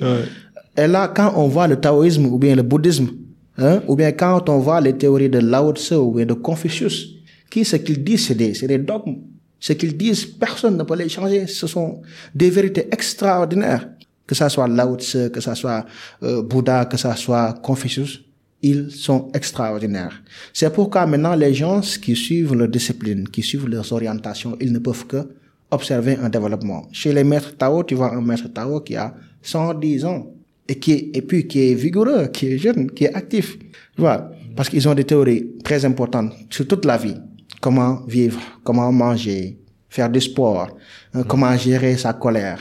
Et 0.80 0.88
là, 0.88 1.12
quand 1.14 1.34
on 1.36 1.48
voit 1.50 1.68
le 1.68 1.76
taoïsme 1.76 2.26
ou 2.28 2.38
bien 2.40 2.56
le 2.56 2.62
bouddhisme, 2.62 3.10
hein, 3.58 3.82
ou 3.88 3.98
bien 3.98 4.14
quand 4.14 4.48
on 4.48 4.60
voit 4.60 4.80
les 4.80 4.98
théories 4.98 5.30
de 5.30 5.40
Lao 5.40 5.74
Tse 5.74 5.92
ou 5.92 6.14
bien 6.14 6.26
de 6.26 6.34
Confucius, 6.34 7.16
qui 7.52 7.66
ce 7.66 7.76
qu'ils 7.76 8.02
disent, 8.02 8.28
c'est 8.28 8.36
des, 8.36 8.54
des 8.54 8.78
dogmes. 8.78 9.18
Ce 9.60 9.74
qu'ils 9.74 9.98
disent, 9.98 10.26
personne 10.26 10.78
ne 10.78 10.84
peut 10.84 10.96
les 10.96 11.10
changer. 11.10 11.48
Ce 11.48 11.68
sont 11.68 12.02
des 12.34 12.50
vérités 12.50 12.88
extraordinaires. 12.94 13.90
Que 14.26 14.36
ça 14.36 14.48
soit 14.48 14.70
Lao 14.70 14.96
Tse, 14.96 15.30
que 15.34 15.42
ça 15.42 15.54
soit 15.54 15.86
euh, 16.24 16.44
Bouddha, 16.44 16.86
que 16.86 16.96
ça 16.96 17.14
soit 17.18 17.60
Confucius, 17.62 18.22
ils 18.62 18.90
sont 18.92 19.30
extraordinaires. 19.34 20.22
C'est 20.54 20.72
pourquoi 20.72 21.06
maintenant 21.08 21.36
les 21.36 21.54
gens 21.54 21.82
qui 21.82 22.16
suivent 22.16 22.54
leur 22.54 22.70
discipline, 22.70 23.28
qui 23.28 23.42
suivent 23.42 23.68
leurs 23.68 23.92
orientations, 23.92 24.56
ils 24.62 24.72
ne 24.72 24.80
peuvent 24.80 25.08
que 25.08 25.28
observer 25.72 26.18
un 26.22 26.30
développement. 26.30 26.88
Chez 26.94 27.12
les 27.12 27.24
maîtres 27.24 27.58
Tao, 27.58 27.84
tu 27.84 27.96
vois 27.96 28.14
un 28.14 28.22
maître 28.22 28.48
Tao 28.54 28.80
qui 28.82 28.96
a 28.96 29.14
110 29.42 30.06
ans 30.06 30.39
et 30.70 30.76
qui 30.76 30.92
est, 30.94 31.18
et 31.18 31.22
puis 31.22 31.48
qui 31.48 31.72
est 31.72 31.74
vigoureux, 31.74 32.28
qui 32.28 32.54
est 32.54 32.58
jeune, 32.58 32.92
qui 32.92 33.06
est 33.06 33.14
actif. 33.14 33.58
Vois, 33.98 34.32
parce 34.56 34.70
qu'ils 34.70 34.88
ont 34.88 34.94
des 34.94 35.04
théories 35.04 35.58
très 35.64 35.84
importantes 35.84 36.32
sur 36.50 36.68
toute 36.68 36.86
la 36.86 36.98
vie. 36.98 37.16
Comment 37.60 38.06
vivre, 38.08 38.40
comment 38.64 38.92
manger, 38.92 39.58
faire 39.90 40.10
du 40.10 40.22
sport, 40.22 40.78
hein, 41.14 41.24
comment 41.28 41.58
gérer 41.58 41.98
sa 41.98 42.14
colère. 42.14 42.60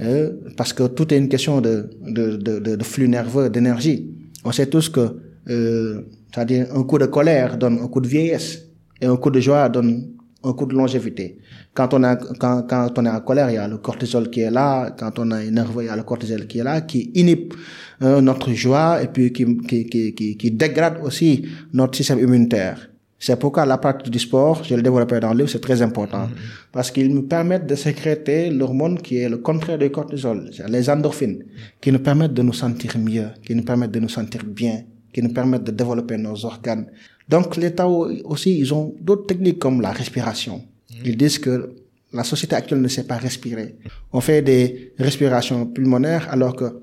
Euh, 0.00 0.32
parce 0.56 0.72
que 0.72 0.84
tout 0.84 1.12
est 1.12 1.18
une 1.18 1.28
question 1.28 1.60
de, 1.60 1.90
de, 2.00 2.36
de, 2.36 2.76
de 2.76 2.84
flux 2.84 3.08
nerveux, 3.08 3.50
d'énergie. 3.50 4.10
On 4.44 4.52
sait 4.52 4.66
tous 4.66 4.88
que, 4.88 5.16
euh, 5.48 6.02
c'est-à-dire 6.32 6.68
un 6.74 6.82
coup 6.84 6.98
de 6.98 7.06
colère 7.06 7.58
donne 7.58 7.78
un 7.82 7.88
coup 7.88 8.00
de 8.00 8.08
vieillesse 8.08 8.62
et 9.00 9.06
un 9.06 9.16
coup 9.16 9.30
de 9.30 9.40
joie 9.40 9.68
donne 9.68 10.12
un 10.44 10.52
coup 10.52 10.66
de 10.66 10.74
longévité. 10.74 11.38
Quand 11.74 11.92
on, 11.94 12.04
a, 12.04 12.16
quand, 12.16 12.62
quand 12.68 12.90
on 12.96 13.04
est 13.04 13.10
en 13.10 13.20
colère, 13.20 13.50
il 13.50 13.54
y 13.54 13.58
a 13.58 13.66
le 13.66 13.78
cortisol 13.78 14.30
qui 14.30 14.40
est 14.40 14.50
là. 14.50 14.94
Quand 14.98 15.18
on 15.18 15.30
est 15.32 15.50
nerveux, 15.50 15.84
il 15.84 15.86
y 15.86 15.90
a 15.90 15.96
le 15.96 16.04
cortisol 16.04 16.46
qui 16.46 16.58
est 16.60 16.64
là, 16.64 16.80
qui 16.82 17.10
inhibe 17.14 17.54
euh, 18.02 18.20
notre 18.20 18.52
joie 18.52 19.02
et 19.02 19.08
puis 19.08 19.32
qui, 19.32 19.56
qui, 19.58 19.86
qui, 19.86 20.36
qui, 20.36 20.50
dégrade 20.52 20.98
aussi 21.02 21.44
notre 21.72 21.96
système 21.96 22.20
immunitaire. 22.20 22.88
C'est 23.18 23.36
pourquoi 23.36 23.66
la 23.66 23.78
pratique 23.78 24.12
du 24.12 24.20
sport, 24.20 24.62
je 24.62 24.76
le 24.76 24.82
développerai 24.82 25.18
dans 25.18 25.32
le 25.32 25.38
livre, 25.38 25.50
c'est 25.50 25.60
très 25.60 25.82
important. 25.82 26.26
Mm-hmm. 26.26 26.70
Parce 26.70 26.92
qu'ils 26.92 27.12
nous 27.12 27.24
permettent 27.24 27.66
de 27.66 27.74
sécréter 27.74 28.48
l'hormone 28.50 28.98
qui 28.98 29.18
est 29.18 29.28
le 29.28 29.38
contraire 29.38 29.76
du 29.76 29.90
cortisol, 29.90 30.50
les 30.68 30.88
endorphines, 30.88 31.42
qui 31.80 31.90
nous 31.90 31.98
permettent 31.98 32.34
de 32.34 32.42
nous 32.42 32.52
sentir 32.52 32.96
mieux, 32.96 33.26
qui 33.44 33.56
nous 33.56 33.64
permettent 33.64 33.90
de 33.90 33.98
nous 33.98 34.08
sentir 34.08 34.44
bien, 34.44 34.84
qui 35.12 35.20
nous 35.20 35.32
permettent 35.32 35.64
de 35.64 35.72
développer 35.72 36.16
nos 36.16 36.44
organes. 36.44 36.86
Donc, 37.28 37.56
les 37.56 37.74
Tao 37.74 38.08
aussi, 38.24 38.58
ils 38.58 38.72
ont 38.72 38.94
d'autres 39.00 39.26
techniques 39.26 39.58
comme 39.58 39.80
la 39.80 39.92
respiration. 39.92 40.62
Ils 41.04 41.16
disent 41.16 41.38
que 41.38 41.74
la 42.12 42.24
société 42.24 42.56
actuelle 42.56 42.80
ne 42.80 42.88
sait 42.88 43.04
pas 43.04 43.16
respirer. 43.16 43.76
On 44.12 44.20
fait 44.20 44.42
des 44.42 44.94
respirations 44.98 45.66
pulmonaires 45.66 46.28
alors 46.30 46.56
que 46.56 46.80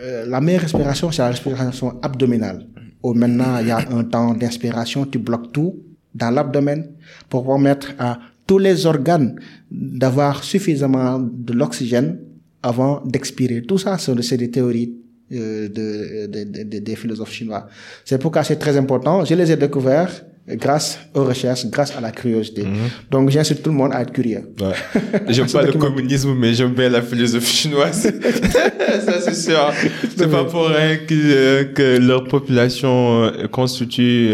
euh, 0.00 0.26
la 0.26 0.40
meilleure 0.40 0.62
respiration, 0.62 1.10
c'est 1.12 1.22
la 1.22 1.28
respiration 1.28 2.00
abdominale. 2.02 2.66
Où 3.02 3.12
maintenant, 3.12 3.58
il 3.58 3.68
y 3.68 3.70
a 3.70 3.86
un 3.90 4.04
temps 4.04 4.32
d'inspiration, 4.32 5.04
tu 5.04 5.18
bloques 5.18 5.52
tout 5.52 5.76
dans 6.14 6.30
l'abdomen 6.30 6.92
pour 7.28 7.44
permettre 7.44 7.92
à 7.98 8.18
tous 8.46 8.58
les 8.58 8.86
organes 8.86 9.38
d'avoir 9.70 10.42
suffisamment 10.44 11.18
de 11.18 11.52
l'oxygène 11.52 12.18
avant 12.62 13.02
d'expirer. 13.04 13.62
Tout 13.62 13.78
ça, 13.78 13.98
c'est 13.98 14.36
des 14.36 14.50
théories 14.50 14.94
euh, 15.34 15.68
de, 15.68 16.26
de, 16.26 16.62
de, 16.64 16.78
des 16.78 16.96
philosophes 16.96 17.32
chinois. 17.32 17.66
C'est 18.04 18.18
pourquoi 18.18 18.44
c'est 18.44 18.56
très 18.56 18.76
important. 18.76 19.24
Je 19.24 19.34
les 19.34 19.50
ai 19.50 19.56
découverts 19.56 20.24
grâce 20.48 20.98
aux 21.14 21.24
recherches, 21.24 21.66
grâce 21.66 21.96
à 21.96 22.00
la 22.00 22.10
curiosité. 22.10 22.64
Mhm. 22.64 22.76
Donc 23.10 23.30
j'incite 23.30 23.62
tout 23.62 23.70
le 23.70 23.76
monde 23.76 23.92
à 23.94 24.02
être 24.02 24.12
curieux. 24.12 24.42
Ouais. 24.60 25.00
J'aime 25.28 25.50
pas 25.50 25.62
le 25.62 25.72
communisme, 25.72 26.34
mais 26.34 26.52
j'aime 26.52 26.74
bien 26.74 26.90
la 26.90 27.02
philosophie 27.02 27.56
chinoise. 27.56 28.02
Ça 29.06 29.20
c'est 29.20 29.34
sûr. 29.34 29.72
C'est 30.16 30.30
pas 30.30 30.44
pour 30.44 30.66
rien 30.66 30.96
que, 30.96 31.14
euh, 31.14 31.64
que 31.64 31.98
leur 31.98 32.24
population 32.24 33.24
euh, 33.24 33.46
constitue 33.48 34.30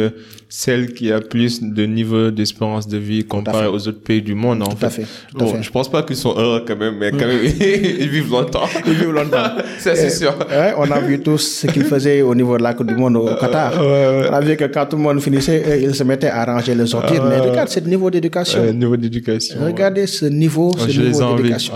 celle 0.53 0.93
qui 0.95 1.13
a 1.13 1.21
plus 1.21 1.63
de 1.63 1.87
niveau 1.87 2.33
d'espérance 2.33 2.89
de 2.89 2.99
vie 2.99 3.25
comparé 3.25 3.69
aux 3.69 3.87
autres 3.87 4.03
pays 4.03 4.21
du 4.21 4.35
monde, 4.35 4.63
en 4.63 4.67
tout 4.67 4.79
fait. 4.79 4.87
À 4.87 4.91
fait, 4.91 5.03
tout 5.31 5.39
bon, 5.39 5.49
à 5.49 5.57
fait. 5.57 5.63
Je 5.63 5.71
pense 5.71 5.89
pas 5.89 6.03
qu'ils 6.03 6.17
sont 6.17 6.37
heureux 6.37 6.65
quand 6.67 6.77
même, 6.77 6.97
mais 6.99 7.13
quand 7.13 7.29
même, 7.29 7.39
ils 7.45 8.09
vivent 8.09 8.31
longtemps. 8.33 8.67
Ils 8.87 8.95
vivent 8.95 9.13
longtemps. 9.13 9.47
Ça, 9.79 9.95
c'est 9.95 10.11
sûr. 10.11 10.35
Ouais, 10.51 10.75
on 10.77 10.91
a 10.91 10.99
vu 10.99 11.21
tous 11.21 11.39
ce 11.39 11.67
qu'ils 11.69 11.85
faisaient 11.85 12.21
au 12.23 12.35
niveau 12.35 12.59
de 12.59 12.65
la 12.65 12.75
Coupe 12.75 12.89
du 12.89 12.97
Monde 12.97 13.17
au 13.17 13.27
Qatar. 13.37 13.81
ouais, 13.81 14.27
On 14.29 14.35
a 14.35 14.41
vu 14.41 14.57
que 14.57 14.65
quand 14.65 14.87
tout 14.87 14.97
le 14.97 15.03
monde 15.03 15.21
finissait, 15.21 15.83
ils 15.85 15.95
se 15.95 16.03
mettaient 16.03 16.27
à 16.29 16.45
ranger 16.45 16.75
les 16.75 16.93
orties. 16.95 17.21
Mais 17.29 17.39
regarde 17.39 17.69
ce 17.69 17.79
niveau 17.81 18.11
d'éducation. 18.11 18.59
Euh, 18.59 18.73
niveau 18.73 18.97
d'éducation. 18.97 19.57
Regardez 19.65 20.09
ce 20.09 20.27
niveau, 20.27 20.73
ce 20.77 20.91
je 20.91 21.03
niveau 21.03 21.37
d'éducation. 21.37 21.75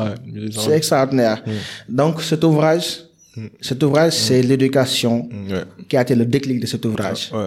C'est 0.50 0.72
extraordinaire. 0.76 1.42
Donc 1.88 2.20
cet 2.22 2.42
ouvrage, 2.42 3.04
cet 3.61 3.82
ouvrage, 3.82 4.12
c'est 4.12 4.43
l'éducation 4.43 5.28
Ouais. 5.51 5.64
qui 5.89 5.97
a 5.97 6.03
été 6.03 6.14
le 6.14 6.26
déclic 6.26 6.61
de 6.61 6.66
cet 6.66 6.85
ouvrage. 6.85 7.30
Ouais. 7.32 7.47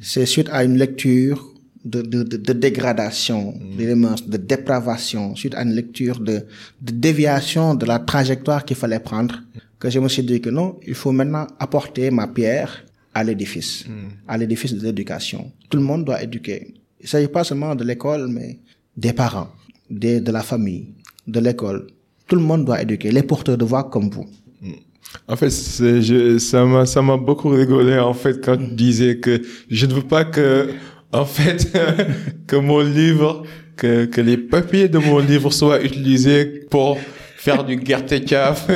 C'est 0.00 0.26
suite 0.26 0.48
à 0.50 0.64
une 0.64 0.76
lecture 0.78 1.38
de, 1.84 2.00
de, 2.02 2.22
de, 2.22 2.36
de 2.36 2.52
dégradation 2.52 3.54
de 3.78 4.36
dépravation, 4.36 5.34
suite 5.36 5.54
à 5.54 5.62
une 5.62 5.72
lecture 5.74 6.18
de, 6.20 6.36
de 6.86 6.92
déviation 6.92 7.74
de 7.74 7.84
la 7.86 7.98
trajectoire 7.98 8.64
qu'il 8.64 8.76
fallait 8.76 9.00
prendre, 9.00 9.34
que 9.78 9.90
je 9.90 9.98
me 9.98 10.08
suis 10.08 10.22
dit 10.22 10.40
que 10.40 10.50
non, 10.50 10.78
il 10.86 10.94
faut 10.94 11.12
maintenant 11.12 11.46
apporter 11.58 12.10
ma 12.10 12.26
pierre 12.26 12.84
à 13.12 13.22
l'édifice, 13.22 13.84
à 14.26 14.36
l'édifice 14.38 14.72
de 14.74 14.82
l'éducation. 14.82 15.52
Tout 15.68 15.76
le 15.76 15.82
monde 15.84 16.04
doit 16.04 16.22
éduquer. 16.22 16.74
Il 17.00 17.04
ne 17.04 17.08
s'agit 17.08 17.28
pas 17.28 17.44
seulement 17.44 17.74
de 17.74 17.84
l'école, 17.84 18.28
mais 18.28 18.58
des 18.96 19.12
parents, 19.12 19.50
des, 19.90 20.20
de 20.20 20.32
la 20.32 20.42
famille, 20.42 20.86
de 21.26 21.38
l'école. 21.40 21.86
Tout 22.26 22.36
le 22.36 22.42
monde 22.42 22.64
doit 22.64 22.80
éduquer, 22.80 23.10
les 23.12 23.22
porteurs 23.22 23.58
de 23.58 23.64
voix 23.64 23.84
comme 23.92 24.08
vous. 24.08 24.26
En 25.28 25.36
fait, 25.36 25.50
je, 25.50 26.38
ça 26.38 26.64
m'a, 26.64 26.86
ça 26.86 27.02
m'a 27.02 27.16
beaucoup 27.16 27.48
rigolé, 27.48 27.98
en 27.98 28.14
fait, 28.14 28.44
quand 28.44 28.56
tu 28.56 28.74
disais 28.74 29.16
que 29.16 29.40
je 29.70 29.86
ne 29.86 29.94
veux 29.94 30.02
pas 30.02 30.24
que, 30.24 30.70
en 31.12 31.24
fait, 31.24 31.72
que 32.46 32.56
mon 32.56 32.80
livre, 32.80 33.44
que, 33.76 34.04
que 34.04 34.20
les 34.20 34.36
papiers 34.36 34.88
de 34.88 34.98
mon 34.98 35.18
livre 35.18 35.50
soient 35.50 35.82
utilisés 35.82 36.44
pour 36.70 36.98
faire 37.36 37.64
du 37.64 37.76
guerre-caf 37.76 38.68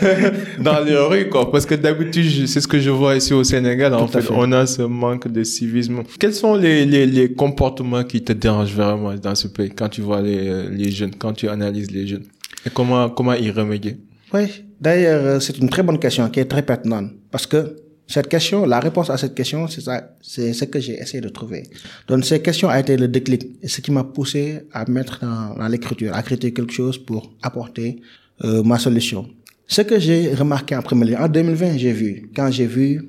dans 0.60 0.80
les 0.84 0.96
rues, 0.96 1.28
quoi. 1.28 1.50
Parce 1.50 1.64
que 1.64 1.74
d'habitude, 1.74 2.46
c'est 2.46 2.60
ce 2.60 2.68
que 2.68 2.78
je 2.78 2.90
vois 2.90 3.16
ici 3.16 3.32
au 3.32 3.42
Sénégal. 3.42 3.94
En 3.94 4.06
fait. 4.06 4.24
on 4.30 4.52
a 4.52 4.66
ce 4.66 4.82
manque 4.82 5.28
de 5.28 5.42
civisme. 5.44 6.02
Quels 6.18 6.34
sont 6.34 6.56
les, 6.56 6.84
les, 6.84 7.06
les 7.06 7.32
comportements 7.32 8.04
qui 8.04 8.22
te 8.22 8.32
dérangent 8.32 8.74
vraiment 8.74 9.14
dans 9.14 9.34
ce 9.34 9.48
pays 9.48 9.70
quand 9.70 9.88
tu 9.88 10.02
vois 10.02 10.20
les, 10.20 10.68
les 10.68 10.90
jeunes, 10.90 11.14
quand 11.18 11.32
tu 11.32 11.48
analyses 11.48 11.90
les 11.90 12.06
jeunes? 12.06 12.24
Et 12.66 12.70
comment, 12.70 13.08
comment 13.08 13.34
y 13.34 13.50
remédier? 13.50 13.96
Oui, 14.34 14.65
d'ailleurs, 14.80 15.24
euh, 15.24 15.40
c'est 15.40 15.58
une 15.58 15.68
très 15.68 15.82
bonne 15.82 15.98
question 15.98 16.28
qui 16.30 16.40
est 16.40 16.44
très 16.46 16.62
pertinente 16.62 17.10
parce 17.30 17.46
que 17.46 17.76
cette 18.08 18.28
question, 18.28 18.66
la 18.66 18.78
réponse 18.78 19.10
à 19.10 19.16
cette 19.16 19.34
question, 19.34 19.66
c'est 19.66 19.80
ça, 19.80 20.16
c'est 20.22 20.52
ce 20.52 20.64
que 20.64 20.78
j'ai 20.78 20.94
essayé 21.00 21.20
de 21.20 21.28
trouver. 21.28 21.64
Donc, 22.06 22.24
cette 22.24 22.44
question 22.44 22.68
a 22.68 22.78
été 22.78 22.96
le 22.96 23.08
déclic 23.08 23.42
ce 23.66 23.80
qui 23.80 23.90
m'a 23.90 24.04
poussé 24.04 24.60
à 24.72 24.88
mettre 24.88 25.18
dans, 25.22 25.56
dans 25.58 25.66
l'écriture, 25.68 26.14
à 26.14 26.22
créer 26.22 26.38
quelque 26.52 26.72
chose 26.72 26.98
pour 26.98 27.32
apporter 27.42 28.00
euh, 28.44 28.62
ma 28.62 28.78
solution. 28.78 29.28
Ce 29.66 29.82
que 29.82 29.98
j'ai 29.98 30.32
remarqué 30.34 30.76
en 30.76 30.82
premier 30.82 31.06
lieu, 31.06 31.16
en 31.18 31.26
2020, 31.28 31.78
j'ai 31.78 31.92
vu, 31.92 32.30
quand 32.36 32.48
j'ai 32.52 32.66
vu 32.66 33.08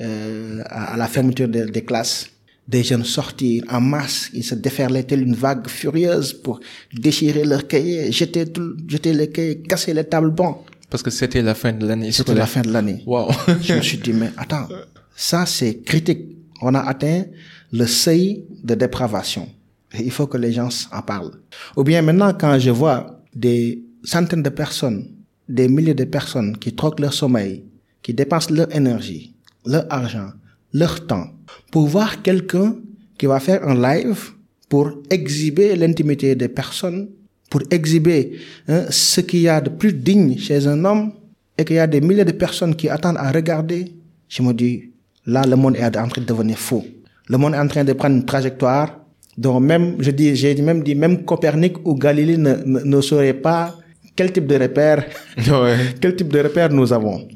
euh, 0.00 0.62
à, 0.66 0.96
la 0.96 1.06
fermeture 1.06 1.46
des- 1.48 1.66
des 1.66 1.82
classes, 1.84 2.28
des 2.66 2.82
jeunes 2.82 3.04
sortir 3.04 3.62
en 3.70 3.80
masse, 3.80 4.30
ils 4.34 4.42
se 4.44 4.54
déferlaient 4.56 5.04
telle 5.04 5.22
une 5.22 5.34
vague 5.34 5.68
furieuse 5.68 6.32
pour 6.32 6.60
déchirer 6.92 7.44
leurs 7.44 7.66
cahiers, 7.68 8.10
jeter, 8.12 8.44
jeter 8.88 9.12
les 9.12 9.30
cahiers, 9.30 9.60
casser 9.62 9.94
les 9.94 10.04
tables 10.04 10.30
bancs. 10.32 10.58
Parce 10.90 11.02
que 11.02 11.10
c'était 11.10 11.42
la 11.42 11.54
fin 11.54 11.72
de 11.72 11.86
l'année 11.86 12.12
C'était 12.12 12.34
la 12.34 12.46
fin 12.46 12.62
de 12.62 12.72
l'année. 12.72 13.02
Wow. 13.06 13.30
Je 13.60 13.74
me 13.74 13.82
suis 13.82 13.98
dit, 13.98 14.12
mais 14.12 14.30
attends, 14.36 14.68
ça 15.14 15.46
c'est 15.46 15.80
critique. 15.82 16.36
On 16.62 16.74
a 16.74 16.80
atteint 16.80 17.24
le 17.72 17.86
seuil 17.86 18.44
de 18.64 18.74
dépravation. 18.74 19.48
Et 19.94 20.02
il 20.02 20.10
faut 20.10 20.26
que 20.26 20.36
les 20.36 20.52
gens 20.52 20.68
en 20.92 21.02
parlent. 21.02 21.32
Ou 21.76 21.84
bien 21.84 22.02
maintenant, 22.02 22.32
quand 22.34 22.58
je 22.58 22.70
vois 22.70 23.22
des 23.34 23.84
centaines 24.02 24.42
de 24.42 24.50
personnes, 24.50 25.08
des 25.48 25.68
milliers 25.68 25.94
de 25.94 26.04
personnes 26.04 26.56
qui 26.58 26.74
troquent 26.74 27.00
leur 27.00 27.12
sommeil, 27.12 27.64
qui 28.02 28.12
dépensent 28.12 28.52
leur 28.52 28.74
énergie, 28.74 29.34
leur 29.64 29.86
argent, 29.90 30.30
leur 30.72 31.06
temps, 31.06 31.28
pour 31.70 31.86
voir 31.86 32.22
quelqu'un 32.22 32.76
qui 33.16 33.26
va 33.26 33.40
faire 33.40 33.66
un 33.66 33.74
live 33.74 34.32
pour 34.68 34.92
exhiber 35.10 35.74
l'intimité 35.76 36.34
des 36.34 36.48
personnes, 36.48 37.08
pour 37.50 37.62
exhiber 37.70 38.38
hein, 38.68 38.84
ce 38.90 39.20
qu'il 39.20 39.40
y 39.40 39.48
a 39.48 39.60
de 39.60 39.70
plus 39.70 39.92
digne 39.92 40.36
chez 40.38 40.66
un 40.66 40.84
homme, 40.84 41.12
et 41.58 41.64
qu'il 41.64 41.76
y 41.76 41.80
a 41.80 41.86
des 41.86 42.00
milliers 42.00 42.24
de 42.24 42.32
personnes 42.32 42.74
qui 42.76 42.88
attendent 42.88 43.16
à 43.18 43.32
regarder, 43.32 43.92
je 44.28 44.42
me 44.42 44.52
dis, 44.52 44.90
là, 45.26 45.44
le 45.44 45.56
monde 45.56 45.76
est 45.76 45.84
en 45.84 46.08
train 46.08 46.22
de 46.22 46.26
devenir 46.26 46.56
fou. 46.56 46.84
Le 47.28 47.36
monde 47.36 47.54
est 47.54 47.58
en 47.58 47.66
train 47.66 47.84
de 47.84 47.92
prendre 47.92 48.14
une 48.16 48.24
trajectoire 48.24 49.00
dont 49.36 49.58
même, 49.58 49.96
je 49.98 50.10
dis, 50.12 50.36
j'ai 50.36 50.54
même 50.62 50.82
dit, 50.82 50.94
même 50.94 51.24
Copernic 51.24 51.86
ou 51.86 51.94
Galilée 51.94 52.36
ne, 52.36 52.54
ne, 52.64 52.80
ne 52.80 53.00
sauraient 53.00 53.34
pas 53.34 53.74
quel 54.14 54.32
type 54.32 54.46
de 54.46 54.56
repère, 54.56 55.04
ouais. 55.36 55.76
quel 56.00 56.14
type 56.16 56.28
de 56.28 56.40
repère 56.40 56.72
nous 56.72 56.92
avons. 56.92 57.26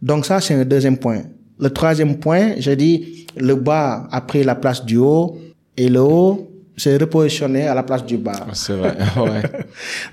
Donc 0.00 0.26
ça, 0.26 0.40
c'est 0.40 0.54
un 0.54 0.64
deuxième 0.64 0.98
point. 0.98 1.22
Le 1.58 1.70
troisième 1.70 2.16
point, 2.16 2.54
j'ai 2.58 2.76
dit, 2.76 3.26
le 3.36 3.54
bas 3.54 4.08
a 4.10 4.20
pris 4.22 4.42
la 4.42 4.54
place 4.54 4.84
du 4.84 4.96
haut 4.96 5.38
et 5.76 5.88
le 5.88 6.00
haut 6.00 6.49
s'est 6.80 6.96
repositionné 6.96 7.66
à 7.66 7.74
la 7.74 7.82
place 7.82 8.04
du 8.04 8.16
bas. 8.16 8.46
C'est 8.52 8.74
vrai. 8.74 8.96
Ouais. 9.16 9.42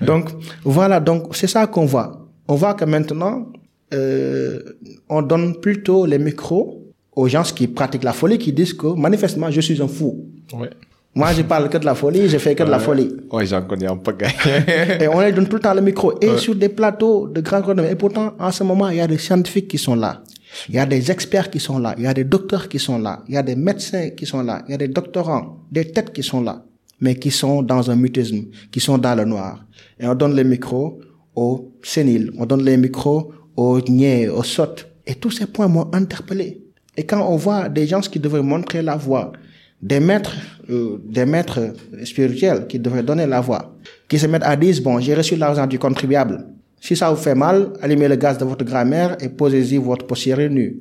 Donc 0.06 0.30
voilà, 0.64 1.00
donc 1.00 1.34
c'est 1.34 1.46
ça 1.46 1.66
qu'on 1.66 1.86
voit. 1.86 2.28
On 2.46 2.54
voit 2.54 2.74
que 2.74 2.84
maintenant, 2.84 3.46
euh, 3.94 4.60
on 5.08 5.22
donne 5.22 5.56
plutôt 5.60 6.06
les 6.06 6.18
micros 6.18 6.82
aux 7.14 7.28
gens 7.28 7.42
qui 7.42 7.68
pratiquent 7.68 8.04
la 8.04 8.12
folie, 8.12 8.38
qui 8.38 8.52
disent 8.52 8.74
que 8.74 8.86
manifestement 8.86 9.50
je 9.50 9.60
suis 9.60 9.80
un 9.82 9.88
fou. 9.88 10.26
Ouais. 10.52 10.70
Moi, 11.14 11.32
je 11.32 11.42
parle 11.42 11.68
que 11.68 11.78
de 11.78 11.84
la 11.84 11.94
folie, 11.96 12.28
je 12.28 12.38
fais 12.38 12.54
que 12.54 12.62
de 12.62 12.70
la 12.70 12.78
folie. 12.78 13.10
Ouais, 13.32 13.44
j'en 13.44 13.62
connais 13.62 13.86
un 13.86 13.96
peu. 13.96 14.14
Et 15.00 15.08
on 15.08 15.20
leur 15.20 15.32
donne 15.32 15.48
tout 15.48 15.56
le 15.56 15.60
temps 15.60 15.74
le 15.74 15.80
micro. 15.80 16.12
Et 16.20 16.36
sur 16.36 16.54
des 16.54 16.68
plateaux 16.68 17.26
de 17.26 17.40
grands. 17.40 17.76
Et 17.78 17.96
pourtant, 17.96 18.34
en 18.38 18.52
ce 18.52 18.62
moment, 18.62 18.88
il 18.88 18.98
y 18.98 19.00
a 19.00 19.06
des 19.06 19.18
scientifiques 19.18 19.66
qui 19.68 19.78
sont 19.78 19.96
là. 19.96 20.22
Il 20.68 20.74
y 20.74 20.78
a 20.78 20.86
des 20.86 21.10
experts 21.10 21.50
qui 21.50 21.60
sont 21.60 21.78
là. 21.78 21.94
Il 21.98 22.04
y 22.04 22.06
a 22.06 22.14
des 22.14 22.24
docteurs 22.24 22.68
qui 22.68 22.78
sont 22.78 22.98
là. 22.98 23.22
Il 23.28 23.34
y 23.34 23.36
a 23.36 23.42
des 23.42 23.56
médecins 23.56 24.10
qui 24.10 24.26
sont 24.26 24.42
là. 24.42 24.62
Il 24.66 24.72
y 24.72 24.74
a 24.74 24.78
des 24.78 24.88
doctorants, 24.88 25.58
des 25.70 25.90
têtes 25.90 26.12
qui 26.12 26.22
sont 26.22 26.40
là. 26.42 26.64
Mais 27.00 27.14
qui 27.14 27.30
sont 27.30 27.62
dans 27.62 27.90
un 27.90 27.96
mutisme, 27.96 28.46
qui 28.72 28.80
sont 28.80 28.98
dans 28.98 29.14
le 29.14 29.24
noir. 29.24 29.64
Et 30.00 30.06
on 30.06 30.14
donne 30.14 30.34
les 30.34 30.44
micros 30.44 31.00
aux 31.34 31.72
séniles. 31.82 32.32
On 32.38 32.46
donne 32.46 32.64
les 32.64 32.76
micros 32.76 33.32
aux 33.56 33.80
niais, 33.80 34.28
aux 34.28 34.42
sottes. 34.42 34.88
Et 35.06 35.14
tous 35.14 35.30
ces 35.30 35.46
points 35.46 35.68
m'ont 35.68 35.88
interpellé. 35.94 36.60
Et 36.96 37.04
quand 37.04 37.24
on 37.28 37.36
voit 37.36 37.68
des 37.68 37.86
gens 37.86 38.00
qui 38.00 38.18
devraient 38.18 38.42
montrer 38.42 38.82
la 38.82 38.96
voie, 38.96 39.32
des 39.80 40.00
maîtres, 40.00 40.36
euh, 40.70 41.00
des 41.04 41.24
maîtres 41.24 41.72
spirituels 42.04 42.66
qui 42.66 42.80
devraient 42.80 43.04
donner 43.04 43.26
la 43.26 43.40
voie, 43.40 43.76
qui 44.08 44.18
se 44.18 44.26
mettent 44.26 44.42
à 44.42 44.56
dire, 44.56 44.82
bon, 44.82 44.98
j'ai 44.98 45.14
reçu 45.14 45.36
l'argent 45.36 45.66
du 45.66 45.78
contribuable. 45.78 46.44
Si 46.80 46.94
ça 46.96 47.10
vous 47.10 47.16
fait 47.16 47.34
mal, 47.34 47.72
allumez 47.80 48.08
le 48.08 48.16
gaz 48.16 48.38
de 48.38 48.44
votre 48.44 48.64
grand-mère 48.64 49.16
et 49.20 49.28
posez-y 49.28 49.76
votre 49.78 50.06
poussière 50.06 50.38
nue. 50.50 50.76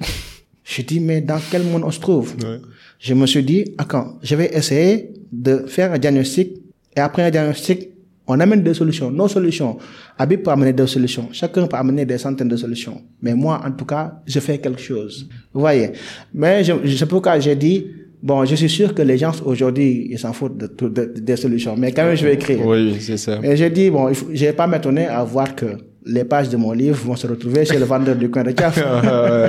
Je 0.64 0.82
dis, 0.82 0.98
mais 1.00 1.20
dans 1.20 1.38
quel 1.50 1.62
monde 1.62 1.82
on 1.84 1.90
se 1.90 2.00
trouve? 2.00 2.34
Ouais. 2.42 2.58
Je 2.98 3.14
me 3.14 3.26
suis 3.26 3.42
dit, 3.44 3.64
quand 3.88 4.18
je 4.22 4.34
vais 4.34 4.50
essayer 4.52 5.12
de 5.30 5.64
faire 5.68 5.92
un 5.92 5.98
diagnostic 5.98 6.56
et 6.96 7.00
après 7.00 7.22
un 7.22 7.30
diagnostic, 7.30 7.90
on 8.26 8.40
amène 8.40 8.62
des 8.64 8.74
solutions, 8.74 9.08
nos 9.12 9.28
solutions. 9.28 9.78
Habib 10.18 10.42
peut 10.42 10.50
amener 10.50 10.72
des 10.72 10.86
solutions. 10.88 11.28
Chacun 11.30 11.68
peut 11.68 11.76
amener 11.76 12.04
des 12.04 12.18
centaines 12.18 12.48
de 12.48 12.56
solutions. 12.56 13.00
Mais 13.22 13.34
moi, 13.34 13.62
en 13.64 13.70
tout 13.70 13.84
cas, 13.84 14.20
je 14.26 14.40
fais 14.40 14.58
quelque 14.58 14.80
chose. 14.80 15.28
Vous 15.54 15.60
voyez. 15.60 15.92
Mais 16.34 16.64
je, 16.64 16.72
je- 16.82 16.96
c'est 16.96 17.06
pourquoi 17.06 17.38
j'ai 17.38 17.54
dit, 17.54 17.86
bon, 18.28 18.44
je 18.50 18.54
suis 18.62 18.68
sûr 18.78 18.88
que 18.96 19.02
les 19.10 19.16
gens 19.22 19.32
aujourd'hui, 19.44 20.08
ils 20.10 20.18
s'en 20.18 20.32
foutent 20.38 20.58
de, 20.58 20.66
tout- 20.78 20.88
de- 20.98 21.12
des 21.28 21.36
solutions. 21.44 21.74
Mais 21.82 21.92
quand 21.92 22.04
même, 22.06 22.16
je 22.20 22.24
vais 22.26 22.34
écrire. 22.34 22.60
Oui, 22.66 22.96
c'est 23.00 23.16
ça. 23.26 23.34
Et 23.42 23.56
j'ai 23.56 23.70
dit, 23.78 23.88
bon, 23.90 24.04
je 24.12 24.44
vais 24.46 24.52
pas 24.60 24.66
m'étonner 24.66 25.06
à 25.06 25.22
voir 25.24 25.54
que 25.60 25.66
les 26.08 26.24
pages 26.32 26.48
de 26.48 26.56
mon 26.56 26.72
livre 26.72 26.98
vont 27.08 27.16
se 27.16 27.26
retrouver 27.26 27.64
chez 27.64 27.78
le 27.78 27.84
vendeur 27.92 28.14
du 28.16 28.28
coin 28.30 28.44
de 28.44 28.52
caf. 28.60 28.76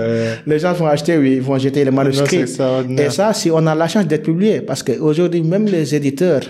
les 0.51 0.59
gens 0.59 0.73
vont 0.73 0.87
acheter, 0.87 1.17
oui, 1.17 1.33
ils 1.35 1.41
vont 1.41 1.57
jeter 1.57 1.83
les 1.85 1.91
manuscrits. 1.91 2.37
extraordinaire. 2.47 3.07
Et 3.07 3.09
ça, 3.11 3.33
si 3.33 3.51
on 3.51 3.65
a 3.67 3.75
la 3.75 3.87
chance 3.87 4.07
d'être 4.07 4.23
publié, 4.23 4.61
parce 4.61 4.81
qu'aujourd'hui, 4.83 5.41
même 5.43 5.65
les 5.65 5.93
éditeurs 5.95 6.41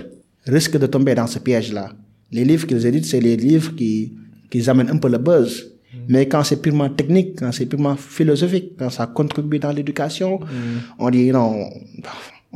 risquent 0.46 0.78
de 0.78 0.88
tomber 0.88 1.14
dans 1.16 1.28
ce 1.28 1.40
piège-là. 1.40 1.90
Les 2.32 2.46
livres 2.46 2.66
qu'ils 2.68 2.86
éditent, 2.86 3.06
c'est 3.06 3.20
les 3.20 3.36
livres 3.38 3.74
qui, 3.76 4.14
qui 4.50 4.70
amènent 4.70 4.90
un 4.90 4.98
peu 4.98 5.10
le 5.10 5.18
buzz. 5.18 5.52
Mais 6.08 6.28
quand 6.28 6.44
c'est 6.44 6.62
purement 6.62 6.90
technique, 6.90 7.40
quand 7.40 7.52
c'est 7.52 7.66
purement 7.66 7.96
philosophique, 7.96 8.74
quand 8.78 8.90
ça 8.90 9.08
contribue 9.08 9.60
dans 9.60 9.72
l'éducation, 9.72 10.40
on 11.00 11.10
dit 11.10 11.32
non, 11.32 11.70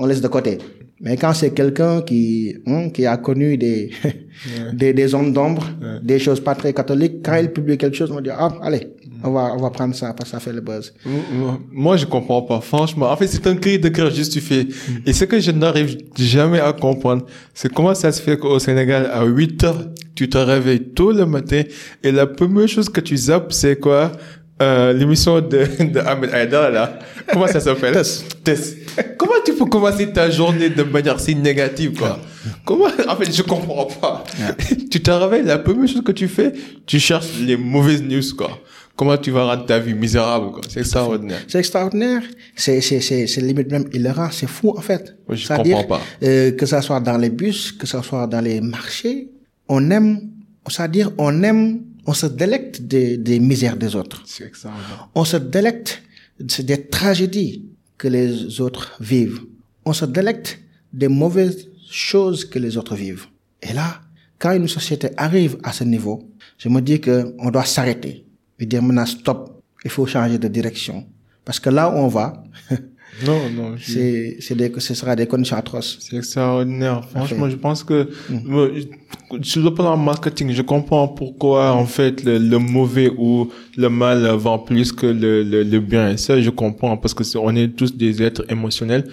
on 0.02 0.08
laisse 0.08 0.22
de 0.22 0.28
côté. 0.28 0.58
Mais 1.00 1.16
quand 1.18 1.34
c'est 1.34 1.52
quelqu'un 1.52 2.02
qui, 2.02 2.56
hein, 2.68 2.90
qui 2.90 3.06
a 3.06 3.18
connu 3.18 3.58
des, 3.58 3.92
des, 4.74 4.94
des 4.94 5.08
zones 5.08 5.32
d'ombre, 5.34 5.66
des 6.04 6.20
choses 6.20 6.40
pas 6.40 6.56
très 6.56 6.74
catholiques, 6.74 7.24
quand 7.24 7.36
il 7.38 7.52
publie 7.52 7.78
quelque 7.78 7.96
chose, 7.96 8.12
on 8.12 8.22
dit, 8.22 8.30
ah, 8.32 8.52
allez, 8.62 8.88
on 9.24 9.32
va, 9.32 9.54
on 9.56 9.62
va 9.62 9.70
prendre 9.70 9.96
ça 9.96 10.14
parce 10.14 10.30
que 10.30 10.36
ça 10.36 10.40
fait 10.40 10.54
le 10.54 10.62
buzz. 10.62 10.94
Moi, 11.72 11.98
je 11.98 12.06
comprends 12.06 12.42
pas. 12.42 12.62
Franchement, 12.62 13.12
en 13.12 13.16
fait, 13.18 13.28
c'est 13.28 13.46
un 13.48 13.56
cri 13.56 13.78
de 13.80 13.90
cœur 13.90 14.12
justifié. 14.12 14.68
Et 15.06 15.14
ce 15.14 15.26
que 15.26 15.40
je 15.40 15.52
n'arrive 15.52 15.98
jamais 16.18 16.60
à 16.60 16.74
comprendre, 16.74 17.26
c'est 17.54 17.72
comment 17.72 17.94
ça 17.96 18.12
se 18.12 18.22
fait 18.22 18.38
qu'au 18.38 18.60
Sénégal, 18.60 19.10
à 19.12 19.24
8 19.26 19.64
heures, 19.64 19.86
tu 20.16 20.30
te 20.30 20.38
réveilles 20.38 20.90
tôt 20.94 21.12
le 21.12 21.26
matin 21.26 21.62
et 22.04 22.12
la 22.12 22.28
première 22.28 22.68
chose 22.68 22.90
que 22.90 23.02
tu 23.02 23.18
zappes, 23.18 23.54
c'est 23.54 23.80
quoi? 23.80 24.12
Euh, 24.62 24.94
l'émission 24.94 25.42
de, 25.42 25.66
de 25.84 26.00
Ahmed 26.00 26.34
Haïdar, 26.34 26.72
là, 26.72 27.00
comment 27.32 27.48
ça 27.48 27.60
s'appelle? 27.60 27.94
Test. 28.44 28.76
Comment 29.18 29.34
tu 29.46 29.54
peux 29.54 29.66
commencer 29.66 30.12
ta 30.12 30.30
journée 30.30 30.70
de 30.70 30.84
manière 30.84 31.20
si 31.20 31.36
négative, 31.36 31.98
quoi? 31.98 32.20
Comment? 32.66 32.86
En 33.08 33.16
fait, 33.16 33.32
je 33.36 33.42
comprends 33.42 33.86
pas. 33.86 34.24
tu 34.92 35.02
te 35.02 35.12
réveilles, 35.12 35.44
la 35.46 35.60
première 35.60 35.88
chose 35.88 36.04
que 36.04 36.12
tu 36.12 36.28
fais, 36.28 36.54
tu 36.86 37.00
cherches 37.00 37.40
les 37.42 37.58
mauvaises 37.58 38.04
news, 38.04 38.22
quoi. 38.38 38.60
Comment 38.96 39.18
tu 39.18 39.32
vas 39.32 39.46
rendre 39.46 39.66
ta 39.66 39.80
vie 39.80 39.94
misérable, 39.96 40.52
quoi? 40.52 40.62
C'est 40.70 40.82
extraordinaire. 40.82 41.40
C'est 41.48 41.60
extraordinaire. 41.60 42.22
C'est, 42.56 42.82
c'est, 42.82 43.00
c'est, 43.00 43.26
c'est 43.26 43.42
limite 43.42 43.72
même 43.72 43.86
hilarant. 43.94 44.30
C'est 44.32 44.48
fou, 44.50 44.74
en 44.78 44.82
fait. 44.82 45.16
Oui, 45.28 45.38
je 45.38 45.48
comprends 45.48 45.84
pas. 45.86 46.02
euh, 46.24 46.52
que 46.52 46.66
ça 46.66 46.82
soit 46.82 47.00
dans 47.00 47.18
les 47.18 47.30
bus, 47.30 47.72
que 47.72 47.88
ça 47.88 48.04
soit 48.04 48.28
dans 48.28 48.42
les 48.42 48.62
marchés, 48.62 49.30
on 49.70 49.90
aime, 49.90 50.20
c'est-à-dire, 50.68 51.10
on 51.18 51.42
aime, 51.42 51.80
on 52.06 52.14
se 52.14 52.26
délecte 52.26 52.82
des, 52.82 53.18
des 53.18 53.40
misères 53.40 53.78
des 53.78 53.96
autres. 53.96 54.24
On 55.16 55.26
se 55.26 55.38
délecte 55.38 56.02
des 56.40 56.88
tragédies 56.88 57.66
que 57.98 58.08
les 58.08 58.60
autres 58.62 58.94
vivent. 59.00 59.42
On 59.86 59.94
se 59.94 60.06
délecte 60.06 60.60
des 60.92 61.08
mauvaises 61.08 61.68
choses 61.90 62.46
que 62.46 62.60
les 62.60 62.78
autres 62.78 62.96
vivent. 62.96 63.28
Et 63.62 63.74
là, 63.74 64.02
quand 64.40 64.54
une 64.54 64.68
société 64.68 65.10
arrive 65.18 65.58
à 65.64 65.72
ce 65.72 65.84
niveau, 65.84 66.28
je 66.58 66.70
me 66.70 66.82
dis 66.82 67.00
que 67.00 67.36
on 67.40 67.52
doit 67.52 67.66
s'arrêter 67.66 68.26
et 68.60 68.66
dire 68.66 68.82
maintenant 68.82 69.06
stop, 69.06 69.62
il 69.84 69.92
faut 69.92 70.06
changer 70.06 70.38
de 70.38 70.48
direction. 70.48 71.06
Parce 71.46 71.60
que 71.60 71.70
là 71.70 71.90
où 71.90 71.94
on 71.94 72.08
va, 72.08 72.44
Non, 73.26 73.50
non, 73.50 73.78
je- 73.78 73.92
c'est, 73.92 74.38
c'est 74.40 74.56
des, 74.56 74.72
ce 74.78 74.94
sera 74.94 75.16
des 75.16 75.28
conditions 75.28 75.58
atroces. 75.58 75.98
C'est 76.00 76.16
extraordinaire. 76.18 77.02
Franchement, 77.10 77.50
je 77.50 77.56
pense 77.58 77.84
que 77.84 78.10
je- 78.30 78.86
sur 79.44 79.62
le 79.64 79.74
plan 79.74 79.96
marketing, 79.98 80.52
je 80.52 80.62
comprends 80.62 81.08
pourquoi 81.08 81.72
en 81.74 81.86
fait 81.86 82.24
le, 82.24 82.38
le 82.38 82.58
mauvais 82.58 83.10
ou 83.18 83.50
le 83.78 83.90
mal 83.90 84.26
vend 84.36 84.60
plus 84.60 84.92
que 84.92 85.06
le, 85.06 85.44
le, 85.44 85.64
le 85.64 85.80
bien. 85.80 86.12
Et 86.12 86.18
ça, 86.18 86.40
je 86.42 86.50
comprends 86.50 86.98
parce 86.98 87.14
que 87.14 87.24
c'est- 87.24 87.38
on 87.38 87.56
est 87.56 87.70
tous 87.76 87.96
des 87.96 88.22
êtres 88.24 88.46
émotionnels, 88.50 89.06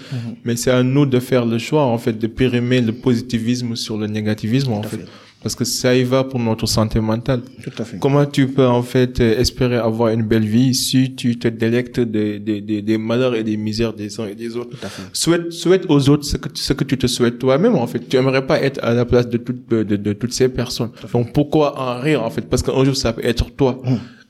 mais 0.44 0.56
c'est 0.56 0.70
à 0.70 0.82
nous 0.82 1.06
de 1.06 1.18
faire 1.20 1.44
le 1.44 1.58
choix 1.58 1.84
en 1.84 1.98
fait 1.98 2.18
de 2.18 2.26
périmer 2.26 2.80
le 2.80 2.92
positivisme 2.92 3.76
sur 3.76 3.96
le 3.96 4.06
négativisme 4.06 4.72
en 4.72 4.82
fait. 4.82 4.96
fait. 4.98 5.06
Parce 5.48 5.56
que 5.56 5.64
ça 5.64 5.96
y 5.96 6.04
va 6.04 6.24
pour 6.24 6.38
notre 6.40 6.66
santé 6.66 7.00
mentale. 7.00 7.40
Tout 7.64 7.70
à 7.78 7.84
fait. 7.86 7.98
Comment 7.98 8.26
tu 8.26 8.48
peux 8.48 8.66
en 8.66 8.82
fait 8.82 9.18
euh, 9.18 9.40
espérer 9.40 9.76
avoir 9.76 10.12
une 10.12 10.22
belle 10.22 10.44
vie 10.44 10.74
si 10.74 11.14
tu 11.14 11.38
te 11.38 11.48
délectes 11.48 12.00
des, 12.00 12.38
des, 12.38 12.60
des, 12.60 12.82
des 12.82 12.98
malheurs 12.98 13.34
et 13.34 13.44
des 13.44 13.56
misères 13.56 13.94
des 13.94 14.20
uns 14.20 14.26
et 14.26 14.34
des 14.34 14.58
autres? 14.58 14.76
Tout 14.76 14.84
à 14.84 14.90
fait. 14.90 15.04
Souhaite, 15.14 15.50
souhaite 15.50 15.86
aux 15.88 16.10
autres 16.10 16.26
ce 16.26 16.36
que, 16.36 16.50
ce 16.52 16.74
que 16.74 16.84
tu 16.84 16.98
te 16.98 17.06
souhaites 17.06 17.38
toi-même 17.38 17.76
en 17.76 17.86
fait. 17.86 18.06
Tu 18.06 18.18
aimerais 18.18 18.46
pas 18.46 18.60
être 18.60 18.78
à 18.84 18.92
la 18.92 19.06
place 19.06 19.26
de, 19.26 19.38
toutes 19.38 19.66
de, 19.70 20.12
toutes 20.12 20.34
ces 20.34 20.50
personnes. 20.50 20.90
Donc 21.14 21.32
pourquoi 21.32 21.80
en 21.80 21.98
rire 21.98 22.22
en 22.22 22.28
fait? 22.28 22.42
Parce 22.42 22.62
qu'un 22.62 22.84
jour 22.84 22.94
ça 22.94 23.14
peut 23.14 23.24
être 23.24 23.50
toi. 23.56 23.80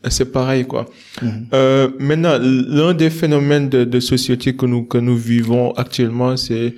C'est 0.09 0.31
pareil 0.31 0.67
quoi. 0.67 0.87
Euh, 1.53 1.89
maintenant, 1.99 2.39
l'un 2.41 2.95
des 2.95 3.11
phénomènes 3.11 3.69
de, 3.69 3.83
de 3.83 3.99
société 3.99 4.55
que 4.55 4.67
nous 4.67 4.85
que 4.85 4.99
nous 4.99 5.17
vivons 5.17 5.73
actuellement, 5.73 6.37
c'est 6.37 6.55
euh, 6.67 6.71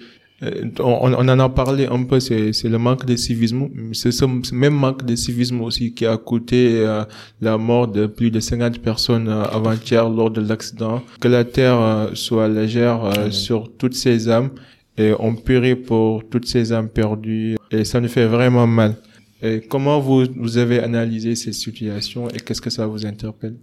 on, 0.42 1.12
on 1.12 1.28
en 1.28 1.38
a 1.38 1.48
parlé 1.48 1.86
un 1.86 2.02
peu, 2.04 2.18
c'est 2.18 2.64
le 2.64 2.78
manque 2.78 3.04
de 3.04 3.16
civisme. 3.16 3.68
C'est 3.92 4.10
ce 4.12 4.24
même 4.54 4.74
manque 4.74 5.04
de 5.04 5.14
civisme 5.14 5.60
aussi 5.60 5.92
qui 5.92 6.06
a 6.06 6.16
coûté 6.16 6.80
euh, 6.80 7.04
la 7.40 7.58
mort 7.58 7.88
de 7.88 8.06
plus 8.06 8.30
de 8.30 8.40
50 8.40 8.78
personnes 8.78 9.28
euh, 9.28 9.44
avant-hier 9.44 10.08
lors 10.08 10.30
de 10.30 10.40
l'accident. 10.40 11.02
Que 11.20 11.28
la 11.28 11.44
terre 11.44 11.80
euh, 11.80 12.10
soit 12.14 12.48
légère 12.48 13.04
euh, 13.04 13.30
sur 13.30 13.70
toutes 13.76 13.94
ces 13.94 14.28
âmes 14.28 14.50
et 14.96 15.12
on 15.18 15.34
périt 15.34 15.76
pour 15.76 16.26
toutes 16.28 16.46
ces 16.46 16.72
âmes 16.72 16.88
perdues 16.88 17.56
et 17.70 17.84
ça 17.84 18.00
nous 18.00 18.08
fait 18.08 18.26
vraiment 18.26 18.66
mal. 18.66 18.96
Et 19.42 19.60
comment 19.60 20.00
vous, 20.00 20.24
vous 20.36 20.58
avez 20.58 20.80
analysé 20.80 21.34
ces 21.34 21.52
situations 21.52 22.28
et 22.28 22.40
qu'est-ce 22.40 22.60
que 22.60 22.70
ça 22.70 22.86
vous 22.86 23.06
interpelle? 23.06 23.56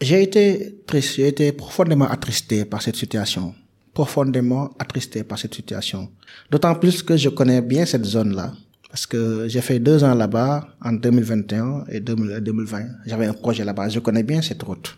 J'ai 0.00 0.22
été 0.22 0.74
triste, 0.86 1.16
j'ai 1.16 1.28
été 1.28 1.52
profondément 1.52 2.06
attristé 2.06 2.64
par 2.64 2.82
cette 2.82 2.96
situation. 2.96 3.54
Profondément 4.00 4.64
attristé 4.78 5.24
par 5.24 5.38
cette 5.38 5.54
situation. 5.54 6.00
D'autant 6.50 6.74
plus 6.82 7.02
que 7.02 7.16
je 7.16 7.30
connais 7.30 7.62
bien 7.62 7.84
cette 7.86 8.04
zone-là. 8.04 8.52
Parce 8.90 9.06
que 9.06 9.48
j'ai 9.48 9.62
fait 9.62 9.78
deux 9.78 10.04
ans 10.04 10.14
là-bas, 10.14 10.68
en 10.84 10.92
2021 10.92 11.84
et 11.94 12.00
2000 12.00 12.40
2020. 12.40 12.84
J'avais 13.06 13.26
un 13.26 13.32
projet 13.32 13.64
là-bas. 13.64 13.88
Je 13.88 14.00
connais 14.00 14.22
bien 14.22 14.42
cette 14.42 14.62
route. 14.62 14.88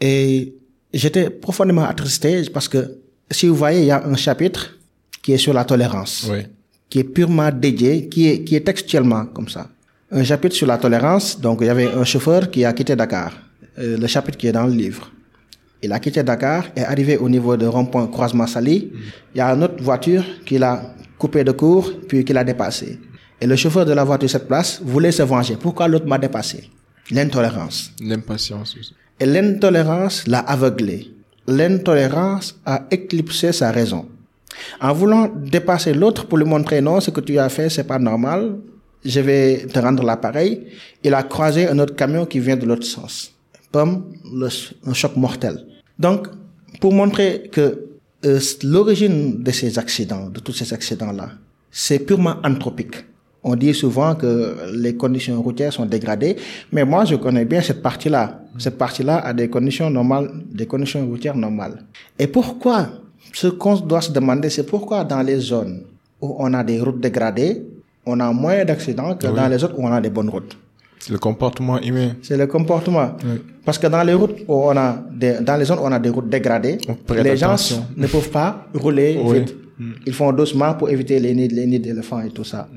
Et 0.00 0.54
j'étais 0.92 1.30
profondément 1.30 1.84
attristé 1.84 2.30
parce 2.52 2.66
que, 2.72 2.80
si 3.30 3.46
vous 3.46 3.54
voyez, 3.54 3.80
il 3.80 3.86
y 3.86 3.90
a 3.92 4.04
un 4.04 4.16
chapitre 4.16 4.62
qui 5.22 5.30
est 5.34 5.38
sur 5.46 5.54
la 5.54 5.64
tolérance 5.64 6.26
Oui. 6.32 6.40
qui 6.90 6.98
est 6.98 7.04
purement 7.04 7.50
dédié, 7.52 8.08
qui 8.08 8.26
est, 8.28 8.42
qui 8.44 8.56
est 8.56 8.66
textuellement 8.70 9.26
comme 9.26 9.48
ça. 9.48 9.68
Un 10.10 10.24
chapitre 10.24 10.56
sur 10.56 10.66
la 10.66 10.78
tolérance, 10.78 11.40
donc 11.40 11.58
il 11.60 11.66
y 11.68 11.70
avait 11.70 11.86
un 12.02 12.04
chauffeur 12.04 12.50
qui 12.50 12.64
a 12.64 12.72
quitté 12.72 12.96
Dakar, 12.96 13.30
euh, 13.78 13.96
le 13.96 14.06
chapitre 14.08 14.36
qui 14.36 14.48
est 14.48 14.52
dans 14.60 14.66
le 14.66 14.72
livre. 14.84 15.12
Il 15.82 15.92
a 15.92 15.98
quitté 15.98 16.22
Dakar 16.22 16.64
et 16.76 16.82
arrivé 16.82 17.16
au 17.16 17.28
niveau 17.28 17.56
de 17.56 17.66
rond-point 17.66 18.06
croisement 18.08 18.46
Sali, 18.46 18.92
il 19.34 19.38
y 19.38 19.40
a 19.40 19.48
une 19.52 19.64
autre 19.64 19.82
voiture 19.82 20.24
qui 20.44 20.58
l'a 20.58 20.94
coupé 21.18 21.42
de 21.44 21.52
court, 21.52 21.90
puis 22.08 22.24
qui 22.24 22.32
l'a 22.32 22.44
dépassé. 22.44 22.98
Et 23.40 23.46
le 23.46 23.56
chauffeur 23.56 23.86
de 23.86 23.92
la 23.92 24.04
voiture 24.04 24.28
cette 24.28 24.46
place 24.46 24.80
voulait 24.84 25.12
se 25.12 25.22
venger. 25.22 25.56
Pourquoi 25.56 25.88
l'autre 25.88 26.06
m'a 26.06 26.18
dépassé? 26.18 26.68
L'intolérance. 27.10 27.92
L'impatience 28.02 28.76
aussi. 28.78 28.94
Et 29.18 29.26
l'intolérance 29.26 30.26
l'a 30.26 30.40
aveuglé. 30.40 31.08
L'intolérance 31.46 32.58
a 32.64 32.82
éclipsé 32.90 33.52
sa 33.52 33.70
raison. 33.70 34.06
En 34.80 34.92
voulant 34.92 35.28
dépasser 35.34 35.94
l'autre 35.94 36.26
pour 36.26 36.38
lui 36.38 36.44
montrer 36.46 36.80
non, 36.80 37.00
ce 37.00 37.10
que 37.10 37.20
tu 37.20 37.38
as 37.38 37.48
fait, 37.48 37.70
c'est 37.70 37.84
pas 37.84 37.98
normal, 37.98 38.58
je 39.04 39.20
vais 39.20 39.66
te 39.66 39.78
rendre 39.78 40.02
l'appareil, 40.02 40.66
il 41.02 41.14
a 41.14 41.22
croisé 41.22 41.68
un 41.68 41.78
autre 41.78 41.94
camion 41.94 42.26
qui 42.26 42.40
vient 42.40 42.56
de 42.56 42.66
l'autre 42.66 42.86
sens. 42.86 43.32
Comme 43.72 44.12
le, 44.32 44.48
un 44.86 44.92
choc 44.94 45.16
mortel. 45.16 45.64
Donc, 46.00 46.28
pour 46.80 46.94
montrer 46.94 47.50
que 47.52 47.88
euh, 48.24 48.40
l'origine 48.64 49.42
de 49.42 49.50
ces 49.50 49.78
accidents, 49.78 50.30
de 50.30 50.40
tous 50.40 50.52
ces 50.52 50.72
accidents-là, 50.72 51.28
c'est 51.70 51.98
purement 51.98 52.36
anthropique. 52.42 53.04
On 53.42 53.54
dit 53.54 53.74
souvent 53.74 54.14
que 54.14 54.56
les 54.74 54.96
conditions 54.96 55.40
routières 55.42 55.72
sont 55.72 55.86
dégradées, 55.86 56.36
mais 56.72 56.84
moi 56.84 57.04
je 57.04 57.16
connais 57.16 57.44
bien 57.44 57.60
cette 57.60 57.82
partie-là. 57.82 58.40
Cette 58.58 58.76
partie-là 58.78 59.18
a 59.18 59.32
des 59.34 59.48
conditions 59.48 59.90
normales, 59.90 60.30
des 60.50 60.66
conditions 60.66 61.06
routières 61.06 61.36
normales. 61.36 61.84
Et 62.18 62.26
pourquoi 62.26 62.88
Ce 63.32 63.46
qu'on 63.48 63.76
doit 63.76 64.00
se 64.02 64.12
demander, 64.12 64.50
c'est 64.50 64.66
pourquoi 64.66 65.04
dans 65.04 65.22
les 65.22 65.38
zones 65.38 65.82
où 66.20 66.36
on 66.38 66.52
a 66.54 66.64
des 66.64 66.80
routes 66.80 67.00
dégradées, 67.00 67.62
on 68.04 68.20
a 68.20 68.32
moins 68.32 68.64
d'accidents 68.64 69.14
que 69.16 69.26
dans 69.26 69.48
les 69.48 69.62
autres 69.64 69.74
où 69.78 69.86
on 69.86 69.92
a 69.92 70.00
des 70.00 70.10
bonnes 70.10 70.30
routes? 70.30 70.56
C'est 71.00 71.12
le 71.12 71.18
comportement 71.18 71.80
humain. 71.80 72.10
C'est 72.22 72.36
le 72.36 72.46
comportement. 72.46 73.16
Parce 73.64 73.78
que 73.78 73.86
dans 73.88 74.02
les 74.02 74.14
routes 74.14 74.36
où 74.46 74.54
on 74.54 74.76
a 74.76 75.02
des, 75.12 75.40
dans 75.40 75.56
les 75.56 75.64
zones 75.64 75.78
où 75.78 75.82
on 75.84 75.92
a 75.92 75.98
des 75.98 76.10
routes 76.10 76.28
dégradées, 76.28 76.78
les 77.24 77.36
gens 77.36 77.56
ne 77.96 78.06
peuvent 78.06 78.30
pas 78.30 78.66
rouler 78.74 79.18
Oui. 79.24 79.38
vite. 79.40 79.56
Ils 80.06 80.12
font 80.12 80.30
doucement 80.32 80.74
pour 80.74 80.90
éviter 80.90 81.18
les 81.18 81.34
nids, 81.34 81.48
les 81.48 81.66
nids 81.66 81.80
d'éléphants 81.80 82.20
et 82.20 82.28
tout 82.30 82.44
ça. 82.44 82.68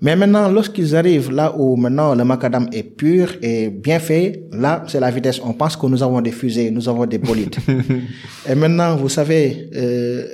Mais 0.00 0.16
maintenant, 0.16 0.48
lorsqu'ils 0.50 0.96
arrivent 0.96 1.30
là 1.30 1.54
où 1.56 1.76
maintenant 1.76 2.16
le 2.16 2.24
macadam 2.24 2.66
est 2.72 2.82
pur 2.82 3.36
et 3.40 3.68
bien 3.70 4.00
fait, 4.00 4.42
là, 4.50 4.82
c'est 4.88 4.98
la 4.98 5.12
vitesse. 5.12 5.40
On 5.44 5.52
pense 5.52 5.76
que 5.76 5.86
nous 5.86 6.02
avons 6.02 6.20
des 6.20 6.32
fusées, 6.32 6.72
nous 6.72 6.88
avons 6.88 7.06
des 7.06 7.18
bolides. 7.18 7.54
et 8.50 8.56
maintenant, 8.56 8.96
vous 8.96 9.08
savez, 9.08 9.70
euh, 9.76 10.24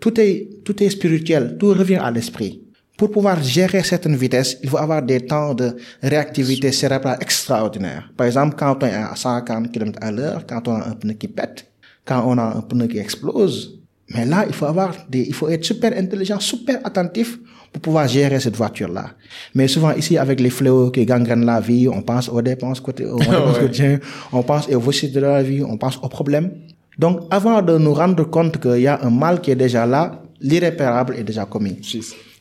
tout 0.00 0.18
est, 0.18 0.48
tout 0.64 0.82
est 0.82 0.88
spirituel, 0.88 1.56
tout 1.58 1.68
revient 1.74 1.96
à 2.02 2.10
l'esprit. 2.10 2.62
Pour 2.96 3.10
pouvoir 3.10 3.42
gérer 3.42 3.82
certaines 3.82 4.14
vitesses, 4.14 4.56
il 4.62 4.68
faut 4.68 4.78
avoir 4.78 5.02
des 5.02 5.20
temps 5.26 5.52
de 5.52 5.76
réactivité 6.00 6.70
cérébrale 6.70 7.18
extraordinaires. 7.20 8.08
Par 8.16 8.26
exemple, 8.26 8.54
quand 8.56 8.76
on 8.80 8.86
est 8.86 8.94
à 8.94 9.16
140 9.16 9.72
km 9.72 9.98
à 10.00 10.12
l'heure, 10.12 10.44
quand 10.46 10.68
on 10.68 10.76
a 10.76 10.88
un 10.88 10.94
pneu 10.94 11.14
qui 11.14 11.26
pète, 11.26 11.66
quand 12.04 12.22
on 12.24 12.38
a 12.38 12.44
un 12.44 12.60
pneu 12.60 12.86
qui 12.86 12.98
explose, 12.98 13.80
mais 14.10 14.24
là, 14.24 14.44
il 14.46 14.54
faut 14.54 14.66
avoir 14.66 14.94
des, 15.08 15.22
il 15.22 15.34
faut 15.34 15.48
être 15.48 15.64
super 15.64 15.96
intelligent, 15.96 16.38
super 16.38 16.78
attentif 16.84 17.38
pour 17.72 17.82
pouvoir 17.82 18.06
gérer 18.06 18.38
cette 18.38 18.56
voiture-là. 18.56 19.10
Mais 19.54 19.66
souvent 19.66 19.92
ici, 19.92 20.16
avec 20.16 20.38
les 20.38 20.50
fléaux 20.50 20.90
qui 20.90 21.04
gangrènent 21.04 21.46
la 21.46 21.58
vie, 21.60 21.88
on 21.88 22.02
pense 22.02 22.28
aux 22.28 22.42
dépenses 22.42 22.78
côté, 22.78 23.06
aux 23.06 23.18
dépenses 23.18 24.00
on 24.32 24.42
pense 24.44 24.68
aux 24.68 24.78
voici 24.78 25.10
de 25.10 25.18
la 25.18 25.42
vie, 25.42 25.64
on 25.64 25.76
pense 25.76 25.98
aux 26.00 26.08
problèmes. 26.08 26.52
Donc, 26.96 27.22
avant 27.30 27.60
de 27.60 27.76
nous 27.76 27.92
rendre 27.92 28.22
compte 28.30 28.60
qu'il 28.60 28.82
y 28.82 28.86
a 28.86 29.00
un 29.02 29.10
mal 29.10 29.40
qui 29.40 29.50
est 29.50 29.56
déjà 29.56 29.84
là, 29.84 30.22
l'irréparable 30.40 31.16
est 31.16 31.24
déjà 31.24 31.44
commis. 31.44 31.78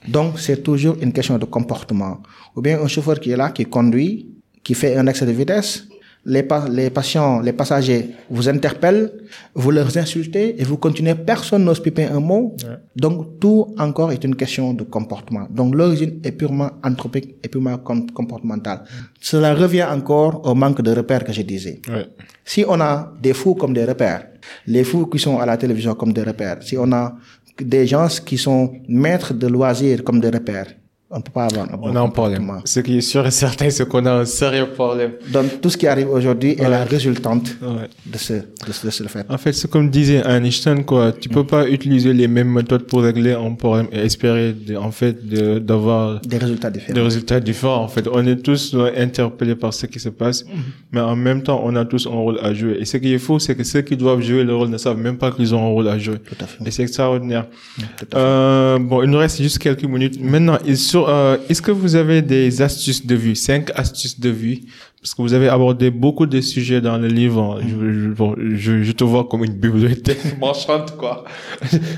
Donc, 0.08 0.40
c'est 0.40 0.62
toujours 0.64 0.98
une 1.02 1.14
question 1.14 1.38
de 1.38 1.46
comportement. 1.46 2.22
Ou 2.56 2.62
bien 2.62 2.82
un 2.82 2.88
chauffeur 2.88 3.20
qui 3.20 3.32
est 3.32 3.38
là, 3.38 3.50
qui 3.52 3.66
conduit, 3.66 4.30
qui 4.64 4.74
fait 4.74 4.96
un 4.98 5.08
excès 5.08 5.26
de 5.26 5.32
vitesse, 5.32 5.86
les, 6.26 6.44
pa- 6.44 6.70
les 6.70 6.90
patients, 6.90 7.42
les 7.42 7.52
passagers 7.52 8.12
vous 8.30 8.48
interpellent, 8.48 9.12
vous 9.56 9.72
leur 9.72 9.88
insultez 9.98 10.60
et 10.62 10.64
vous 10.64 10.78
continuez, 10.78 11.16
personne 11.16 11.66
n'ose 11.66 11.82
piper 11.82 12.06
un 12.06 12.22
mot. 12.22 12.56
Donc, 12.96 13.40
tout 13.42 13.74
encore 13.78 14.12
est 14.14 14.24
une 14.24 14.36
question 14.36 14.74
de 14.74 14.84
comportement. 14.84 15.48
Donc, 15.50 15.76
l'origine 15.76 16.20
est 16.24 16.32
purement 16.32 16.72
anthropique 16.82 17.36
et 17.44 17.50
purement 17.50 17.78
com- 17.78 18.10
comportementale. 18.14 18.84
Cela 19.20 19.54
revient 19.54 19.84
encore 19.84 20.46
au 20.48 20.56
manque 20.56 20.82
de 20.82 20.92
repères 20.92 21.26
que 21.26 21.34
je 21.34 21.42
disais. 21.42 21.82
Ouais. 21.90 22.08
Si 22.46 22.64
on 22.68 22.80
a 22.80 23.12
des 23.22 23.34
fous 23.34 23.56
comme 23.56 23.74
des 23.74 23.84
repères, 23.84 24.28
les 24.68 24.86
fous 24.86 25.08
qui 25.08 25.20
sont 25.20 25.40
à 25.40 25.46
la 25.46 25.58
télévision 25.58 25.94
comme 25.96 26.14
des 26.14 26.24
repères, 26.24 26.64
si 26.64 26.78
on 26.78 26.90
a 26.94 27.16
des 27.60 27.86
gens 27.88 28.08
qui 28.26 28.38
sont 28.38 28.74
maîtres 28.88 29.34
de 29.34 29.48
loisirs 29.48 30.04
comme 30.04 30.20
des 30.20 30.30
repères, 30.30 30.74
on 31.14 31.18
ne 31.18 31.22
peut 31.22 31.32
pas 31.32 31.46
avoir 31.46 31.66
un 31.66 31.80
On 31.82 31.96
a 31.96 32.00
un 32.02 32.10
problème. 32.10 32.52
Ce 32.66 32.80
qui 32.80 32.98
est 32.98 33.02
sûr 33.02 33.26
et 33.26 33.32
certain, 33.32 33.70
c'est 33.70 33.88
qu'on 33.88 34.06
a 34.06 34.14
un 34.22 34.26
sérieux 34.26 34.68
problème. 34.74 35.12
Donc, 35.32 35.62
tout 35.62 35.70
ce 35.70 35.78
qui 35.78 35.88
arrive 35.88 36.10
aujourd'hui 36.10 36.56
est 36.60 36.68
la 36.68 36.84
résultante 36.84 37.56
Ouais. 37.62 37.88
de 38.06 38.18
ce, 38.18 38.34
de 38.34 38.72
ce, 38.72 38.86
de 38.88 38.92
ce 38.92 39.04
fait. 39.04 39.26
En 39.30 39.38
fait, 39.38 39.54
c'est 39.54 39.70
comme 39.70 39.90
disait 39.90 40.24
Einstein, 40.26 40.84
quoi. 40.84 41.12
Tu 41.12 41.30
peux 41.30 41.46
pas 41.46 41.68
utiliser 41.70 42.14
les 42.14 42.28
mêmes 42.28 42.52
méthodes 42.52 42.84
pour 42.88 43.02
régler 43.04 43.34
un 43.34 43.52
problème 43.54 43.88
et 43.92 44.00
espérer, 44.00 44.54
de- 44.54 44.76
en 44.76 44.92
fait, 44.92 45.16
de- 45.28 45.60
d'avoir 45.60 46.20
Des 46.22 46.38
résultats 46.38 46.72
différents. 46.72 46.94
des 46.96 47.02
résultats 47.02 47.40
différents. 47.40 47.84
En 47.84 47.88
fait, 47.88 48.08
on 48.12 48.26
est 48.26 48.38
tous 48.38 48.76
interpellés 48.98 49.56
par 49.56 49.74
ce 49.74 49.86
qui 49.86 50.00
se 50.00 50.10
passe, 50.10 50.46
mais 50.92 51.02
en 51.02 51.16
même 51.16 51.44
temps, 51.44 51.62
on 51.64 51.76
a 51.76 51.86
tous 51.86 52.08
un 52.08 52.10
rôle 52.26 52.40
à 52.42 52.54
jouer. 52.54 52.78
Et 52.80 52.86
ce 52.86 52.98
qui 52.98 53.14
est 53.14 53.20
faux, 53.20 53.38
c'est 53.40 53.56
que 53.56 53.64
ceux 53.64 53.82
qui 53.82 53.96
doivent 53.98 54.22
jouer 54.22 54.44
le 54.44 54.56
rôle 54.56 54.70
ne 54.70 54.78
savent 54.78 54.98
même 54.98 55.18
pas 55.18 55.32
qu'ils 55.32 55.54
ont 55.54 55.64
un 55.64 55.70
rôle 55.70 55.88
à 55.88 55.98
jouer. 56.00 56.18
Tout 56.20 56.36
à 56.42 56.48
fait. 56.48 56.64
Et 56.66 56.72
c'est 56.72 56.84
extraordinaire. 56.84 57.46
Tout 57.78 57.84
à 57.84 58.16
fait. 58.16 58.16
Euh, 58.16 58.80
bon, 58.80 59.04
il 59.04 59.10
nous 59.10 59.18
reste 59.18 59.42
juste 59.42 59.60
quelques 59.60 59.84
minutes. 59.84 60.20
Maintenant, 60.20 60.58
il- 60.66 60.78
sur, 60.78 61.03
euh, 61.08 61.38
est-ce 61.50 61.62
que 61.62 61.72
vous 61.72 61.96
avez 61.96 62.22
des 62.22 62.62
astuces 62.62 63.06
de 63.06 63.16
vie, 63.16 63.36
cinq 63.36 63.72
astuces 63.76 64.20
de 64.20 64.30
vie, 64.30 64.66
parce 65.02 65.14
que 65.16 65.22
vous 65.22 65.34
avez 65.34 65.50
abordé 65.50 65.90
beaucoup 65.92 66.26
de 66.26 66.40
sujets 66.42 66.80
dans 66.82 66.98
le 66.98 67.08
livre. 67.08 67.60
Je, 67.62 67.68
je, 68.04 68.10
bon, 68.10 68.36
je, 68.38 68.84
je 68.84 68.92
te 68.94 69.04
vois 69.04 69.26
comme 69.26 69.44
une 69.44 69.54
bibliothèque 69.54 70.40
marchande, 70.40 70.92
quoi. 70.98 71.26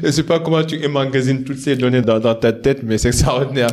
je 0.04 0.12
sais 0.12 0.24
pas 0.24 0.40
comment 0.40 0.64
tu 0.64 0.84
emmagasines 0.86 1.44
toutes 1.44 1.60
ces 1.60 1.76
données 1.76 2.02
dans, 2.02 2.20
dans 2.20 2.36
ta 2.36 2.52
tête, 2.54 2.82
mais 2.84 2.98
c'est 2.98 3.10
extraordinaire. 3.10 3.70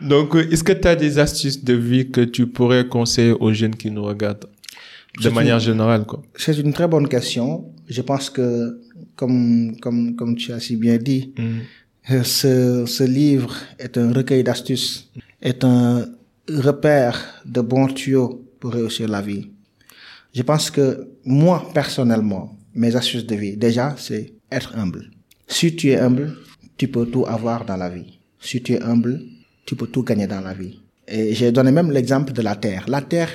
Donc, 0.00 0.34
euh, 0.36 0.48
est-ce 0.50 0.62
que 0.62 0.72
tu 0.72 0.86
as 0.86 0.94
des 0.96 1.18
astuces 1.18 1.64
de 1.64 1.74
vie 1.74 2.10
que 2.10 2.20
tu 2.20 2.46
pourrais 2.46 2.86
conseiller 2.86 3.32
aux 3.32 3.52
jeunes 3.52 3.74
qui 3.74 3.90
nous 3.90 4.04
regardent, 4.04 4.46
de 5.22 5.28
manière 5.30 5.56
une- 5.56 5.60
générale, 5.62 6.04
quoi? 6.06 6.22
C'est 6.36 6.56
une 6.58 6.72
très 6.72 6.86
bonne 6.86 7.08
question. 7.08 7.64
Je 7.88 8.02
pense 8.02 8.30
que, 8.30 8.78
comme, 9.16 9.76
comme, 9.80 10.14
comme 10.14 10.36
tu 10.36 10.52
as 10.52 10.60
si 10.60 10.76
bien 10.76 10.98
dit, 10.98 11.32
Mm. 11.38 11.42
Euh, 12.10 12.22
ce, 12.22 12.84
ce 12.86 13.04
livre 13.04 13.54
est 13.78 13.98
un 13.98 14.12
recueil 14.12 14.42
d'astuces, 14.42 15.10
est 15.42 15.64
un 15.64 16.06
repère 16.48 17.42
de 17.44 17.60
bons 17.60 17.88
tuyaux 17.88 18.44
pour 18.60 18.72
réussir 18.72 19.08
la 19.08 19.22
vie. 19.22 19.50
Je 20.34 20.42
pense 20.42 20.70
que 20.70 21.08
moi, 21.24 21.68
personnellement, 21.74 22.56
mes 22.74 22.94
astuces 22.96 23.26
de 23.26 23.34
vie, 23.34 23.56
déjà, 23.56 23.94
c'est 23.98 24.32
être 24.50 24.76
humble. 24.76 25.10
Si 25.46 25.74
tu 25.74 25.88
es 25.88 25.98
humble, 25.98 26.36
tu 26.76 26.88
peux 26.88 27.06
tout 27.06 27.26
avoir 27.26 27.64
dans 27.64 27.76
la 27.76 27.88
vie. 27.88 28.18
Si 28.40 28.62
tu 28.62 28.74
es 28.74 28.82
humble, 28.82 29.20
tu 29.66 29.74
peux 29.76 29.86
tout 29.86 30.02
gagner 30.02 30.26
dans 30.26 30.40
la 30.40 30.54
vie. 30.54 30.80
Et 31.06 31.34
j'ai 31.34 31.50
donné 31.52 31.72
même 31.72 31.90
l'exemple 31.90 32.32
de 32.32 32.42
la 32.42 32.56
terre. 32.56 32.84
La 32.88 33.02
terre, 33.02 33.30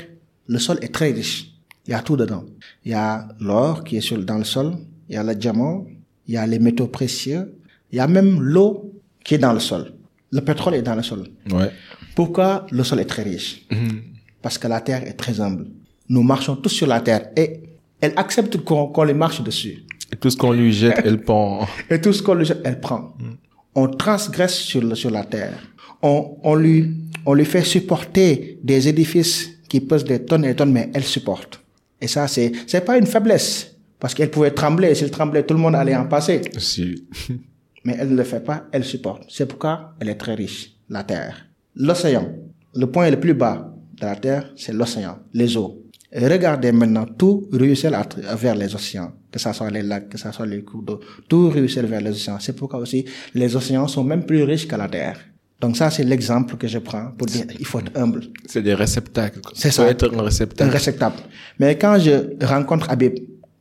le 0.47 0.59
sol 0.59 0.77
est 0.81 0.93
très 0.93 1.11
riche. 1.11 1.51
Il 1.85 1.91
y 1.91 1.93
a 1.93 2.01
tout 2.01 2.15
dedans. 2.15 2.45
Il 2.85 2.91
y 2.91 2.95
a 2.95 3.27
l'or 3.39 3.83
qui 3.83 3.97
est 3.97 4.01
sur, 4.01 4.17
dans 4.23 4.37
le 4.37 4.43
sol, 4.43 4.75
il 5.09 5.15
y 5.15 5.17
a 5.17 5.23
le 5.23 5.35
diamant, 5.35 5.85
il 6.27 6.35
y 6.35 6.37
a 6.37 6.47
les 6.47 6.59
métaux 6.59 6.87
précieux, 6.87 7.53
il 7.93 7.97
y 7.97 7.99
a 7.99 8.07
même 8.07 8.41
l'eau 8.41 8.91
qui 9.23 9.35
est 9.35 9.37
dans 9.37 9.53
le 9.53 9.59
sol. 9.59 9.93
Le 10.31 10.41
pétrole 10.41 10.73
est 10.75 10.81
dans 10.81 10.95
le 10.95 11.03
sol. 11.03 11.27
Ouais. 11.51 11.69
Pourquoi 12.15 12.65
le 12.71 12.83
sol 12.83 12.99
est 12.99 13.05
très 13.05 13.23
riche? 13.23 13.65
Parce 14.41 14.57
que 14.57 14.67
la 14.67 14.81
terre 14.81 15.07
est 15.07 15.13
très 15.13 15.39
humble. 15.39 15.67
Nous 16.09 16.23
marchons 16.23 16.55
tous 16.57 16.69
sur 16.69 16.87
la 16.87 16.99
terre 17.01 17.29
et 17.37 17.61
elle 18.01 18.13
accepte 18.17 18.57
qu'on 18.57 18.87
qu'on 18.87 19.03
les 19.03 19.13
marche 19.13 19.41
dessus. 19.43 19.83
Et 20.11 20.15
tout 20.15 20.29
ce 20.29 20.37
qu'on 20.37 20.51
lui 20.51 20.73
jette, 20.73 20.99
elle 21.05 21.21
prend. 21.21 21.67
Et 21.89 22.01
tout 22.01 22.13
ce 22.13 22.21
qu'on 22.21 22.33
lui 22.33 22.45
jette, 22.45 22.61
elle 22.65 22.79
prend. 22.79 23.15
On 23.75 23.87
transgresse 23.87 24.55
sur, 24.55 24.81
le- 24.81 24.95
sur 24.95 25.09
la 25.11 25.23
terre. 25.23 25.53
On, 26.01 26.35
on, 26.43 26.55
lui, 26.55 26.91
on 27.25 27.33
lui 27.33 27.45
fait 27.45 27.63
supporter 27.63 28.59
des 28.63 28.87
édifices 28.87 29.49
qui 29.69 29.79
pesent 29.81 30.03
des 30.03 30.23
tonnes 30.25 30.45
et 30.45 30.49
des 30.49 30.55
tonnes, 30.55 30.71
mais 30.73 30.91
elle 30.93 31.03
supporte. 31.05 31.61
Et 32.01 32.07
ça, 32.07 32.27
c'est, 32.27 32.51
c'est 32.67 32.83
pas 32.85 32.97
une 32.97 33.07
faiblesse. 33.07 33.75
Parce 33.99 34.13
qu'elle 34.13 34.29
pouvait 34.29 34.51
trembler. 34.51 34.93
S'il 34.95 35.09
tremblait, 35.09 35.43
tout 35.43 35.53
le 35.53 35.61
monde 35.61 35.75
allait 35.75 35.95
en 35.95 36.05
passer. 36.07 36.41
Si. 36.57 37.05
Mais 37.83 37.95
elle 37.99 38.09
ne 38.09 38.15
le 38.17 38.23
fait 38.23 38.43
pas, 38.43 38.65
elle 38.71 38.83
supporte. 38.83 39.23
C'est 39.29 39.45
pourquoi 39.45 39.93
elle 39.99 40.09
est 40.09 40.15
très 40.15 40.35
riche, 40.35 40.75
la 40.89 41.03
terre. 41.03 41.47
L'océan, 41.75 42.27
le 42.75 42.85
point 42.87 43.09
le 43.09 43.19
plus 43.19 43.33
bas 43.33 43.73
de 43.99 44.05
la 44.05 44.15
terre, 44.15 44.51
c'est 44.55 44.73
l'océan, 44.73 45.19
les 45.33 45.57
eaux. 45.57 45.79
Et 46.11 46.27
regardez 46.27 46.71
maintenant, 46.71 47.05
tout 47.05 47.49
ruisselle 47.51 47.97
vers 48.37 48.55
les 48.55 48.73
océans, 48.75 49.11
que 49.31 49.39
ce 49.39 49.51
soit 49.51 49.71
les 49.71 49.81
lacs, 49.81 50.09
que 50.09 50.17
ce 50.17 50.31
soit 50.31 50.45
les 50.45 50.63
cours 50.63 50.83
d'eau, 50.83 50.99
tout 51.27 51.49
ruisselle 51.49 51.87
vers 51.87 52.01
les 52.01 52.11
océans. 52.11 52.37
C'est 52.39 52.55
pourquoi 52.55 52.79
aussi 52.79 53.03
les 53.33 53.55
océans 53.55 53.87
sont 53.87 54.03
même 54.03 54.23
plus 54.25 54.43
riches 54.43 54.67
que 54.67 54.75
la 54.75 54.87
terre. 54.87 55.17
Donc 55.59 55.75
ça, 55.77 55.89
c'est 55.89 56.03
l'exemple 56.03 56.55
que 56.57 56.67
je 56.67 56.77
prends 56.77 57.11
pour 57.17 57.25
dire 57.25 57.45
il 57.57 57.65
faut 57.65 57.79
être 57.79 57.97
humble. 57.99 58.25
C'est 58.45 58.61
des 58.61 58.73
réceptacles. 58.75 59.39
C'est 59.53 59.69
Faut 59.71 59.81
ça. 59.83 59.89
être 59.89 60.13
un 60.13 60.19
un 60.19 60.23
réceptacle. 60.23 60.69
réceptacle. 60.71 61.23
Mais 61.57 61.77
quand 61.77 61.97
je 61.97 62.45
rencontre 62.45 62.89
Habib, 62.91 63.13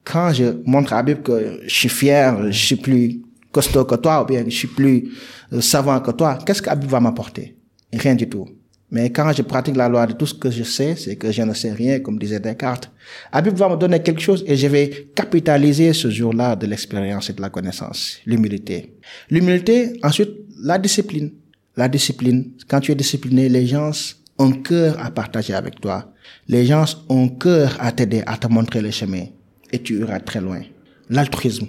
quand 0.05 0.33
je 0.33 0.45
montre 0.67 0.93
à 0.93 0.99
Habib 0.99 1.23
que 1.23 1.61
je 1.65 1.75
suis 1.75 1.89
fier, 1.89 2.51
je 2.51 2.59
suis 2.67 2.77
plus 2.77 3.22
costaud 3.53 3.85
que 3.85 3.95
toi, 3.97 4.23
ou 4.23 4.27
bien 4.27 4.43
je 4.45 4.51
suis 4.51 4.69
plus 4.69 5.11
euh, 5.53 5.61
savant 5.61 6.01
que 6.01 6.11
toi, 6.11 6.39
qu'est-ce 6.45 6.63
qu'Habib 6.63 6.89
va 6.91 7.01
m'apporter? 7.01 7.57
Rien 7.93 8.15
du 8.15 8.29
tout. 8.29 8.49
Mais 8.93 9.11
quand 9.11 9.33
je 9.33 9.41
pratique 9.41 9.77
la 9.77 9.89
loi 9.89 10.07
de 10.07 10.13
tout 10.13 10.27
ce 10.27 10.35
que 10.35 10.51
je 10.51 10.63
sais, 10.65 10.97
c'est 10.97 11.17
que 11.17 11.33
je 11.33 11.41
ne 11.41 11.55
sais 11.55 11.73
rien, 11.73 12.01
comme 12.01 12.19
disait 12.19 12.41
Descartes. 12.41 12.91
Habib 13.33 13.55
va 13.57 13.71
me 13.71 13.77
donner 13.77 14.03
quelque 14.03 14.21
chose 14.21 14.45
et 14.47 14.55
je 14.55 14.67
vais 14.67 15.09
capitaliser 15.15 15.95
ce 15.95 16.11
jour-là 16.11 16.57
de 16.57 16.67
l'expérience 16.67 17.31
et 17.31 17.33
de 17.33 17.41
la 17.41 17.49
connaissance. 17.49 18.19
L'humilité. 18.27 18.95
L'humilité, 19.31 19.99
ensuite, 20.03 20.31
la 20.63 20.79
discipline. 20.79 21.33
La 21.75 21.89
discipline, 21.89 22.53
quand 22.69 22.81
tu 22.81 22.93
es 22.93 22.95
discipliné, 22.95 23.49
les 23.49 23.67
gens 23.67 23.93
ont 24.39 24.53
cœur 24.53 25.03
à 25.03 25.11
partager 25.11 25.55
avec 25.55 25.81
toi. 25.81 26.13
Les 26.49 26.67
gens 26.67 26.85
ont 27.09 27.31
cœur 27.31 27.75
à 27.81 27.93
t'aider, 27.93 28.23
à 28.27 28.37
te 28.37 28.47
montrer 28.47 28.83
le 28.83 28.91
chemin. 28.91 29.25
Et 29.73 29.79
tu 29.79 30.01
iras 30.01 30.21
très 30.21 30.43
loin. 30.43 30.61
L'altruisme. 31.09 31.67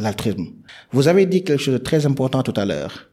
L'altruisme. 0.00 0.46
Vous 0.92 1.08
avez 1.08 1.26
dit 1.26 1.42
quelque 1.44 1.60
chose 1.62 1.74
de 1.74 1.78
très 1.78 2.04
important 2.06 2.42
tout 2.42 2.54
à 2.56 2.64
l'heure. 2.64 3.08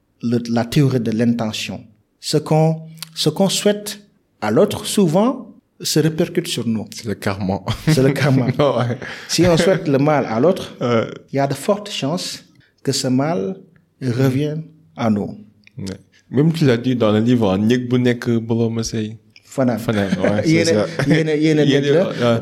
La 0.49 0.65
théorie 0.65 0.99
de 0.99 1.11
l'intention. 1.11 1.81
Ce 2.19 2.37
qu'on, 2.37 2.81
ce 3.15 3.29
qu'on 3.29 3.49
souhaite 3.49 3.99
à 4.41 4.51
l'autre, 4.51 4.85
souvent, 4.85 5.49
se 5.81 5.99
répercute 5.99 6.47
sur 6.47 6.65
nous. 6.67 6.85
C'est 6.93 7.07
le 7.07 7.15
karma. 7.15 7.59
C'est 7.87 8.03
le 8.03 8.11
karma. 8.11 8.45
ouais. 8.77 8.97
Si 9.27 9.45
on 9.45 9.57
souhaite 9.57 9.87
le 9.87 9.97
mal 9.97 10.25
à 10.25 10.39
l'autre, 10.39 10.75
Euh, 10.81 11.09
il 11.31 11.37
y 11.37 11.39
a 11.39 11.47
de 11.47 11.53
fortes 11.53 11.89
chances 11.89 12.43
que 12.83 12.91
ce 12.91 13.07
mal 13.07 13.57
revienne 14.01 14.63
à 14.95 15.09
nous. 15.09 15.37
ouais. 15.77 15.85
Même 16.29 16.51
tu 16.51 16.65
l'as 16.65 16.77
dit 16.77 16.95
dans 16.95 17.11
le 17.11 17.19
livre, 17.19 17.57
ouais, 20.31 20.41
c'est 20.65 20.73
ça. 20.73 20.85
yéen 21.07 21.27
a 21.27 21.35
Yéen 21.65 21.81
dégg 21.81 21.89
a- 21.95 22.03
la 22.19 22.33
ouais. 22.35 22.41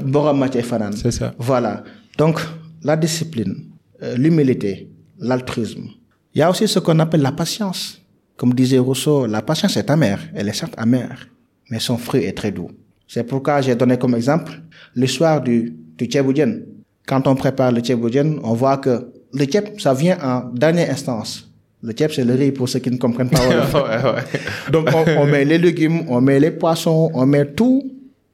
C'est 0.96 1.12
ça. 1.12 1.34
Voilà. 1.38 1.84
Donc, 2.18 2.39
la 2.84 2.96
discipline, 2.96 3.70
euh, 4.04 4.16
l'humilité, 4.16 4.89
l'altruisme. 5.20 5.86
Il 6.34 6.39
y 6.39 6.41
a 6.41 6.49
aussi 6.49 6.68
ce 6.68 6.80
qu'on 6.80 6.99
appelle 6.99 7.22
la 7.22 7.32
patience. 7.32 8.02
Comme 8.38 8.54
disait 8.54 8.80
Rousseau, 8.80 9.28
la 9.28 9.41
patience 9.41 9.78
est 9.78 9.89
amère. 9.89 10.20
Elle 10.34 10.49
est 10.49 10.54
certes 10.54 10.74
amère, 10.78 11.28
mais 11.70 11.80
son 11.80 11.97
fruit 11.97 12.24
est 12.24 12.34
très 12.34 12.52
doux. 12.52 12.70
C'est 13.08 13.24
pourquoi 13.24 13.62
j'ai 13.62 13.76
donné 13.76 13.97
comme 13.97 14.16
exemple 14.16 14.54
l'histoire 14.95 15.41
du, 15.41 15.76
du 15.97 16.06
tchèboudjen. 16.06 16.66
Quand 17.06 17.28
on 17.28 17.36
prépare 17.36 17.72
le 17.72 17.82
tchèboudjen, 17.82 18.39
on 18.43 18.54
voit 18.54 18.78
que 18.78 19.12
le 19.34 19.45
tchèp, 19.45 19.80
ça 19.80 19.93
vient 19.93 20.18
en 20.24 20.49
dernière 20.54 20.89
instance. 20.89 21.52
Le 21.84 21.93
tchèp, 21.93 22.14
c'est 22.14 22.24
le 22.24 22.34
riz 22.34 22.52
pour 22.52 22.70
ceux 22.70 22.80
qui 22.80 22.89
ne 22.89 22.97
comprennent 22.97 23.30
pas. 23.30 23.45
wolof. 23.45 23.74
ouais, 23.76 23.82
ouais. 23.82 24.72
Donc, 24.72 24.88
on, 24.93 25.22
on 25.22 25.26
met 25.26 25.45
les 25.45 25.58
légumes, 25.58 26.06
on 26.08 26.22
met 26.22 26.39
les 26.39 26.52
poissons, 26.52 27.12
on 27.14 27.26
met 27.26 27.45
tout. 27.54 27.84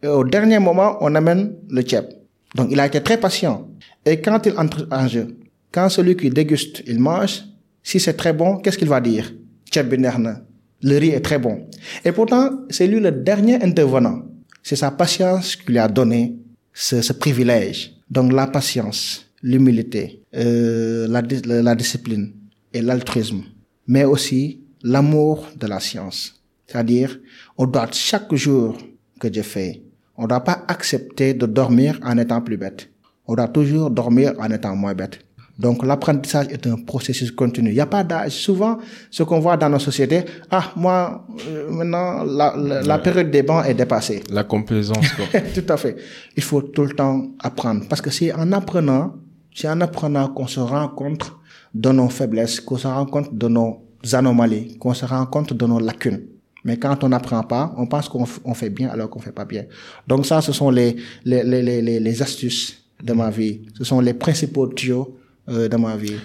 Et 0.03 0.07
au 0.07 0.23
dernier 0.23 0.59
moment, 0.59 0.97
on 1.01 1.15
amène 1.15 1.55
le 1.69 1.81
tchèp. 1.81 2.13
Donc, 2.55 2.67
il 2.71 2.79
a 2.79 2.85
été 2.85 3.01
très 3.01 3.17
patient. 3.17 3.67
Et 4.05 4.21
quand 4.21 4.45
il 4.45 4.53
entre 4.57 4.87
en 4.91 5.07
jeu, 5.07 5.35
quand 5.77 5.89
celui 5.89 6.17
qui 6.17 6.31
déguste, 6.31 6.81
il 6.87 6.99
mange, 6.99 7.43
si 7.83 7.99
c'est 7.99 8.15
très 8.15 8.33
bon, 8.33 8.57
qu'est-ce 8.57 8.79
qu'il 8.79 8.89
va 8.89 8.99
dire? 8.99 9.31
Le 9.75 10.97
riz 10.97 11.09
est 11.09 11.21
très 11.21 11.37
bon. 11.37 11.69
Et 12.03 12.11
pourtant, 12.11 12.61
c'est 12.71 12.87
lui 12.87 12.99
le 12.99 13.11
dernier 13.11 13.61
intervenant. 13.63 14.23
C'est 14.63 14.75
sa 14.75 14.89
patience 14.89 15.55
qui 15.55 15.67
lui 15.73 15.77
a 15.77 15.87
donné 15.87 16.35
ce, 16.73 17.13
privilège. 17.13 17.93
Donc, 18.09 18.33
la 18.33 18.47
patience, 18.47 19.29
l'humilité, 19.43 20.23
euh, 20.35 21.07
la, 21.07 21.21
la 21.61 21.75
discipline 21.75 22.33
et 22.73 22.81
l'altruisme, 22.81 23.43
mais 23.85 24.03
aussi 24.03 24.61
l'amour 24.81 25.47
de 25.55 25.67
la 25.67 25.79
science. 25.79 26.41
C'est-à-dire, 26.65 27.19
on 27.55 27.67
doit 27.67 27.89
chaque 27.91 28.33
jour 28.33 28.75
que 29.19 29.27
Dieu 29.27 29.43
fait, 29.43 29.83
on 30.15 30.23
ne 30.23 30.29
doit 30.29 30.43
pas 30.43 30.65
accepter 30.67 31.35
de 31.35 31.45
dormir 31.45 31.99
en 32.01 32.17
étant 32.17 32.41
plus 32.41 32.57
bête. 32.57 32.89
On 33.27 33.35
doit 33.35 33.47
toujours 33.47 33.91
dormir 33.91 34.33
en 34.39 34.49
étant 34.49 34.75
moins 34.75 34.95
bête. 34.95 35.19
Donc 35.59 35.83
l'apprentissage 35.85 36.47
est 36.51 36.67
un 36.67 36.75
processus 36.75 37.31
continu. 37.31 37.69
Il 37.69 37.73
n'y 37.73 37.79
a 37.79 37.85
pas 37.87 38.03
d'âge. 38.03 38.31
Souvent, 38.33 38.77
ce 39.09 39.23
qu'on 39.23 39.39
voit 39.39 39.57
dans 39.57 39.69
nos 39.69 39.79
sociétés, 39.79 40.23
ah, 40.51 40.71
moi, 40.75 41.25
euh, 41.47 41.69
maintenant, 41.71 42.23
la, 42.23 42.53
la, 42.55 42.81
la 42.83 42.99
période 42.99 43.31
des 43.31 43.41
bancs 43.41 43.65
est 43.65 43.73
dépassée. 43.73 44.23
La 44.31 44.43
complaisance, 44.43 45.07
quoi. 45.13 45.25
Tout 45.55 45.65
à 45.69 45.77
fait. 45.77 45.95
Il 46.35 46.43
faut 46.43 46.61
tout 46.61 46.83
le 46.85 46.93
temps 46.93 47.27
apprendre. 47.39 47.85
Parce 47.89 48.01
que 48.01 48.11
c'est 48.11 48.31
en 48.33 48.51
apprenant, 48.51 49.15
c'est 49.55 49.67
en 49.67 49.81
apprenant 49.81 50.27
qu'on 50.29 50.45
se 50.47 50.59
rend 50.59 50.89
compte 50.89 51.33
de 51.73 51.89
nos 51.91 52.09
faiblesses, 52.09 52.59
qu'on 52.59 52.77
se 52.77 52.87
rend 52.87 53.05
compte 53.07 53.33
de 53.35 53.47
nos 53.47 53.81
anomalies, 54.13 54.77
qu'on 54.77 54.93
se 54.93 55.05
rend 55.05 55.25
compte 55.25 55.53
de 55.53 55.65
nos 55.65 55.79
lacunes. 55.79 56.21
Mais 56.63 56.77
quand 56.77 57.03
on 57.03 57.09
n'apprend 57.09 57.41
pas, 57.43 57.73
on 57.77 57.87
pense 57.87 58.09
qu'on 58.09 58.25
fait 58.53 58.69
bien 58.69 58.89
alors 58.89 59.09
qu'on 59.09 59.19
fait 59.19 59.31
pas 59.31 59.45
bien. 59.45 59.63
Donc 60.07 60.25
ça, 60.27 60.41
ce 60.41 60.51
sont 60.51 60.69
les, 60.69 60.95
les, 61.25 61.43
les, 61.43 61.61
les- 61.81 61.99
les 61.99 62.21
astuces 62.21 62.83
de 63.03 63.13
ma 63.13 63.29
vie. 63.31 63.61
Ce 63.77 63.83
sont 63.83 64.01
les 64.01 64.13
principaux 64.13 64.67
tuyaux 64.67 65.16
euh, 65.49 65.67
de 65.67 65.77
ma 65.77 65.95
vie. 65.95 66.15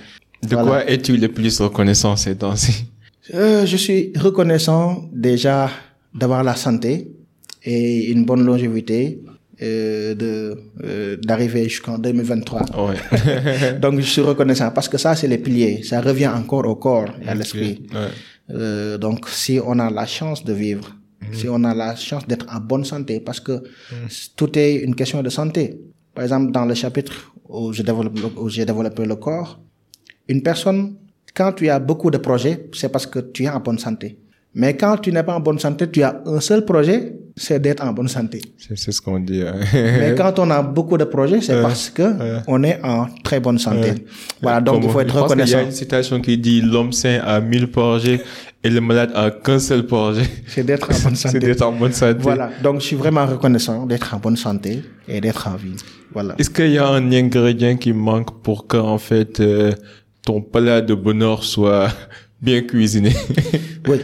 De 0.42 0.48
Voilà. 0.56 0.62
quoi 0.68 0.90
es-tu 0.90 1.16
le 1.16 1.28
plus 1.28 1.60
reconnaissant 1.60 2.16
ces 2.16 2.36
temps-ci? 2.36 2.84
Euh, 3.34 3.64
je 3.66 3.76
suis 3.76 4.12
reconnaissant 4.16 5.08
déjà 5.12 5.70
d'avoir 6.14 6.42
la 6.42 6.56
santé 6.56 7.12
et 7.64 8.10
une 8.10 8.24
bonne 8.24 8.44
longévité, 8.44 9.22
euh, 9.62 10.14
de 10.16 10.58
euh, 10.82 11.16
d'arriver 11.22 11.64
jusqu'en 11.68 11.96
2023. 11.98 12.62
Ouais. 12.88 12.96
Donc 13.80 14.00
je 14.00 14.06
suis 14.06 14.20
reconnaissant 14.22 14.70
parce 14.72 14.88
que 14.88 14.98
ça 14.98 15.14
c'est 15.14 15.28
les 15.28 15.38
piliers, 15.38 15.82
ça 15.84 16.00
revient 16.00 16.26
encore 16.28 16.66
au 16.66 16.74
corps 16.74 17.06
et 17.24 17.28
à 17.28 17.34
l'esprit. 17.36 17.86
Ouais. 17.94 18.08
Euh, 18.50 18.98
donc 18.98 19.28
si 19.28 19.60
on 19.64 19.78
a 19.78 19.88
la 19.88 20.04
chance 20.04 20.44
de 20.44 20.52
vivre, 20.52 20.96
si 21.32 21.48
on 21.48 21.62
a 21.62 21.72
la 21.74 21.94
chance 21.94 22.26
d'être 22.26 22.46
en 22.52 22.58
bonne 22.58 22.84
santé, 22.84 23.20
parce 23.20 23.38
que 23.38 23.62
tout 24.34 24.58
est 24.58 24.74
une 24.76 24.96
question 24.96 25.22
de 25.22 25.30
santé. 25.30 25.78
Par 26.12 26.24
exemple, 26.24 26.50
dans 26.50 26.64
le 26.66 26.74
chapitre 26.74 27.31
où 27.52 27.72
je 27.72 27.82
développe, 27.82 28.18
où 28.36 28.48
j'ai 28.48 28.64
développé 28.64 29.04
le 29.04 29.16
corps, 29.16 29.60
une 30.28 30.42
personne, 30.42 30.94
quand 31.34 31.52
tu 31.52 31.68
as 31.68 31.78
beaucoup 31.78 32.10
de 32.10 32.18
projets, 32.18 32.68
c'est 32.72 32.90
parce 32.90 33.06
que 33.06 33.18
tu 33.20 33.44
es 33.44 33.48
en 33.48 33.60
bonne 33.60 33.78
santé. 33.78 34.18
Mais 34.54 34.76
quand 34.76 34.98
tu 34.98 35.10
n'es 35.12 35.22
pas 35.22 35.34
en 35.34 35.40
bonne 35.40 35.58
santé, 35.58 35.90
tu 35.90 36.02
as 36.02 36.22
un 36.26 36.40
seul 36.40 36.64
projet, 36.66 37.14
c'est 37.34 37.58
d'être 37.58 37.82
en 37.82 37.92
bonne 37.94 38.08
santé. 38.08 38.42
C'est 38.58 38.92
ce 38.92 39.00
qu'on 39.00 39.18
dit. 39.18 39.40
hein. 39.42 39.54
Mais 39.72 40.14
quand 40.14 40.38
on 40.38 40.50
a 40.50 40.60
beaucoup 40.62 40.98
de 40.98 41.04
projets, 41.04 41.40
c'est 41.40 41.60
parce 41.62 41.88
que 41.88 42.02
on 42.46 42.62
est 42.62 42.78
en 42.84 43.06
très 43.24 43.40
bonne 43.40 43.58
santé. 43.58 43.94
Voilà, 44.42 44.60
donc 44.60 44.82
il 44.84 44.90
faut 44.90 45.00
être 45.00 45.06
pense 45.14 45.20
qu'il 45.32 45.38
y 45.38 45.42
reconnaissant. 45.42 45.58
a 45.58 45.62
une 45.62 45.70
citation 45.72 46.20
qui 46.20 46.36
dit 46.36 46.60
l'homme 46.60 46.92
sain 46.92 47.20
a 47.24 47.40
mille 47.40 47.70
projets 47.70 48.20
et 48.64 48.70
le 48.70 48.80
malade 48.80 49.10
a 49.14 49.30
qu'un 49.30 49.58
seul 49.58 49.86
projet. 49.86 50.22
C'est 50.46 50.64
d'être 50.64 50.88
en 50.90 51.02
bonne 51.02 51.16
C'est 51.16 51.28
santé. 51.28 51.38
d'être 51.40 51.62
en 51.62 51.72
bonne 51.72 51.92
santé. 51.92 52.18
Voilà, 52.20 52.50
donc 52.62 52.80
je 52.80 52.86
suis 52.86 52.96
vraiment 52.96 53.26
reconnaissant 53.26 53.86
d'être 53.86 54.14
en 54.14 54.18
bonne 54.18 54.36
santé 54.36 54.82
et 55.08 55.20
d'être 55.20 55.48
en 55.48 55.56
vie. 55.56 55.76
Voilà. 56.12 56.34
Est-ce 56.38 56.50
qu'il 56.50 56.70
y 56.70 56.78
a 56.78 56.86
un 56.88 57.10
ingrédient 57.12 57.76
qui 57.76 57.92
manque 57.92 58.42
pour 58.42 58.66
que 58.66 58.76
en 58.76 58.98
fait 58.98 59.40
euh, 59.40 59.72
ton 60.24 60.40
plat 60.42 60.80
de 60.80 60.94
bonheur 60.94 61.42
soit 61.42 61.88
bien 62.40 62.62
cuisiné? 62.62 63.12
Oui. 63.88 63.98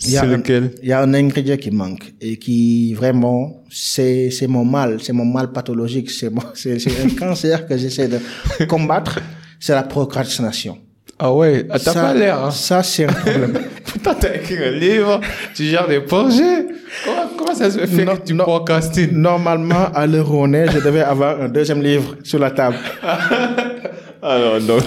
C'est 0.00 0.24
lequel? 0.24 0.70
il 0.80 0.88
y 0.88 0.92
a 0.92 1.02
un 1.02 1.12
ingrédient 1.12 1.56
qui 1.56 1.72
manque 1.72 2.14
et 2.20 2.36
qui 2.36 2.94
vraiment, 2.94 3.64
c'est, 3.68 4.30
c'est 4.30 4.46
mon 4.46 4.64
mal, 4.64 4.98
c'est 5.02 5.12
mon 5.12 5.24
mal 5.24 5.50
pathologique, 5.50 6.08
c'est 6.10 6.30
mon, 6.30 6.42
c'est, 6.54 6.78
c'est 6.78 7.02
un 7.02 7.08
cancer 7.10 7.66
que 7.66 7.76
j'essaie 7.76 8.06
de 8.06 8.20
combattre, 8.66 9.18
c'est 9.58 9.74
la 9.74 9.82
procrastination. 9.82 10.78
Ah 11.20 11.32
ouais, 11.32 11.66
ah, 11.68 11.78
t'as 11.78 11.92
Ça- 11.92 12.02
pas 12.02 12.14
l'air. 12.14 12.44
Hein. 12.44 12.50
Ça, 12.50 12.82
c'est 12.82 13.04
un 13.04 13.12
problème. 13.12 13.58
Putain, 13.84 14.14
t'as 14.14 14.34
écrit 14.36 14.56
un 14.62 14.70
livre, 14.70 15.20
tu 15.54 15.64
gères 15.64 15.88
des 15.88 16.00
projets. 16.00 16.66
Comment, 17.04 17.22
comment 17.36 17.54
ça 17.54 17.70
se 17.70 17.78
fait 17.78 18.04
que 18.04 18.24
tu 18.24 18.36
procrastines? 18.36 19.10
Normalement, 19.12 19.86
à 19.94 20.06
l'heure 20.06 20.30
où 20.32 20.36
on 20.42 20.52
est, 20.52 20.70
je 20.70 20.78
devais 20.78 21.00
avoir 21.02 21.40
un 21.40 21.48
deuxième 21.48 21.82
livre 21.82 22.14
sur 22.22 22.38
la 22.38 22.50
table. 22.52 22.76
Alors 24.22 24.60
donc, 24.60 24.82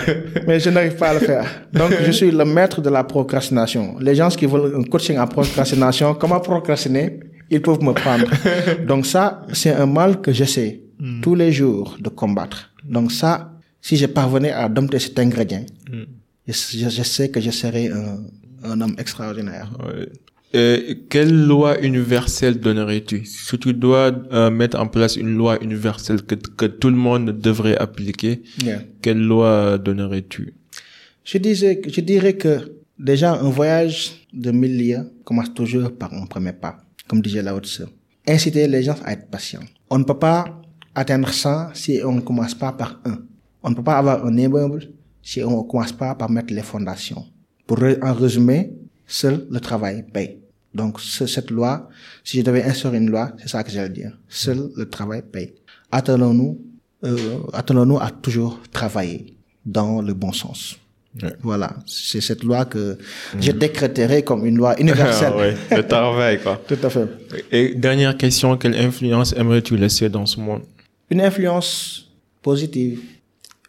Mais 0.47 0.59
je 0.59 0.69
n'arrive 0.69 0.95
pas 0.95 1.09
à 1.09 1.13
le 1.13 1.19
faire. 1.19 1.45
Donc, 1.73 1.91
je 2.05 2.11
suis 2.11 2.31
le 2.31 2.43
maître 2.45 2.81
de 2.81 2.89
la 2.89 3.03
procrastination. 3.03 3.95
Les 3.99 4.15
gens 4.15 4.29
qui 4.29 4.45
veulent 4.45 4.75
un 4.77 4.83
coaching 4.83 5.17
en 5.17 5.27
procrastination, 5.27 6.13
comment 6.15 6.39
procrastiner, 6.39 7.19
ils 7.49 7.61
peuvent 7.61 7.81
me 7.83 7.93
prendre. 7.93 8.25
Donc 8.87 9.05
ça, 9.05 9.41
c'est 9.53 9.71
un 9.73 9.85
mal 9.85 10.21
que 10.21 10.31
j'essaie 10.31 10.81
tous 11.21 11.35
les 11.35 11.51
jours 11.51 11.97
de 11.99 12.09
combattre. 12.09 12.69
Donc 12.85 13.11
ça, 13.11 13.51
si 13.81 13.97
je 13.97 14.05
parvenais 14.05 14.51
à 14.51 14.69
dompter 14.69 14.99
cet 14.99 15.17
ingrédient, 15.17 15.65
je, 15.91 15.97
je- 16.51 16.89
je 16.89 17.03
sais 17.03 17.29
que 17.29 17.39
je 17.41 17.51
serais 17.51 17.89
un, 17.89 18.19
un 18.63 18.81
homme 18.81 18.95
extraordinaire. 18.97 19.71
Ouais. 19.85 20.09
Euh, 20.53 20.95
quelle 21.09 21.33
loi 21.45 21.79
universelle 21.81 22.59
donnerais-tu? 22.59 23.23
Si 23.25 23.57
tu 23.57 23.73
dois 23.73 24.11
euh, 24.33 24.49
mettre 24.49 24.77
en 24.79 24.87
place 24.87 25.15
une 25.15 25.33
loi 25.37 25.57
universelle 25.63 26.21
que, 26.23 26.35
que 26.35 26.65
tout 26.65 26.89
le 26.89 26.97
monde 26.97 27.31
devrait 27.39 27.77
appliquer, 27.77 28.41
Yeah. 28.63 28.81
quelle 29.01 29.21
loi 29.21 29.77
donnerais-tu? 29.77 30.53
Je, 31.23 31.37
disais, 31.37 31.79
que- 31.79 31.89
je 31.89 32.01
dirais 32.01 32.33
que 32.33 32.73
déjà 32.99 33.33
un 33.33 33.49
voyage 33.49 34.11
de 34.33 34.51
mille 34.51 34.77
lieues 34.77 35.09
commence 35.23 35.53
toujours 35.53 35.89
par 35.97 36.13
un 36.13 36.25
premier 36.25 36.51
pas, 36.53 36.77
comme 37.07 37.21
disait 37.21 37.41
Lao 37.43 37.59
Tse. 37.61 37.83
Inciter 38.27 38.67
les 38.67 38.83
gens 38.83 38.97
à 39.05 39.13
être 39.13 39.27
patients. 39.29 39.63
On 39.89 39.99
ne 39.99 40.03
peut 40.03 40.19
pas 40.19 40.61
atteindre 40.93 41.29
100 41.31 41.69
si 41.73 42.01
on 42.03 42.13
ne 42.15 42.21
commence 42.21 42.53
pas 42.55 42.73
par 42.73 42.99
un. 43.05 43.19
On 43.63 43.69
ne 43.69 43.75
peut 43.75 43.83
pas 43.83 43.97
avoir 43.97 44.25
un 44.25 44.35
immeuble 44.37 44.89
si 45.23 45.43
on 45.43 45.63
ne 45.63 45.67
commence 45.69 45.91
pas 45.91 46.15
par 46.15 46.29
mettre 46.29 46.53
les 46.53 46.61
fondations. 46.63 47.25
Pour 47.67 47.79
en 48.01 48.13
résumer, 48.13 48.71
seul 49.07 49.45
le 49.49 49.59
travail 49.59 50.03
paye. 50.13 50.37
Donc 50.73 50.99
ce- 51.01 51.25
cette 51.27 51.51
loi, 51.51 51.89
si 52.23 52.37
je 52.39 52.43
devais 52.43 52.63
instaurer 52.63 52.97
une 52.97 53.09
loi, 53.09 53.31
c'est 53.39 53.49
ça 53.49 53.63
que 53.63 53.71
j'allais 53.71 53.89
dire. 53.89 54.17
Seul 54.29 54.69
le 54.75 54.89
travail 54.89 55.21
paye. 55.31 55.53
Attelons-nous, 55.91 56.59
euh, 57.03 57.17
attelons-nous 57.53 57.99
à 57.99 58.09
toujours 58.09 58.59
travailler 58.71 59.35
dans 59.65 60.01
le 60.01 60.13
bon 60.13 60.31
sens. 60.31 60.77
Ouais. 61.21 61.33
Voilà, 61.41 61.75
c'est 61.85 62.21
cette 62.21 62.41
loi 62.41 62.63
que 62.63 62.97
je 63.37 63.51
décréterai 63.51 64.23
comme 64.23 64.45
une 64.45 64.55
loi 64.55 64.79
universelle. 64.79 65.33
Ouais, 65.37 65.55
le 65.75 65.85
travail 65.85 66.39
quoi. 66.41 66.61
Tout 66.67 66.77
à 66.81 66.89
fait. 66.89 67.05
Et 67.51 67.75
dernière 67.75 68.15
question, 68.17 68.55
quelle 68.57 68.75
influence 68.75 69.33
aimerais-tu 69.33 69.75
laisser 69.75 70.07
dans 70.09 70.25
ce 70.25 70.39
monde? 70.39 70.61
Une 71.09 71.19
influence 71.19 72.07
positive. 72.41 73.01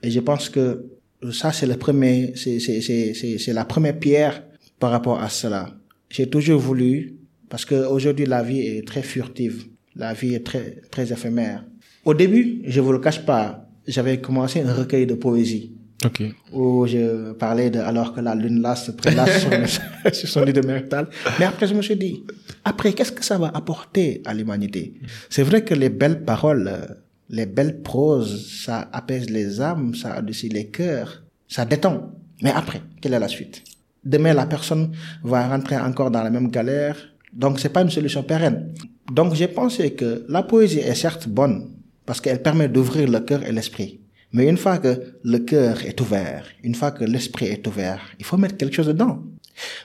Et 0.05 0.11
je 0.13 0.21
pense 0.21 0.49
que 0.49 0.85
ça, 1.31 1.53
c'est 1.53 1.67
le 1.67 1.77
premier, 1.77 2.33
c'est, 2.35 2.59
c'est, 2.59 2.81
c'est, 2.81 3.15
c'est, 3.39 3.53
la 3.53 3.65
première 3.65 3.99
pierre 3.99 4.43
par 4.79 4.91
rapport 4.91 5.21
à 5.21 5.29
cela. 5.29 5.75
J'ai 6.11 6.29
toujours 6.29 6.61
voulu, 6.61 7.17
parce 7.49 7.65
que 7.65 7.87
aujourd'hui 7.87 8.27
la 8.27 8.43
vie 8.43 8.61
est 8.61 8.87
très 8.87 9.03
furtive. 9.03 9.67
La 9.95 10.15
vie 10.15 10.35
est 10.35 10.45
très, 10.45 10.83
très 10.91 11.13
éphémère. 11.13 11.65
Au 12.05 12.15
début, 12.15 12.63
je 12.65 12.81
vous 12.81 12.93
le 12.93 12.99
cache 12.99 13.25
pas, 13.25 13.69
j'avais 13.87 14.21
commencé 14.21 14.61
un 14.61 14.75
recueil 14.75 15.07
de 15.07 15.15
poésie. 15.15 15.77
Ok. 16.05 16.23
où 16.53 16.85
je 16.87 17.33
parlais 17.35 17.71
de 17.71 17.79
alors 17.79 18.13
que 18.13 18.21
la 18.21 18.35
lune 18.35 18.61
là 18.61 18.75
se 18.75 18.91
prélasse 18.91 19.47
sur, 20.13 20.29
son 20.29 20.45
lit 20.45 20.53
de 20.53 20.61
métal. 20.61 21.09
Mais 21.39 21.45
après, 21.45 21.69
je 21.69 21.75
me 21.75 21.83
suis 21.83 21.95
dit, 21.95 22.25
après, 22.65 22.93
qu'est-ce 22.93 23.13
que 23.13 23.25
ça 23.25 23.39
va 23.39 23.53
apporter 23.55 24.21
à 24.25 24.35
l'humanité? 24.35 24.95
C'est 25.31 25.45
vrai 25.45 25.65
que 25.65 25.75
les 25.75 25.91
belles 25.91 26.25
paroles, 26.25 26.69
euh, 26.69 26.87
les 27.33 27.47
belles 27.47 27.83
proses, 27.83 28.63
ça 28.65 28.89
apaise 28.93 29.29
les 29.31 29.61
âmes, 29.61 29.95
ça 29.95 30.13
adoucit 30.13 30.51
les 30.51 30.69
cœurs, 30.69 31.25
ça 31.49 31.65
détend. 31.65 32.13
Mais 32.43 32.51
après, 32.51 32.83
quelle 33.01 33.15
est 33.15 33.19
la 33.19 33.29
suite? 33.29 33.65
Demain, 34.05 34.35
la 34.35 34.47
personne 34.47 34.93
va 35.25 35.49
rentrer 35.49 35.79
encore 35.79 36.11
dans 36.11 36.23
la 36.23 36.31
même 36.31 36.51
galère. 36.51 36.97
Donc, 37.33 37.59
c'est 37.59 37.71
pas 37.71 37.83
une 37.83 37.91
solution 37.91 38.23
pérenne. 38.23 38.75
Donc, 39.11 39.35
j'ai 39.35 39.49
pensé 39.49 39.95
que 39.95 40.27
la 40.29 40.43
poésie 40.43 40.81
est 40.81 40.95
certes 40.95 41.27
bonne 41.27 41.71
parce 42.05 42.21
qu'elle 42.21 42.43
permet 42.43 42.69
d'ouvrir 42.69 43.09
le 43.09 43.21
cœur 43.21 43.43
et 43.45 43.53
l'esprit. 43.53 44.01
Mais 44.33 44.47
une 44.47 44.59
fois 44.59 44.79
que 44.79 45.15
le 45.25 45.39
cœur 45.39 45.85
est 45.87 46.01
ouvert, 46.01 46.45
une 46.63 46.75
fois 46.75 46.91
que 46.91 47.05
l'esprit 47.05 47.47
est 47.47 47.67
ouvert, 47.67 48.01
il 48.19 48.25
faut 48.25 48.37
mettre 48.37 48.57
quelque 48.57 48.75
chose 48.75 48.89
dedans. 48.89 49.23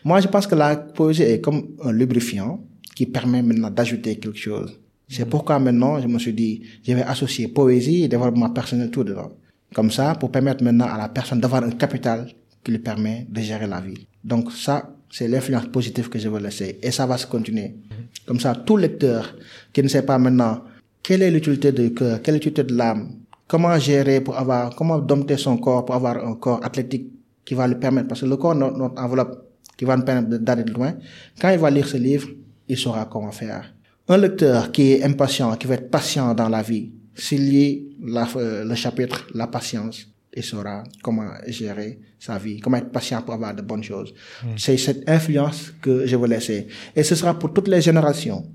Moi, 0.04 0.20
je 0.20 0.28
pense 0.28 0.48
que 0.48 0.56
la 0.56 0.76
poésie 0.76 1.24
est 1.24 1.42
comme 1.42 1.70
un 1.82 1.92
lubrifiant 1.92 2.62
qui 2.96 3.06
permet 3.06 3.42
maintenant 3.42 3.70
d'ajouter 3.70 4.18
quelque 4.18 4.38
chose. 4.38 4.80
C'est 5.10 5.26
pourquoi 5.30 5.60
maintenant, 5.60 6.02
je 6.02 6.08
me 6.08 6.20
suis 6.20 6.34
dit, 6.34 6.62
je 6.86 6.94
vais 6.94 7.04
associer 7.04 7.48
poésie 7.48 8.04
et 8.04 8.08
développement 8.08 8.50
personnel 8.50 8.92
tout 8.92 9.04
dedans. 9.04 9.32
Comme 9.74 9.92
ça, 9.92 10.16
pour 10.16 10.32
permettre 10.32 10.64
maintenant 10.64 10.88
à 10.88 10.98
la 10.98 11.10
personne 11.10 11.40
d'avoir 11.40 11.64
un 11.64 11.72
capital 11.72 12.28
qui 12.64 12.72
lui 12.72 12.80
permet 12.80 13.26
de 13.30 13.42
gérer 13.42 13.68
la 13.68 13.80
vie. 13.80 14.08
Donc 14.24 14.52
ça, 14.52 14.94
c'est 15.10 15.28
l'influence 15.28 15.68
positive 15.68 16.10
que 16.10 16.20
je 16.20 16.28
veux 16.28 16.40
laisser. 16.40 16.80
Et 16.82 16.92
ça 16.92 17.06
va 17.06 17.18
se 17.18 17.26
continuer. 17.26 17.76
Comme 18.26 18.40
ça, 18.40 18.54
tout 18.56 18.78
lecteur 18.78 19.36
qui 19.72 19.82
ne 19.82 19.88
sait 19.88 20.04
pas 20.04 20.18
maintenant 20.18 20.64
quelle 21.02 21.22
est 21.22 21.32
l'utilité 21.32 21.72
du 21.72 21.94
cœur, 21.94 22.22
quelle 22.22 22.36
est 22.36 22.40
l'utilité 22.40 22.64
de 22.64 22.76
l'âme, 22.76 23.12
comment 23.48 23.78
gérer 23.80 24.20
pour 24.20 24.38
avoir, 24.38 24.76
comment 24.76 25.00
dompter 25.00 25.38
son 25.38 25.58
corps 25.58 25.86
pour 25.86 25.96
avoir 25.96 26.18
un 26.26 26.36
corps 26.36 26.60
athlétique 26.66 27.08
qui 27.46 27.54
va 27.54 27.66
lui 27.66 27.76
permettre, 27.76 28.10
parce 28.10 28.22
que 28.22 28.26
le 28.26 28.36
corps, 28.36 28.56
notre, 28.56 29.02
enveloppe, 29.02 29.46
qui 29.78 29.86
va 29.86 29.96
nous 29.96 30.04
permettre 30.04 30.38
d'aller 30.44 30.64
de 30.64 30.74
loin, 30.74 30.96
quand 31.40 31.50
il 31.50 31.60
va 31.60 31.70
lire 31.70 31.88
ce 31.88 31.96
livre, 31.96 32.28
il 32.68 32.78
saura 32.78 33.06
comment 33.06 33.32
faire. 33.32 33.74
Un 34.10 34.18
lecteur 34.18 34.72
qui 34.72 34.92
est 34.94 35.04
impatient, 35.04 35.56
qui 35.58 35.68
va 35.68 35.76
être 35.76 35.90
patient 35.90 36.34
dans 36.34 36.50
la 36.50 36.62
vie, 36.62 36.92
s'il 37.16 37.50
lit 37.50 37.88
la- 38.02 38.28
euh, 38.38 38.64
le 38.64 38.76
chapitre 38.76 39.28
La 39.34 39.48
patience, 39.48 40.08
il 40.36 40.44
saura 40.44 40.84
comment 41.04 41.30
gérer 41.48 42.00
sa 42.20 42.38
vie, 42.38 42.60
comment 42.60 42.78
être 42.78 42.92
patient 42.92 43.22
pour 43.22 43.34
avoir 43.34 43.54
de 43.54 43.62
bonnes 43.62 43.84
choses. 43.84 44.14
C'est 44.56 44.78
cette 44.78 45.08
influence 45.10 45.74
que 45.82 46.06
je 46.06 46.16
veux 46.16 46.28
laisser. 46.28 46.68
Et 46.96 47.04
ce 47.04 47.16
sera 47.16 47.38
pour 47.38 47.54
toutes 47.54 47.68
les 47.68 47.82
générations, 47.82 48.46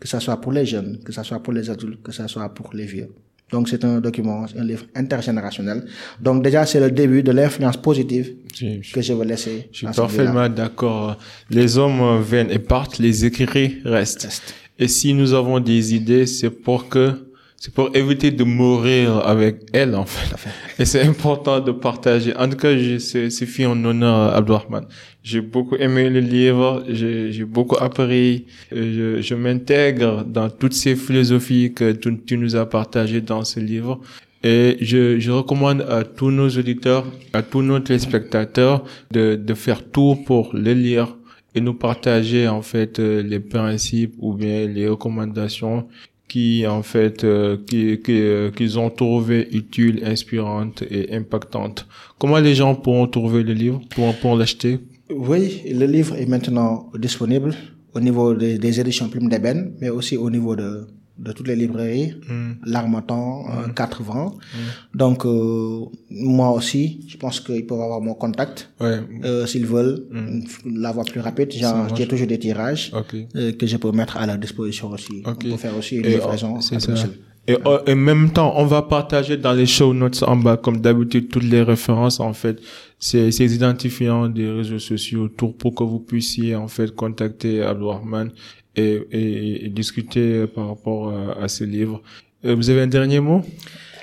que 0.00 0.06
ce 0.08 0.18
soit 0.20 0.40
pour 0.40 0.52
les 0.52 0.66
jeunes, 0.66 0.98
que 1.04 1.12
ce 1.12 1.22
soit 1.22 1.40
pour 1.42 1.52
les 1.52 1.70
adultes, 1.70 2.02
que 2.02 2.12
ce 2.12 2.26
soit 2.26 2.48
pour 2.52 2.70
les 2.74 2.86
vieux. 2.86 3.08
Donc 3.50 3.68
c'est 3.70 3.82
un 3.84 3.98
document, 4.00 4.44
un 4.58 4.64
livre 4.64 4.84
intergénérationnel. 4.94 5.86
Donc 6.20 6.42
déjà 6.44 6.66
c'est 6.66 6.80
le 6.80 6.90
début 6.90 7.22
de 7.22 7.30
l'influence 7.32 7.78
positive 7.78 8.34
Je, 8.54 8.82
je- 8.82 8.92
que 8.92 9.00
je 9.00 9.12
veux 9.14 9.24
laisser. 9.24 9.68
je 9.72 9.78
suis 9.78 9.86
parfaitement 10.02 10.48
d'accord. 10.50 11.16
Les 11.48 11.78
hommes 11.78 12.20
viennent 12.22 12.50
et 12.50 12.58
partent, 12.58 12.98
les 12.98 13.24
écrits 13.24 13.78
restent. 13.86 14.24
Reste. 14.24 14.54
Et 14.78 14.88
si 14.88 15.14
nous 15.14 15.32
avons 15.34 15.60
des 15.60 15.94
idées, 15.94 16.26
c'est 16.26 16.50
pour 16.50 16.88
que, 16.88 17.10
c'est 17.56 17.74
pour 17.74 17.90
éviter 17.94 18.30
de 18.30 18.44
mourir 18.44 19.18
avec 19.26 19.62
elles, 19.72 19.96
en 19.96 20.04
fait. 20.04 20.36
Et 20.78 20.84
c'est 20.84 21.02
important 21.02 21.58
de 21.60 21.72
partager. 21.72 22.34
En 22.36 22.48
tout 22.48 22.56
cas, 22.56 22.76
je- 22.78 22.98
c'est 22.98 23.30
c'est 23.30 23.46
fait 23.46 23.66
en 23.66 23.84
honneur 23.84 24.14
à 24.14 24.36
Abdourahman. 24.36 24.84
J'ai 25.24 25.40
beaucoup 25.40 25.74
aimé 25.76 26.08
le 26.08 26.20
livre, 26.20 26.84
j'ai 26.88 27.32
j'ai 27.32 27.44
beaucoup 27.44 27.76
appris, 27.80 28.46
je, 28.70 29.20
je 29.20 29.34
m'intègre 29.34 30.24
dans 30.24 30.48
toutes 30.48 30.74
ces 30.74 30.94
philosophies 30.94 31.74
que 31.74 31.90
tu, 31.92 32.08
tu 32.24 32.38
nous 32.38 32.54
as 32.54 32.66
partagées 32.66 33.20
dans 33.20 33.42
ce 33.44 33.58
livre. 33.58 34.00
Et 34.44 34.76
je, 34.80 35.18
je 35.18 35.32
recommande 35.32 35.80
à 35.88 36.04
tous 36.04 36.30
nos 36.30 36.48
auditeurs, 36.48 37.04
à 37.32 37.42
tous 37.42 37.60
nos 37.62 37.80
téléspectateurs 37.80 38.84
de, 39.10 39.34
de 39.34 39.54
faire 39.54 39.82
tout 39.90 40.14
pour 40.26 40.50
le 40.54 40.72
lire, 40.74 41.16
nous 41.60 41.74
partager 41.74 42.48
en 42.48 42.62
fait 42.62 42.98
euh, 42.98 43.22
les 43.22 43.40
principes 43.40 44.14
ou 44.18 44.34
bien 44.34 44.66
les 44.66 44.88
recommandations 44.88 45.86
qui 46.28 46.66
en 46.66 46.82
fait 46.82 47.24
euh, 47.24 47.56
qui 47.66 47.98
euh, 48.08 48.50
qu'ils 48.50 48.78
ont 48.78 48.90
trouvé 48.90 49.48
utiles, 49.52 50.02
inspirantes 50.04 50.82
et 50.90 51.14
impactantes. 51.14 51.86
Comment 52.18 52.38
les 52.38 52.54
gens 52.54 52.74
pourront 52.74 53.06
trouver 53.06 53.42
le 53.42 53.54
livre 53.54 53.80
pour 53.90 54.14
pour 54.16 54.36
l'acheter? 54.36 54.78
Oui, 55.10 55.62
le 55.72 55.86
livre 55.86 56.16
est 56.16 56.26
maintenant 56.26 56.90
disponible 56.98 57.54
au 57.94 58.00
niveau 58.00 58.34
des, 58.34 58.58
des 58.58 58.80
éditions 58.80 59.08
Plume 59.08 59.28
d'Ébène, 59.28 59.72
mais 59.80 59.88
aussi 59.88 60.16
au 60.16 60.30
niveau 60.30 60.54
de 60.54 60.86
de 61.18 61.32
toutes 61.32 61.48
les 61.48 61.56
librairies, 61.56 62.14
mm. 62.28 62.52
L'Armatan, 62.64 63.44
mm. 63.44 63.74
Quatre 63.74 64.02
Vents. 64.02 64.36
Mm. 64.36 64.98
Donc, 64.98 65.26
euh, 65.26 65.80
moi 66.10 66.50
aussi, 66.52 67.00
je 67.08 67.16
pense 67.16 67.40
qu'ils 67.40 67.66
peuvent 67.66 67.80
avoir 67.80 68.00
mon 68.00 68.14
contact. 68.14 68.70
Ouais. 68.80 69.00
Euh, 69.24 69.46
S'ils 69.46 69.66
veulent 69.66 70.04
mm. 70.10 70.42
l'avoir 70.80 71.04
plus 71.06 71.20
rapide, 71.20 71.52
j'ai 71.52 72.06
toujours 72.06 72.26
des 72.26 72.38
tirages 72.38 72.92
euh, 73.34 73.52
que 73.52 73.66
je 73.66 73.76
peux 73.76 73.92
mettre 73.92 74.16
à 74.16 74.26
leur 74.26 74.38
disposition 74.38 74.90
aussi. 74.90 75.22
On 75.24 75.34
peut 75.34 75.56
faire 75.56 75.76
aussi 75.76 75.96
une 75.96 76.06
livraison 76.06 76.56
à 76.56 77.50
Et 77.50 77.56
en 77.64 77.96
même 77.96 78.30
temps, 78.30 78.54
on 78.56 78.66
va 78.66 78.82
partager 78.82 79.36
dans 79.36 79.52
les 79.54 79.66
show 79.66 79.92
notes 79.94 80.22
en 80.22 80.36
bas, 80.36 80.56
comme 80.56 80.80
d'habitude, 80.80 81.30
toutes 81.30 81.44
les 81.44 81.62
références, 81.62 82.20
en 82.20 82.32
fait, 82.32 82.60
ces, 82.98 83.32
ces 83.32 83.54
identifiants 83.54 84.28
des 84.28 84.48
réseaux 84.48 84.78
sociaux 84.78 85.22
autour 85.24 85.56
pour 85.56 85.74
que 85.74 85.82
vous 85.82 86.00
puissiez, 86.00 86.54
en 86.54 86.68
fait, 86.68 86.94
contacter 86.94 87.62
Abdourahman 87.62 88.30
et, 88.78 89.64
et, 89.64 89.68
discuter 89.68 90.46
par 90.46 90.68
rapport 90.68 91.12
à, 91.40 91.48
ce 91.48 91.64
livre. 91.64 92.02
Euh, 92.44 92.54
vous 92.54 92.70
avez 92.70 92.82
un 92.82 92.86
dernier 92.86 93.20
mot? 93.20 93.42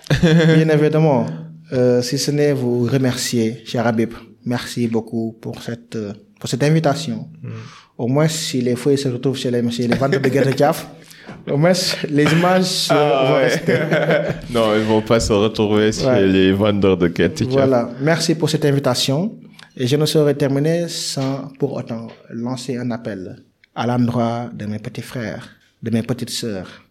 Bien 0.22 0.70
évidemment. 0.70 1.26
Euh, 1.74 2.02
si 2.02 2.18
ce 2.18 2.32
n'est 2.32 2.54
vous 2.54 2.84
remercier, 2.84 3.62
cher 3.66 3.88
Habib. 3.88 4.14
Merci 4.46 4.88
beaucoup 4.88 5.38
pour 5.42 5.62
cette, 5.64 5.96
euh, 5.96 6.14
pour 6.40 6.50
cette 6.50 6.64
invitation. 6.64 7.28
Mm. 7.42 7.50
Au 7.98 8.08
moins, 8.08 8.28
si 8.28 8.62
les 8.62 8.76
feuilles 8.76 8.98
se 8.98 9.08
retrouvent 9.08 9.38
chez 9.38 9.50
les, 9.50 9.72
chez 9.72 9.88
les 9.88 9.96
vendeurs 9.96 10.22
de 10.22 10.30
guerre 10.30 10.46
de 10.46 10.54
au 11.52 11.58
moins, 11.58 11.74
les 12.10 12.24
images 12.32 12.88
ah, 12.90 13.26
vont 13.28 13.36
rester. 13.36 13.78
non, 14.54 14.76
ils 14.76 14.84
vont 14.84 15.02
pas 15.02 15.20
se 15.20 15.34
retrouver 15.34 15.92
chez 15.92 16.28
les 16.28 16.52
vendeurs 16.52 16.98
de 16.98 17.08
guerre 17.08 17.32
Voilà. 17.50 17.90
Merci 18.02 18.36
pour 18.36 18.50
cette 18.50 18.66
invitation. 18.66 19.40
Et 19.78 19.88
je 19.88 19.96
ne 19.96 20.06
saurais 20.06 20.36
terminer 20.36 20.88
sans 20.88 21.50
pour 21.60 21.74
autant 21.74 22.08
lancer 22.30 22.78
un 22.78 22.92
appel 22.92 23.38
à 23.76 23.86
l'endroit 23.86 24.50
de 24.54 24.66
mes 24.66 24.80
petits 24.80 25.02
frères, 25.02 25.50
de 25.84 25.92
mes 25.92 26.02
petites 26.02 26.30
sœurs. 26.30 26.84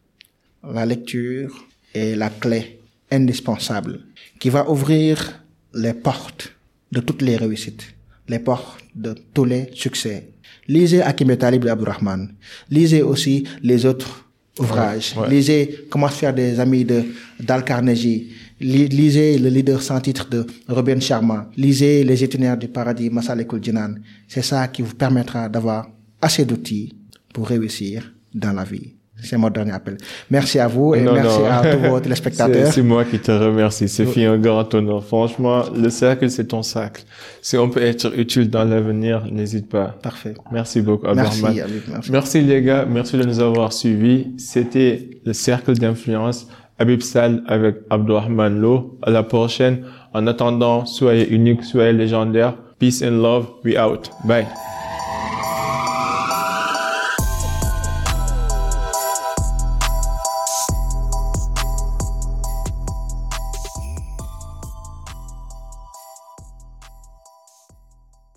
La 0.62 0.84
lecture 0.84 1.66
est 1.94 2.14
la 2.14 2.30
clé 2.30 2.78
indispensable 3.10 4.00
qui 4.38 4.50
va 4.50 4.68
ouvrir 4.68 5.42
les 5.74 5.94
portes 5.94 6.52
de 6.92 7.00
toutes 7.00 7.22
les 7.22 7.36
réussites, 7.36 7.94
les 8.28 8.38
portes 8.38 8.84
de 8.94 9.14
tous 9.32 9.44
les 9.44 9.70
succès. 9.74 10.28
Lisez 10.68 11.02
Akim 11.02 11.36
Talib 11.36 11.66
Abdurrahman. 11.66 12.28
Lisez 12.70 13.02
aussi 13.02 13.44
les 13.62 13.84
autres 13.84 14.24
ouvrages. 14.58 15.14
Lisez 15.28 15.86
Comment 15.90 16.08
faire 16.08 16.32
des 16.32 16.60
amis 16.60 16.84
de 16.84 17.04
Dal 17.40 17.64
Carnegie. 17.64 18.32
Lisez 18.60 19.38
le 19.38 19.48
leader 19.48 19.82
sans 19.82 20.00
titre 20.00 20.28
de 20.30 20.46
Robin 20.68 21.00
Sharma. 21.00 21.50
Lisez 21.56 22.04
les 22.04 22.22
itinéraires 22.22 22.56
du 22.56 22.68
paradis 22.68 23.10
Masal 23.10 23.46
Jinan. 23.60 23.94
C'est 24.28 24.42
ça 24.42 24.68
qui 24.68 24.82
vous 24.82 24.94
permettra 24.94 25.48
d'avoir 25.48 25.88
assez 26.24 26.44
d'outils 26.44 26.94
pour 27.32 27.48
réussir 27.48 28.12
dans 28.34 28.52
la 28.52 28.64
vie. 28.64 28.94
C'est 29.22 29.36
mon 29.36 29.48
dernier 29.48 29.72
appel. 29.72 29.96
Merci 30.28 30.58
à 30.58 30.66
vous 30.66 30.94
et 30.94 31.00
merci 31.00 31.40
à 31.48 31.62
tous 31.72 31.78
vos 31.88 32.00
téléspectateurs. 32.06 32.72
C'est 32.72 32.82
moi 32.82 33.04
qui 33.04 33.18
te 33.20 33.30
remercie. 33.30 33.88
C'est 33.88 34.06
fait 34.06 34.24
un 34.26 34.36
grand 34.36 34.72
honneur. 34.74 35.04
Franchement, 35.04 35.62
le 35.74 35.88
cercle, 35.88 36.28
c'est 36.28 36.46
ton 36.48 36.62
cercle. 36.62 37.04
Si 37.40 37.56
on 37.56 37.70
peut 37.70 37.82
être 37.82 38.18
utile 38.18 38.50
dans 38.50 38.64
l'avenir, 38.64 39.24
n'hésite 39.30 39.68
pas. 39.68 39.96
Parfait. 40.02 40.34
Merci 40.50 40.82
beaucoup, 40.82 41.06
Merci, 41.14 41.42
merci. 41.42 42.10
merci 42.10 42.40
les 42.42 42.60
gars. 42.62 42.84
Merci 42.88 43.16
de 43.16 43.22
nous 43.24 43.40
avoir 43.40 43.72
suivis. 43.72 44.32
C'était 44.36 45.10
le 45.24 45.32
cercle 45.32 45.74
d'influence. 45.74 46.48
Habib 46.78 47.00
Sal 47.00 47.44
avec 47.46 47.76
Abdurrahman 47.90 48.60
Lo. 48.60 48.98
À 49.02 49.10
la 49.10 49.22
prochaine. 49.22 49.84
En 50.12 50.26
attendant, 50.26 50.86
soyez 50.86 51.28
unique, 51.30 51.62
soyez 51.62 51.92
légendaire. 51.92 52.56
Peace 52.80 53.00
and 53.02 53.22
love. 53.22 53.46
We 53.64 53.78
out. 53.78 54.10
Bye. 54.24 54.46